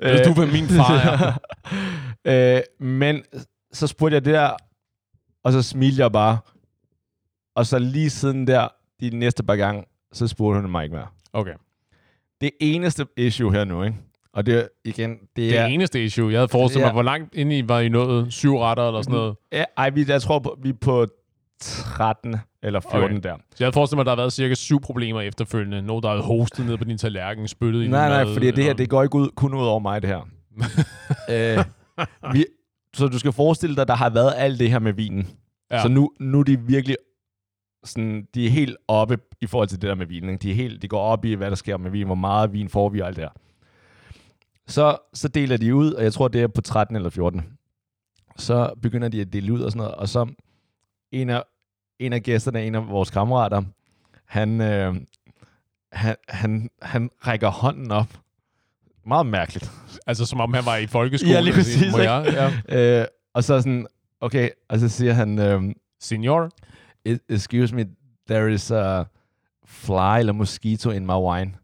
Ved 0.00 0.24
du, 0.24 0.32
hvem 0.34 0.48
min 0.48 0.66
far 0.68 0.92
er? 0.94 1.38
øh, 2.56 2.86
men 2.86 3.22
så 3.72 3.86
spurgte 3.86 4.14
jeg 4.14 4.24
det 4.24 4.34
der, 4.34 4.50
og 5.44 5.52
så 5.52 5.62
smilte 5.62 6.02
jeg 6.02 6.12
bare. 6.12 6.38
Og 7.56 7.66
så 7.66 7.78
lige 7.78 8.10
siden 8.10 8.46
der, 8.46 8.68
de 9.00 9.10
næste 9.18 9.42
par 9.42 9.56
gange, 9.56 9.84
så 10.12 10.26
spurgte 10.28 10.60
hun 10.60 10.70
mig 10.70 10.84
ikke 10.84 10.96
mere. 10.96 11.06
Okay. 11.32 11.54
Det 12.40 12.50
eneste 12.60 13.06
issue 13.16 13.52
her 13.52 13.64
nu, 13.64 13.82
ikke? 13.82 13.96
Og 14.38 14.46
det 14.46 14.68
igen, 14.84 15.10
det 15.10 15.36
Det 15.36 15.58
er... 15.58 15.66
eneste 15.66 16.04
issue, 16.04 16.30
jeg 16.32 16.38
havde 16.38 16.48
forestillet 16.48 16.84
mig, 16.84 16.88
Ja. 16.88 16.92
hvor 16.92 17.02
langt 17.02 17.34
ind 17.34 17.52
i 17.52 17.62
var 17.68 17.80
I 17.80 17.88
nået? 17.88 18.32
Syv 18.32 18.56
retter 18.58 18.86
eller 18.86 19.02
sådan 19.02 19.18
noget? 19.18 19.36
Ja, 19.52 19.64
ej, 19.76 19.90
vi, 19.90 20.04
jeg 20.08 20.22
tror, 20.22 20.56
vi 20.62 20.68
er 20.68 20.72
på 20.80 21.06
13 21.60 22.36
eller 22.62 22.80
14 22.80 23.02
Okay. 23.04 23.14
der. 23.22 23.34
Så 23.36 23.56
jeg 23.58 23.66
havde 23.66 23.72
forestillet 23.72 23.96
mig, 23.96 24.00
at 24.02 24.06
der 24.06 24.10
har 24.10 24.16
været 24.22 24.32
cirka 24.32 24.54
syv 24.54 24.80
problemer 24.80 25.20
efterfølgende. 25.20 25.82
Nogen, 25.82 26.02
der 26.02 26.08
havde 26.08 26.22
hostet 26.22 26.66
ned 26.66 26.76
på 26.76 26.84
din 26.84 26.98
tallerken, 26.98 27.48
spyttet 27.48 27.82
i 27.84 27.88
Nej, 27.88 28.08
nej, 28.08 28.24
mad, 28.24 28.32
fordi 28.32 28.50
det 28.50 28.64
her, 28.64 28.72
det 28.72 28.88
går 28.90 29.02
ikke 29.02 29.14
ud, 29.16 29.28
kun 29.36 29.54
ud 29.54 29.66
over 29.66 29.78
mig, 29.78 30.02
det 30.02 30.10
her. 30.10 30.28
øh, 31.58 31.64
vi, 32.32 32.44
så 32.94 33.06
du 33.06 33.18
skal 33.18 33.32
forestille 33.32 33.76
dig, 33.76 33.88
der 33.88 33.94
har 33.94 34.10
været 34.10 34.32
alt 34.36 34.58
det 34.60 34.70
her 34.70 34.78
med 34.78 34.92
vinen. 34.92 35.28
Ja. 35.70 35.82
Så 35.82 35.88
nu, 35.88 36.10
nu 36.20 36.38
er 36.40 36.44
de 36.44 36.60
virkelig 36.60 36.96
sådan, 37.84 38.26
de 38.34 38.46
er 38.46 38.50
helt 38.50 38.76
oppe 38.88 39.18
i 39.40 39.46
forhold 39.46 39.68
til 39.68 39.82
det 39.82 39.88
der 39.88 39.94
med 39.94 40.06
vinen. 40.06 40.30
Ikke? 40.30 40.42
De, 40.42 40.50
er 40.50 40.54
helt, 40.54 40.82
de 40.82 40.88
går 40.88 41.00
op 41.00 41.24
i, 41.24 41.34
hvad 41.34 41.50
der 41.50 41.56
sker 41.56 41.76
med 41.76 41.90
vin, 41.90 42.06
hvor 42.06 42.14
meget 42.14 42.52
vin 42.52 42.68
får 42.68 42.88
vi 42.88 43.00
og 43.00 43.06
alt 43.06 43.16
det 43.16 43.24
her. 43.24 43.30
Så, 44.68 44.98
så 45.14 45.28
deler 45.28 45.56
de 45.56 45.74
ud, 45.74 45.92
og 45.92 46.02
jeg 46.04 46.12
tror, 46.12 46.28
det 46.28 46.42
er 46.42 46.46
på 46.48 46.60
13 46.60 46.96
eller 46.96 47.10
14. 47.10 47.58
Så 48.36 48.74
begynder 48.82 49.08
de 49.08 49.20
at 49.20 49.32
dele 49.32 49.52
ud 49.52 49.60
og 49.60 49.70
sådan 49.72 49.78
noget, 49.78 49.94
og 49.94 50.08
så 50.08 50.26
en 51.12 51.30
af, 51.30 51.42
en 51.98 52.12
af 52.12 52.22
gæsterne, 52.22 52.66
en 52.66 52.74
af 52.74 52.88
vores 52.88 53.10
kammerater, 53.10 53.62
han, 54.24 54.60
øh, 54.60 54.94
han, 55.92 56.16
han, 56.28 56.70
han 56.82 57.10
rækker 57.26 57.48
hånden 57.48 57.90
op. 57.90 58.18
Meget 59.06 59.26
mærkeligt. 59.26 59.72
Altså, 60.06 60.26
som 60.26 60.40
om 60.40 60.54
han 60.54 60.66
var 60.66 60.76
i 60.76 60.86
folkeskole. 60.86 61.32
Ja, 61.32 61.40
lige 61.40 61.54
præcis, 61.54 61.92
Må 61.92 61.98
jeg? 61.98 62.52
Ja. 62.68 63.00
Øh, 63.00 63.06
og 63.34 63.44
så 63.44 63.60
sådan, 63.60 63.86
okay, 64.20 64.50
og 64.68 64.78
så 64.78 64.88
siger 64.88 65.12
han, 65.12 65.38
øh, 65.38 65.62
Senior? 66.00 66.50
"E- 67.08 67.18
excuse 67.28 67.74
me, 67.74 67.86
there 68.28 68.52
is 68.52 68.70
a 68.70 69.04
fly 69.66 70.18
eller 70.18 70.32
mosquito 70.32 70.90
in 70.90 71.06
my 71.06 71.12
wine. 71.12 71.54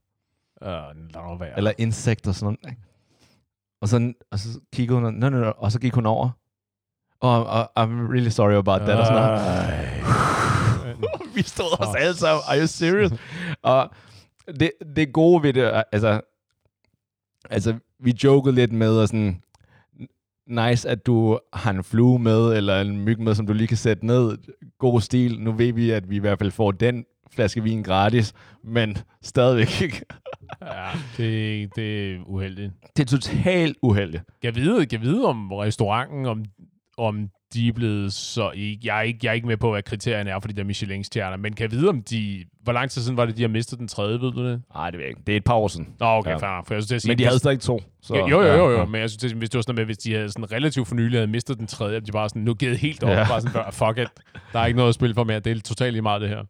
Uh, 0.61 0.68
nu 0.96 1.36
være. 1.38 1.57
Eller 1.57 1.72
insekt 1.78 2.26
og 2.26 2.34
sådan 2.34 2.57
noget. 2.62 2.76
Og 3.85 3.89
så, 3.89 4.12
og 4.30 4.39
så 4.39 4.49
kiggede 4.72 5.01
hun, 5.01 5.14
no, 5.14 5.28
no, 5.28 5.41
no, 5.41 5.53
og 5.57 5.72
så 5.72 5.80
gik 5.80 5.95
hun 5.95 6.07
over. 6.07 6.30
Oh, 7.20 7.41
uh, 7.41 7.82
I'm 7.82 8.12
really 8.12 8.28
sorry 8.28 8.55
about 8.55 8.80
that. 8.80 8.99
Og 8.99 9.07
sådan 9.07 9.22
noget. 9.22 9.41
Vi 11.35 11.43
stod 11.43 11.80
os 11.80 11.95
alle 11.99 12.14
sammen, 12.14 12.43
are 12.49 12.61
you 12.61 12.66
serious? 12.66 13.12
og 13.62 13.91
det, 14.61 14.70
det 14.97 15.12
gode 15.12 15.43
ved 15.43 15.53
det, 15.53 15.82
altså, 15.93 16.20
altså, 17.51 17.74
vi 18.01 18.14
jokede 18.24 18.55
lidt 18.55 18.72
med, 18.72 18.99
og 18.99 19.09
sådan, 19.09 19.43
nice, 20.47 20.89
at 20.89 21.07
du 21.07 21.39
har 21.53 21.70
en 21.70 21.85
flue 21.85 22.18
med, 22.18 22.57
eller 22.57 22.80
en 22.80 23.01
myg 23.01 23.20
med, 23.20 23.35
som 23.35 23.47
du 23.47 23.53
lige 23.53 23.68
kan 23.68 23.76
sætte 23.76 24.07
ned. 24.07 24.39
God 24.78 25.01
stil. 25.01 25.41
Nu 25.41 25.53
ved 25.53 25.72
vi, 25.72 25.91
at 25.91 26.11
vi 26.11 26.16
i 26.16 26.20
hvert 26.20 26.39
fald 26.39 26.51
får 26.51 26.72
den 26.72 27.05
flaske 27.30 27.62
vin 27.62 27.82
gratis, 27.82 28.32
men 28.62 28.97
stadigvæk 29.22 29.82
ikke. 29.82 30.05
Ja, 30.66 30.88
det, 31.16 31.68
det 31.76 32.12
er 32.14 32.18
uheldigt. 32.26 32.72
Det 32.96 33.02
er 33.12 33.16
totalt 33.18 33.76
uheldigt. 33.82 34.22
Jeg 34.42 34.54
vide, 34.54 34.86
jeg 34.92 35.00
vide 35.02 35.24
om 35.26 35.52
restauranten, 35.52 36.26
om, 36.26 36.44
om 36.98 37.28
de 37.54 37.68
er 37.68 37.72
blevet 37.72 38.12
så... 38.12 38.50
ikke- 38.50 38.80
Jeg 38.84 38.98
er, 38.98 39.02
ikke, 39.02 39.18
jeg 39.22 39.30
er 39.30 39.34
ikke 39.34 39.46
med 39.46 39.56
på, 39.56 39.70
hvad 39.70 39.82
kriterierne 39.82 40.30
er 40.30 40.40
for 40.40 40.48
de 40.48 40.54
der 40.54 40.64
Michelin-stjerner, 40.64 41.36
men 41.36 41.52
kan 41.52 41.62
jeg 41.62 41.70
vide, 41.70 41.88
om 41.88 42.02
de... 42.02 42.44
Hvor 42.62 42.72
lang 42.72 42.90
tid 42.90 43.02
siden 43.02 43.16
var 43.16 43.26
det, 43.26 43.36
de 43.36 43.42
har 43.42 43.48
mistet 43.48 43.78
den 43.78 43.88
tredje, 43.88 44.20
ved 44.20 44.32
du 44.32 44.44
det? 44.48 44.62
Nej, 44.74 44.90
det 44.90 44.98
ved 44.98 45.04
jeg 45.04 45.08
ikke. 45.10 45.22
Det 45.26 45.32
er 45.32 45.36
et 45.36 45.44
par 45.44 45.54
år 45.54 45.68
siden. 45.68 45.88
Nå, 46.00 46.06
okay, 46.06 46.30
Ja. 46.30 46.36
fair 46.36 46.64
For 46.66 46.74
jeg 46.74 46.82
synes, 46.82 46.92
at 46.92 47.02
sige, 47.02 47.10
Men 47.10 47.18
de 47.18 47.24
havde 47.24 47.38
stadig 47.38 47.60
to. 47.60 47.80
Så, 48.02 48.14
jo, 48.14 48.28
jo, 48.28 48.42
jo, 48.42 48.52
jo, 48.52 48.70
jo, 48.70 48.78
ja. 48.78 48.84
men 48.84 49.00
jeg 49.00 49.10
synes, 49.10 49.24
at 49.32 49.38
hvis 49.38 49.50
det 49.50 49.58
var 49.58 49.62
sådan, 49.62 49.74
med, 49.74 49.84
hvis 49.84 49.98
de 49.98 50.14
havde 50.14 50.28
sådan 50.30 50.52
relativt 50.52 50.88
for 50.88 50.94
nylig 50.94 51.18
havde 51.18 51.26
mistet 51.26 51.58
den 51.58 51.66
tredje, 51.66 51.96
at 51.96 52.06
de 52.06 52.12
bare 52.12 52.28
sådan, 52.28 52.42
nu 52.42 52.54
givet 52.54 52.78
helt 52.78 53.02
op, 53.04 53.10
Ja. 53.10 53.28
bare 53.28 53.40
sådan, 53.40 53.52
"Bare, 53.54 53.72
fuck 53.72 53.98
it, 53.98 54.08
der 54.52 54.58
er 54.58 54.66
ikke 54.66 54.76
noget 54.76 54.88
at 54.88 54.94
spille 54.94 55.14
for 55.14 55.24
mere, 55.24 55.40
det 55.40 55.56
er 55.56 55.60
totalt 55.60 55.92
lige 55.92 56.02
meget 56.02 56.20
det 56.20 56.28
her. 56.28 56.42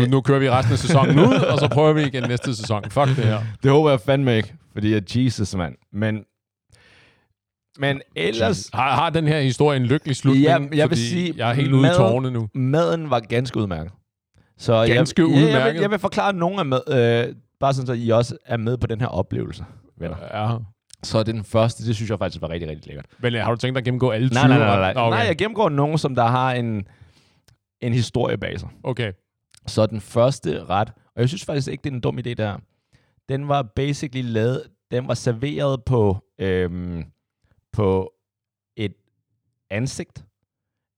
Det, 0.00 0.10
Nu, 0.10 0.16
nu 0.16 0.20
kører 0.20 0.38
vi 0.38 0.50
resten 0.50 0.72
af 0.72 0.78
sæsonen 0.78 1.18
ud, 1.18 1.34
og 1.34 1.58
så 1.58 1.68
prøver 1.72 1.92
vi 1.92 2.02
igen 2.02 2.22
næste 2.28 2.56
sæson. 2.56 2.82
Fuck 2.90 3.06
det 3.08 3.16
her. 3.24 3.40
det 3.62 3.70
håber 3.70 3.90
jeg 3.90 4.00
fandme 4.00 4.36
ikke, 4.36 4.54
fordi 4.72 4.92
at 4.92 5.16
Jesus, 5.16 5.54
mand. 5.54 5.74
Men, 5.92 6.24
men 7.78 8.00
ellers, 8.16 8.70
Har, 8.74 8.90
har 8.94 9.10
den 9.10 9.26
her 9.28 9.40
historie 9.40 9.76
en 9.76 9.86
lykkelig 9.86 10.16
slutning? 10.16 10.44
Ja, 10.44 10.58
jeg 10.72 10.90
vil 10.90 10.98
sige, 10.98 11.34
Jeg 11.36 11.50
er 11.50 11.54
helt 11.54 11.72
ude 11.72 11.88
i 11.88 11.90
tårne 11.96 12.30
nu. 12.30 12.48
maden 12.54 13.10
var 13.10 13.20
ganske 13.20 13.60
udmærket. 13.60 13.92
Så 14.58 14.86
Ganske 14.86 15.22
jeg, 15.22 15.28
Ja, 15.30 15.36
jeg, 15.36 15.46
udmærket? 15.46 15.74
vil, 15.74 15.80
jeg 15.80 15.90
vil 15.90 15.98
forklare 15.98 16.32
nogle 16.32 16.58
af 16.58 16.66
med, 16.66 16.80
øh, 17.28 17.34
bare 17.60 17.72
sådan, 17.74 17.86
så 17.86 17.92
I 17.92 18.10
også 18.10 18.36
er 18.46 18.56
med 18.56 18.76
på 18.76 18.86
den 18.86 19.00
her 19.00 19.06
oplevelse, 19.08 19.64
venner. 19.98 20.16
Ja. 20.34 20.56
Så 21.02 21.22
den 21.22 21.44
første, 21.44 21.86
det 21.86 21.96
synes 21.96 22.10
jeg 22.10 22.18
faktisk 22.18 22.42
var 22.42 22.50
rigtig, 22.50 22.68
rigtig 22.68 22.86
lækkert. 22.86 23.06
Men 23.18 23.34
øh, 23.34 23.42
har 23.44 23.50
du 23.50 23.56
tænkt 23.56 23.74
dig 23.74 23.80
at 23.80 23.84
gennemgå 23.84 24.10
alle 24.10 24.28
20? 24.28 24.34
Nej, 24.34 24.48
nej, 24.48 24.58
nej, 24.58 24.76
nej. 24.76 24.90
Okay. 24.90 25.00
Okay. 25.00 25.16
Nej, 25.18 25.26
jeg 25.26 25.36
gennemgår 25.36 25.68
nogen, 25.68 25.98
som 25.98 26.14
der 26.14 26.26
har 26.26 26.52
en, 26.52 26.84
en 27.80 27.92
historie 27.92 28.36
bag 28.38 28.60
sig. 28.60 28.68
okay. 28.84 29.12
Så 29.66 29.86
den 29.86 30.00
første 30.00 30.64
ret, 30.64 30.88
og 30.88 31.20
jeg 31.20 31.28
synes 31.28 31.44
faktisk 31.44 31.68
ikke, 31.68 31.82
det 31.84 31.90
er 31.90 31.94
en 31.94 32.00
dum 32.00 32.18
idé 32.18 32.34
der, 32.34 32.58
den 33.28 33.48
var 33.48 33.62
basically 33.62 34.32
lavet, 34.32 34.62
den 34.90 35.08
var 35.08 35.14
serveret 35.14 35.84
på, 35.84 36.18
øhm, 36.38 37.04
på 37.72 38.12
et 38.76 38.94
ansigt, 39.70 40.24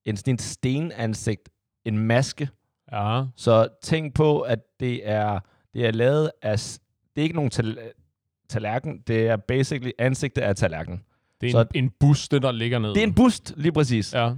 en 0.05 0.17
sådan 0.17 0.35
en 0.35 0.39
stenansigt, 0.39 1.49
en 1.85 1.99
maske. 1.99 2.49
Ja. 2.93 3.25
Så 3.37 3.69
tænk 3.83 4.15
på, 4.15 4.41
at 4.41 4.59
det 4.81 5.09
er, 5.09 5.39
det 5.75 5.87
er 5.87 5.91
lavet 5.91 6.31
af, 6.43 6.59
det 7.17 7.23
er 7.23 7.23
ikke 7.23 7.35
nogen 7.37 7.51
tal- 7.51 7.93
tallerken, 8.49 8.99
det 9.07 9.27
er 9.29 9.37
basically 9.37 9.91
ansigtet 9.99 10.43
af 10.43 10.57
tallerken. 10.57 11.03
Det 11.41 11.47
er 11.47 11.51
Så- 11.51 11.67
en, 11.75 11.85
en 11.85 11.91
buste, 12.01 12.39
der 12.41 12.53
ligger 12.53 12.79
ned. 12.79 12.95
Det 12.95 13.03
er 13.03 13.07
en 13.07 13.15
bust, 13.15 13.55
lige 13.57 13.73
præcis. 13.73 14.15
Ja. 14.15 14.35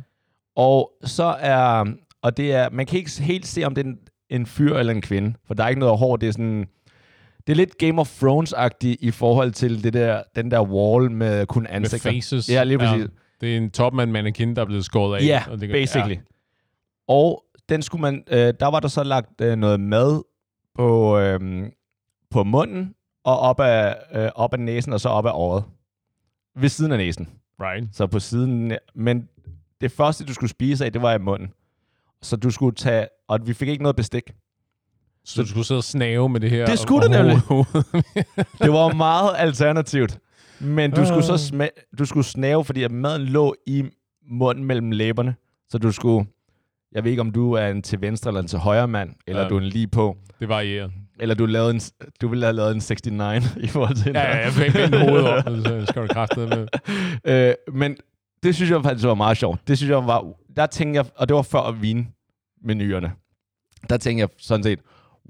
Og 0.57 0.93
så 1.05 1.25
er, 1.25 1.85
og 2.23 2.37
det 2.37 2.53
er, 2.53 2.71
man 2.71 2.87
kan 2.87 2.99
ikke 2.99 3.23
helt 3.23 3.47
se, 3.47 3.65
om 3.65 3.75
det 3.75 3.87
er 3.87 3.91
en, 3.91 3.99
en 4.31 4.47
fyr 4.47 4.75
eller 4.77 4.93
en 4.93 5.01
kvinde, 5.01 5.35
for 5.47 5.55
der 5.55 5.65
er 5.65 5.69
ikke 5.69 5.81
noget 5.81 5.99
hår, 5.99 6.17
det 6.17 6.29
er 6.29 6.33
sådan, 6.33 6.67
det 7.47 7.53
er 7.53 7.57
lidt 7.57 7.79
Game 7.79 8.01
of 8.01 8.23
Thrones-agtigt 8.23 8.97
i 9.01 9.11
forhold 9.11 9.53
til 9.53 9.85
det 9.85 9.93
der, 9.93 10.23
den 10.37 10.51
der 10.51 10.61
wall 10.63 11.11
med 11.11 11.47
kun 11.47 11.63
Med 11.63 11.71
ansigter. 11.71 12.11
faces. 12.11 12.49
Ja, 12.49 12.65
lige 12.65 12.79
præcis. 12.79 13.07
Det 13.41 13.53
er 13.53 13.57
en 13.57 13.71
topmand 13.71 14.11
mannequin, 14.11 14.57
der 14.57 14.63
er 14.63 14.67
blevet 14.67 14.85
skåret 14.85 15.17
af. 15.21 15.27
Ja, 15.27 15.43
og 15.51 15.61
det, 15.61 15.71
basically. 15.71 16.15
Ja. 16.15 16.21
Og 17.09 17.45
den 17.69 17.83
skulle 17.83 18.03
man, 18.03 18.25
øh, 18.31 18.55
der 18.61 18.67
var 18.67 18.81
der 18.81 18.89
så 18.89 19.03
lagt 19.03 19.41
øh, 19.41 19.57
noget 19.57 19.81
mad 19.81 20.23
på, 20.75 21.19
øh, 21.19 21.41
på 22.31 22.45
munden, 22.45 22.95
og 23.25 23.39
op 23.39 23.61
af, 23.61 23.97
øh, 24.15 24.31
op 24.35 24.53
af 24.53 24.61
næsen, 24.61 24.93
og 24.93 25.01
så 25.01 25.09
op 25.09 25.27
af 25.27 25.33
øjet. 25.33 25.65
Ved 26.57 26.69
siden 26.69 26.93
af 26.93 26.99
næsen. 26.99 27.29
Ja, 27.61 27.65
right. 27.65 27.97
Så 27.97 28.07
på 28.07 28.19
siden. 28.21 28.73
Men 28.95 29.29
det 29.81 29.91
første, 29.93 30.25
du 30.25 30.35
skulle 30.35 30.51
spise 30.51 30.85
af, 30.85 30.93
det 30.93 31.03
var 31.03 31.15
i 31.15 31.19
munden. 31.19 31.53
Så 32.23 32.37
du 32.37 32.51
skulle 32.51 32.75
tage, 32.75 33.07
og 33.29 33.39
vi 33.47 33.55
fik 33.55 33.69
ikke 33.69 33.83
noget 33.83 33.97
bestik. 33.97 34.23
Så 35.25 35.43
du 35.43 35.49
skulle 35.49 35.67
sidde 35.67 35.79
og 35.79 35.85
snave 35.85 36.29
med 36.29 36.41
det 36.41 36.51
her. 36.51 36.67
Det 36.67 36.79
skulle 36.79 37.07
du 37.07 37.13
nemlig. 37.13 37.37
Det 38.63 38.73
var 38.73 38.93
meget 38.95 39.31
alternativt. 39.37 40.19
Men 40.61 40.91
du 40.91 41.07
skulle 41.07 41.23
så 41.23 41.33
Ah. 41.33 41.39
sma- 41.39 41.95
du 41.99 42.05
skulle 42.05 42.27
snave, 42.27 42.65
fordi 42.65 42.83
at 42.83 42.91
maden 42.91 43.23
lå 43.23 43.55
i 43.67 43.85
munden 44.31 44.65
mellem 44.65 44.91
læberne. 44.91 45.35
Så 45.69 45.79
du 45.79 45.93
skulle, 45.93 46.27
jeg 46.93 47.05
ved 47.05 47.11
ikke 47.11 47.21
om 47.21 47.31
du 47.31 47.53
er 47.53 47.67
en 47.69 47.83
til 47.83 48.01
venstre 48.01 48.31
eller 48.31 48.41
en 48.41 48.47
til 48.47 48.59
højre 48.59 48.89
mand, 48.89 49.11
eller 49.27 49.43
Ja. 49.43 49.49
du 49.49 49.57
er 49.57 49.61
en 49.61 49.67
lige 49.67 49.89
på, 49.89 50.17
det 50.41 50.49
varierer. 50.49 50.89
eller 51.21 51.35
du, 51.35 51.47
lavede 51.47 51.71
en, 51.71 51.81
du 52.21 52.29
ville 52.29 52.45
have 52.45 52.53
lavet 52.57 52.71
en 52.75 52.81
69 52.81 53.57
i 53.65 53.67
forhold 53.67 53.97
til 53.97 54.13
Ja, 54.15 54.21
ja, 54.21 54.37
jeg 54.45 54.53
fik 54.53 54.75
vende 54.75 54.99
hovedet 55.09 55.29
op, 55.29 55.45
så 55.45 55.87
skal 55.89 56.03
du 56.03 56.07
kræfte 56.07 56.37
med. 56.47 56.67
øh, 57.25 57.55
men 57.75 57.97
det 58.43 58.55
synes 58.55 58.71
jeg 58.71 58.83
faktisk 58.83 59.07
var 59.07 59.15
meget 59.15 59.37
sjovt. 59.37 59.69
Det 59.69 59.77
synes 59.79 59.91
jeg 59.91 60.07
var, 60.07 60.25
der 60.57 60.67
tænkte 60.67 60.97
jeg, 60.99 61.07
og 61.17 61.29
det 61.29 61.35
var 61.37 61.43
før 61.43 61.71
vinmenuerne. 62.63 63.13
Der 63.89 63.97
tænkte 63.97 64.21
jeg 64.21 64.29
sådan 64.39 64.63
set, 64.63 64.81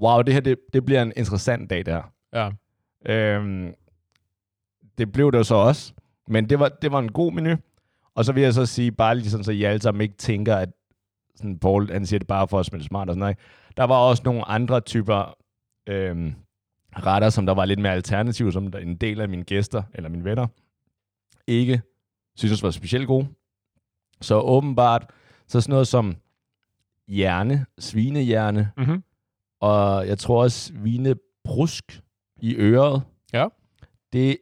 wow, 0.01 0.23
det 0.23 0.35
her, 0.35 0.41
det, 0.41 0.59
det 0.73 0.85
bliver 0.85 1.03
en 1.03 1.13
interessant 1.17 1.71
dag 1.71 1.87
der. 1.87 2.03
Ja. 2.33 2.51
Øhm, 3.07 3.75
det 4.99 5.13
blev 5.13 5.33
det 5.33 5.39
jo 5.39 5.45
så 5.45 5.55
også. 5.55 5.93
Men 6.29 6.51
det 6.51 6.59
var, 6.59 6.69
det 6.69 6.93
var 6.93 6.99
en 6.99 7.13
god 7.13 7.33
menu. 7.33 7.57
Og 8.15 8.25
så 8.25 8.33
vil 8.33 8.43
jeg 8.43 8.55
så 8.55 8.67
sige, 8.67 8.93
bare 8.93 9.15
lige 9.15 9.31
sådan, 9.31 9.45
så 9.45 9.53
I 9.53 9.63
alle 9.63 9.83
sammen 9.83 10.01
ikke 10.01 10.17
tænker, 10.17 10.57
at 10.57 10.69
sådan 11.35 11.59
Paul, 11.59 11.93
han 11.93 12.07
siger 12.07 12.19
det 12.19 12.29
bare 12.29 12.49
for 12.49 12.61
at 12.61 12.67
spille 12.67 12.85
smart 12.85 13.09
og 13.09 13.13
sådan 13.13 13.21
noget. 13.21 13.39
Der 13.77 13.85
var 13.85 13.97
også 13.97 14.23
nogle 14.25 14.49
andre 14.49 14.81
typer 14.81 15.37
øhm, 15.87 16.35
retter, 16.93 17.31
som 17.31 17.47
der 17.47 17.55
var 17.55 17.65
lidt 17.65 17.81
mere 17.81 17.93
alternative, 17.93 18.53
som 18.53 18.71
der 18.71 18.79
en 18.79 18.97
del 18.97 19.21
af 19.21 19.29
mine 19.29 19.45
gæster, 19.45 19.83
eller 19.95 20.11
mine 20.11 20.25
venner, 20.25 20.47
ikke 21.47 21.83
synes 22.37 22.63
var 22.63 22.71
specielt 22.71 23.07
gode. 23.07 23.29
Så 24.21 24.41
åbenbart, 24.41 25.11
så 25.47 25.61
sådan 25.61 25.73
noget 25.73 25.89
som 25.89 26.17
hjerne, 27.09 27.67
svinehjerne, 27.79 28.73
Mm-hmm. 28.77 29.03
og 29.61 30.09
jeg 30.09 30.19
tror 30.19 30.43
også 30.43 30.67
svinebrusk 30.67 32.03
i 32.41 32.55
øret. 32.57 33.03
Ja. 33.33 33.47
Det, 34.13 34.37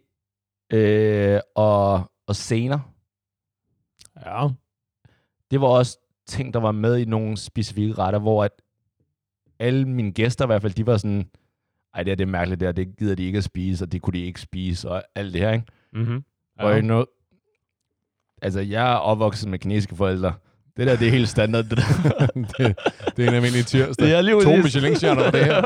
øh, 0.72 1.40
og, 1.54 2.10
og 2.26 2.36
sener. 2.36 2.78
Ja. 4.26 4.48
Det 5.50 5.60
var 5.60 5.66
også 5.66 5.98
ting, 6.26 6.54
der 6.54 6.60
var 6.60 6.72
med 6.72 6.98
i 6.98 7.04
nogle 7.04 7.36
specifikke 7.36 7.94
retter, 7.94 8.18
hvor 8.18 8.44
at 8.44 8.50
alle 9.58 9.88
mine 9.88 10.12
gæster 10.12 10.44
i 10.44 10.46
hvert 10.46 10.62
fald, 10.62 10.72
de 10.72 10.86
var 10.86 10.96
sådan, 10.96 11.30
ej, 11.94 12.02
det 12.02 12.10
er 12.10 12.14
det 12.14 12.24
er 12.24 12.30
mærkeligt 12.30 12.60
der, 12.60 12.72
det 12.72 12.96
gider 12.96 13.14
de 13.14 13.22
ikke 13.22 13.38
at 13.38 13.44
spise, 13.44 13.84
og 13.84 13.92
det 13.92 14.02
kunne 14.02 14.18
de 14.18 14.24
ikke 14.24 14.40
spise, 14.40 14.90
og 14.90 15.02
alt 15.14 15.32
det 15.32 15.40
her, 15.40 15.52
ikke? 15.52 15.66
Mm-hmm. 15.92 16.24
Ja. 16.58 16.64
Og 16.64 16.82
noget, 16.84 17.06
altså, 18.42 18.60
jeg 18.60 18.92
er 18.92 18.96
opvokset 18.96 19.48
med 19.50 19.58
kinesiske 19.58 19.96
forældre. 19.96 20.34
Det 20.76 20.86
der, 20.86 20.96
det 20.96 21.06
er 21.06 21.10
helt 21.10 21.28
standard. 21.28 21.64
Det, 21.64 21.76
der. 21.78 22.26
det, 22.58 22.78
det 23.16 23.24
er 23.24 23.28
en 23.28 23.34
almindelig 23.34 23.66
tirsdag. 23.66 24.06
Det 24.06 24.14
er 24.14 24.20
lige 24.22 24.40
To. 24.42 24.56
Michelin-stjerner 24.56 25.30
på 25.30 25.36
det 25.36 25.44
her. 25.44 25.62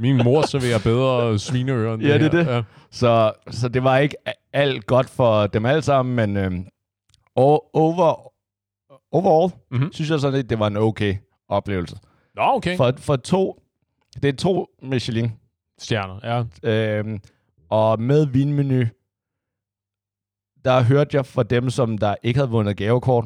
Min 0.00 0.16
mor 0.24 0.42
serverer 0.42 0.78
bedre 0.84 1.38
svineører 1.38 1.94
end 1.94 2.02
Ja, 2.02 2.18
det 2.18 2.34
er 2.34 2.42
her. 2.42 2.44
det. 2.44 2.54
Ja. 2.54 2.62
så, 2.90 3.32
så 3.50 3.68
det 3.68 3.84
var 3.84 3.98
ikke 3.98 4.16
alt 4.52 4.86
godt 4.86 5.10
for 5.10 5.46
dem 5.46 5.66
alle 5.66 5.82
sammen, 5.82 6.16
men 6.16 6.36
øhm, 6.36 6.66
over, 7.36 8.32
overall, 9.12 9.52
Mhm. 9.70 9.92
synes 9.92 10.10
jeg 10.10 10.20
sådan, 10.20 10.38
at 10.38 10.50
det 10.50 10.58
var 10.58 10.66
en 10.66 10.76
okay 10.76 11.16
oplevelse. 11.48 11.96
Nå, 12.36 12.42
okay. 12.42 12.76
For, 12.76 12.92
for 12.98 13.16
to, 13.16 13.62
det 14.22 14.28
er 14.28 14.32
to 14.36 14.66
Michelin, 14.82 15.32
Stjerner, 15.78 16.44
ja. 16.62 16.68
øhm, 16.98 17.20
og 17.70 18.00
med 18.00 18.26
vinmenu, 18.26 18.84
der 20.64 20.82
hørte 20.82 21.16
jeg 21.16 21.26
fra 21.26 21.42
dem, 21.42 21.70
som 21.70 21.98
der 21.98 22.14
ikke 22.22 22.38
havde 22.38 22.50
vundet 22.50 22.76
gavekort, 22.76 23.24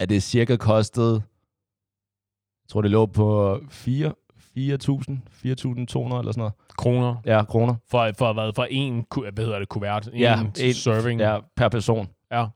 at 0.00 0.08
det 0.08 0.22
cirka 0.22 0.56
kostede, 0.56 1.14
jeg 1.14 2.68
tror 2.68 2.82
det 2.82 2.90
lå 2.90 3.06
på 3.06 3.60
4 3.70 4.12
4.000, 4.58 4.60
4.200 4.62 4.68
eller 4.68 6.32
sådan 6.32 6.32
noget. 6.36 6.52
Kroner. 6.78 7.16
Ja, 7.26 7.44
kroner. 7.44 7.74
For, 7.90 8.10
for 8.18 8.32
hvad? 8.32 8.52
For 8.54 8.64
en, 8.70 9.06
hvad 9.32 9.44
hedder 9.44 9.58
det, 9.58 9.68
kuvert? 9.68 10.06
En 10.12 10.18
Ja, 10.20 10.40
en- 10.60 10.74
serving. 10.74 11.20
Ja, 11.20 11.38
per 11.56 11.68
person. 11.68 12.08
Ja. 12.32 12.46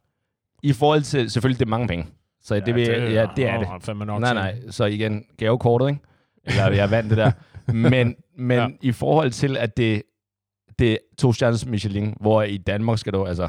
I 0.63 0.73
forhold 0.73 1.03
til, 1.03 1.31
selvfølgelig 1.31 1.59
det 1.59 1.65
er 1.65 1.71
mange 1.71 1.89
penge. 1.89 2.07
Så 2.41 2.55
ja, 2.55 2.61
det, 2.61 2.75
vil, 2.75 2.83
jeg- 2.83 3.13
ja, 3.13 3.27
det 3.37 3.47
er 3.47 3.59
det. 3.59 3.69
åh, 3.69 3.81
fandme 3.81 4.05
nok 4.05 4.21
Nej, 4.21 4.35
nej. 4.35 4.61
Så 4.71 4.85
igen, 4.85 5.25
gavekortet, 5.37 5.89
ikke? 5.89 6.01
Eller 6.45 6.71
jeg 6.73 6.91
vandt 6.91 7.11
det 7.11 7.19
der. 7.19 7.33
Men, 7.73 8.17
men 8.37 8.59
ja. 8.59 8.69
i 8.81 8.93
forhold 8.93 9.31
til, 9.31 9.57
at 9.57 9.77
det, 9.77 10.03
det 10.79 10.93
er 10.93 10.97
to 11.19 11.33
stjerners 11.33 11.67
Michelin, 11.67 12.15
hvor 12.21 12.43
i 12.43 12.57
Danmark 12.57 12.99
skal 12.99 13.13
du, 13.13 13.25
altså, 13.25 13.49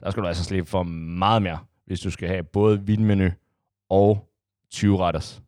der 0.00 0.10
skal 0.10 0.22
du 0.22 0.28
altså 0.28 0.44
slippe 0.44 0.70
for 0.70 0.82
meget 0.82 1.42
mere, 1.42 1.58
hvis 1.86 2.00
du 2.00 2.10
skal 2.10 2.28
have 2.28 2.42
både 2.42 2.82
vinmenu 2.82 3.28
og 3.90 4.28
20 4.70 4.98
retters. 4.98 5.42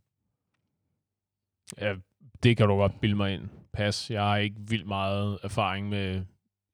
Ja, 1.80 1.94
det 2.42 2.56
kan 2.56 2.68
du 2.68 2.74
godt 2.74 3.00
bilde 3.00 3.16
mig 3.16 3.34
ind. 3.34 3.42
Pas. 3.72 4.10
Jeg 4.10 4.22
har 4.22 4.36
ikke 4.36 4.56
vildt 4.68 4.86
meget 4.86 5.38
erfaring 5.42 5.88
med 5.88 6.22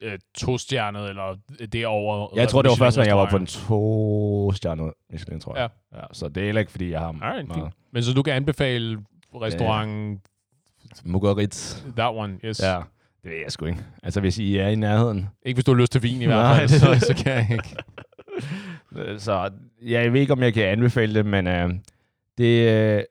øh, 0.01 0.19
to-stjernet, 0.35 1.09
eller 1.09 1.37
derover. 1.73 2.29
Jeg 2.37 2.49
tror, 2.49 2.63
det 2.63 2.69
var 2.69 2.77
første 2.77 3.01
gang, 3.01 3.09
jeg 3.09 3.17
var 3.17 3.31
på 3.31 3.37
en 3.37 3.43
Michelin-restauranter. 3.43 4.49
to 4.49 4.53
stjernet 4.53 4.93
Michelin, 5.11 5.41
tror 5.41 5.57
jeg. 5.57 5.71
Ja. 5.93 5.99
ja. 5.99 6.05
Så 6.13 6.29
det 6.29 6.41
er 6.41 6.45
heller 6.45 6.61
ikke, 6.61 6.71
fordi 6.71 6.91
jeg 6.91 7.01
har 7.01 7.07
Alright, 7.23 7.49
meget 7.49 7.63
fint. 7.63 7.75
Men 7.93 8.03
så 8.03 8.13
du 8.15 8.23
kan 8.23 8.35
anbefale 8.35 8.99
restaurant, 9.35 10.21
Mugarit. 11.05 11.85
that 11.97 12.15
one, 12.15 12.39
yes. 12.45 12.61
Ja, 12.63 12.83
det 13.23 13.31
ved 13.31 13.39
jeg 13.43 13.53
sgu 13.53 13.65
ikke. 13.67 13.85
Altså, 14.03 14.21
hvis 14.21 14.39
I 14.39 14.57
er 14.57 14.69
i 14.69 14.75
nærheden. 14.75 15.29
Ikke 15.43 15.57
hvis 15.57 15.65
du 15.65 15.75
har 15.75 15.81
lyst 15.81 15.93
til 15.93 16.03
vin 16.03 16.23
i 16.23 16.27
hvert 16.27 16.57
fald, 16.57 16.69
så, 16.69 17.07
så 17.07 17.23
kan 17.25 17.33
jeg 17.33 17.49
ikke. 17.53 17.77
Øh, 18.97 19.19
Så 19.21 19.51
ja, 19.83 20.03
jeg 20.03 20.13
ved 20.13 20.21
ikke, 20.21 20.33
om 20.33 20.43
jeg 20.43 20.55
kan 20.55 20.65
anbefale 20.65 21.15
det, 21.15 21.27
men 21.27 21.47
øh, 21.47 21.71
det... 22.39 22.69
Øh, 22.97 23.03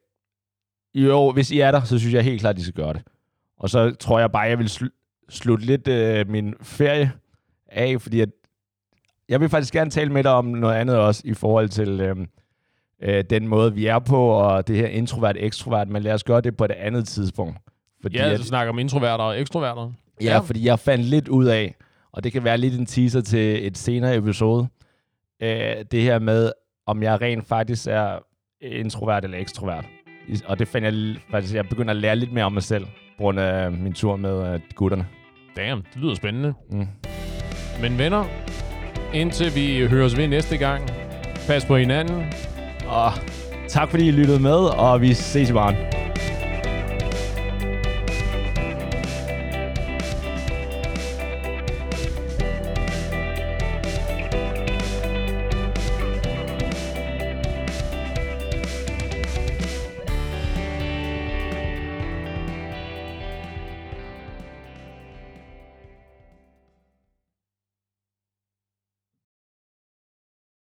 jo, 0.96 1.32
hvis 1.32 1.52
I 1.52 1.60
er 1.60 1.72
der, 1.72 1.82
så 1.84 2.00
synes 2.00 2.14
jeg 2.14 2.24
helt 2.24 2.42
klart, 2.42 2.56
at 2.56 2.60
I 2.62 2.64
skal 2.64 2.74
gøre 2.74 2.94
det. 2.94 3.02
Og 3.58 3.70
så 3.70 3.92
tror 4.00 4.20
jeg 4.20 4.32
bare, 4.32 4.42
jeg 4.42 4.60
vil 4.60 4.66
sl- 4.66 5.26
slutte 5.30 5.66
lidt 5.66 5.88
øh, 5.88 6.30
min 6.30 6.54
ferie 6.62 7.12
af, 7.68 8.02
fordi 8.02 8.20
at 8.22 8.30
jeg 9.30 9.42
vil 9.42 9.50
faktisk 9.50 9.74
gerne 9.74 9.92
tale 9.92 10.12
med 10.12 10.24
dig 10.24 10.32
om 10.32 10.46
noget 10.46 10.76
andet 10.76 10.98
også, 10.98 11.22
i 11.26 11.34
forhold 11.34 11.70
til 11.70 12.02
øh, 12.02 12.16
øh, 13.02 13.24
den 13.30 13.48
måde, 13.48 13.74
vi 13.74 13.86
er 13.86 14.00
på, 14.00 14.28
og 14.28 14.68
det 14.68 14.76
her 14.78 14.88
introvert-ekstrovert, 14.88 15.90
men 15.90 16.04
lad 16.04 16.14
os 16.14 16.24
gøre 16.24 16.42
det 16.42 16.58
på 16.58 16.66
et 16.66 16.72
andet 16.72 17.08
tidspunkt. 17.08 17.58
Fordi 18.02 18.18
Ja, 18.18 18.30
at, 18.30 18.40
så 18.40 18.46
snakker 18.46 18.74
om 18.74 18.80
introverter 18.80 19.24
og 19.24 19.40
ekstroverter. 19.42 19.82
Ja, 20.22 20.26
Ja. 20.26 20.32
ja, 20.32 20.40
fordi 20.40 20.66
jeg 20.66 20.80
fandt 20.80 21.06
lidt 21.06 21.28
ud 21.28 21.46
af, 21.46 21.76
og 22.12 22.24
det 22.24 22.32
kan 22.32 22.44
være 22.44 22.58
lidt 22.58 22.74
en 22.80 22.86
teaser 22.86 23.22
til 23.22 23.68
et 23.68 23.78
senere 23.78 24.16
episode, 24.16 24.68
øh, 25.42 25.86
det 25.92 26.02
her 26.02 26.20
med, 26.20 26.52
om 26.88 27.04
jeg 27.04 27.22
rent 27.22 27.48
faktisk 27.48 27.88
er 27.88 28.20
introvert 28.62 29.24
eller 29.24 29.38
ekstrovert. 29.38 29.86
Og 30.46 30.60
det 30.60 30.68
fandt 30.68 30.86
jeg 30.86 31.22
faktisk, 31.32 31.56
jeg 31.56 31.70
begynder 31.70 31.92
at 31.92 31.98
lære 31.98 32.16
lidt 32.16 32.34
mere 32.34 32.46
om 32.46 32.52
mig 32.52 32.64
selv, 32.64 32.86
på 32.86 33.24
grund 33.24 33.40
af 33.40 33.72
min 33.72 33.94
tur 33.94 34.16
med 34.16 34.54
øh, 34.54 34.60
gutterne. 34.76 35.08
Damn, 35.58 35.86
det 35.94 36.02
lyder 36.02 36.16
spændende. 36.16 36.54
Mm. 36.72 36.88
Men 37.82 37.98
venner, 37.98 38.26
indtil 39.14 39.56
vi 39.56 39.88
høres 39.88 40.18
ved 40.18 40.28
næste 40.28 40.58
gang, 40.58 40.90
pas 41.48 41.66
på 41.66 41.78
hinanden. 41.78 42.34
Og 42.88 43.12
tak 43.68 43.90
fordi 43.90 44.08
I 44.08 44.12
lyttede 44.12 44.40
med, 44.40 44.80
og 44.80 45.02
vi 45.02 45.14
ses 45.14 45.50
i 45.50 45.54
morgen. 45.54 45.99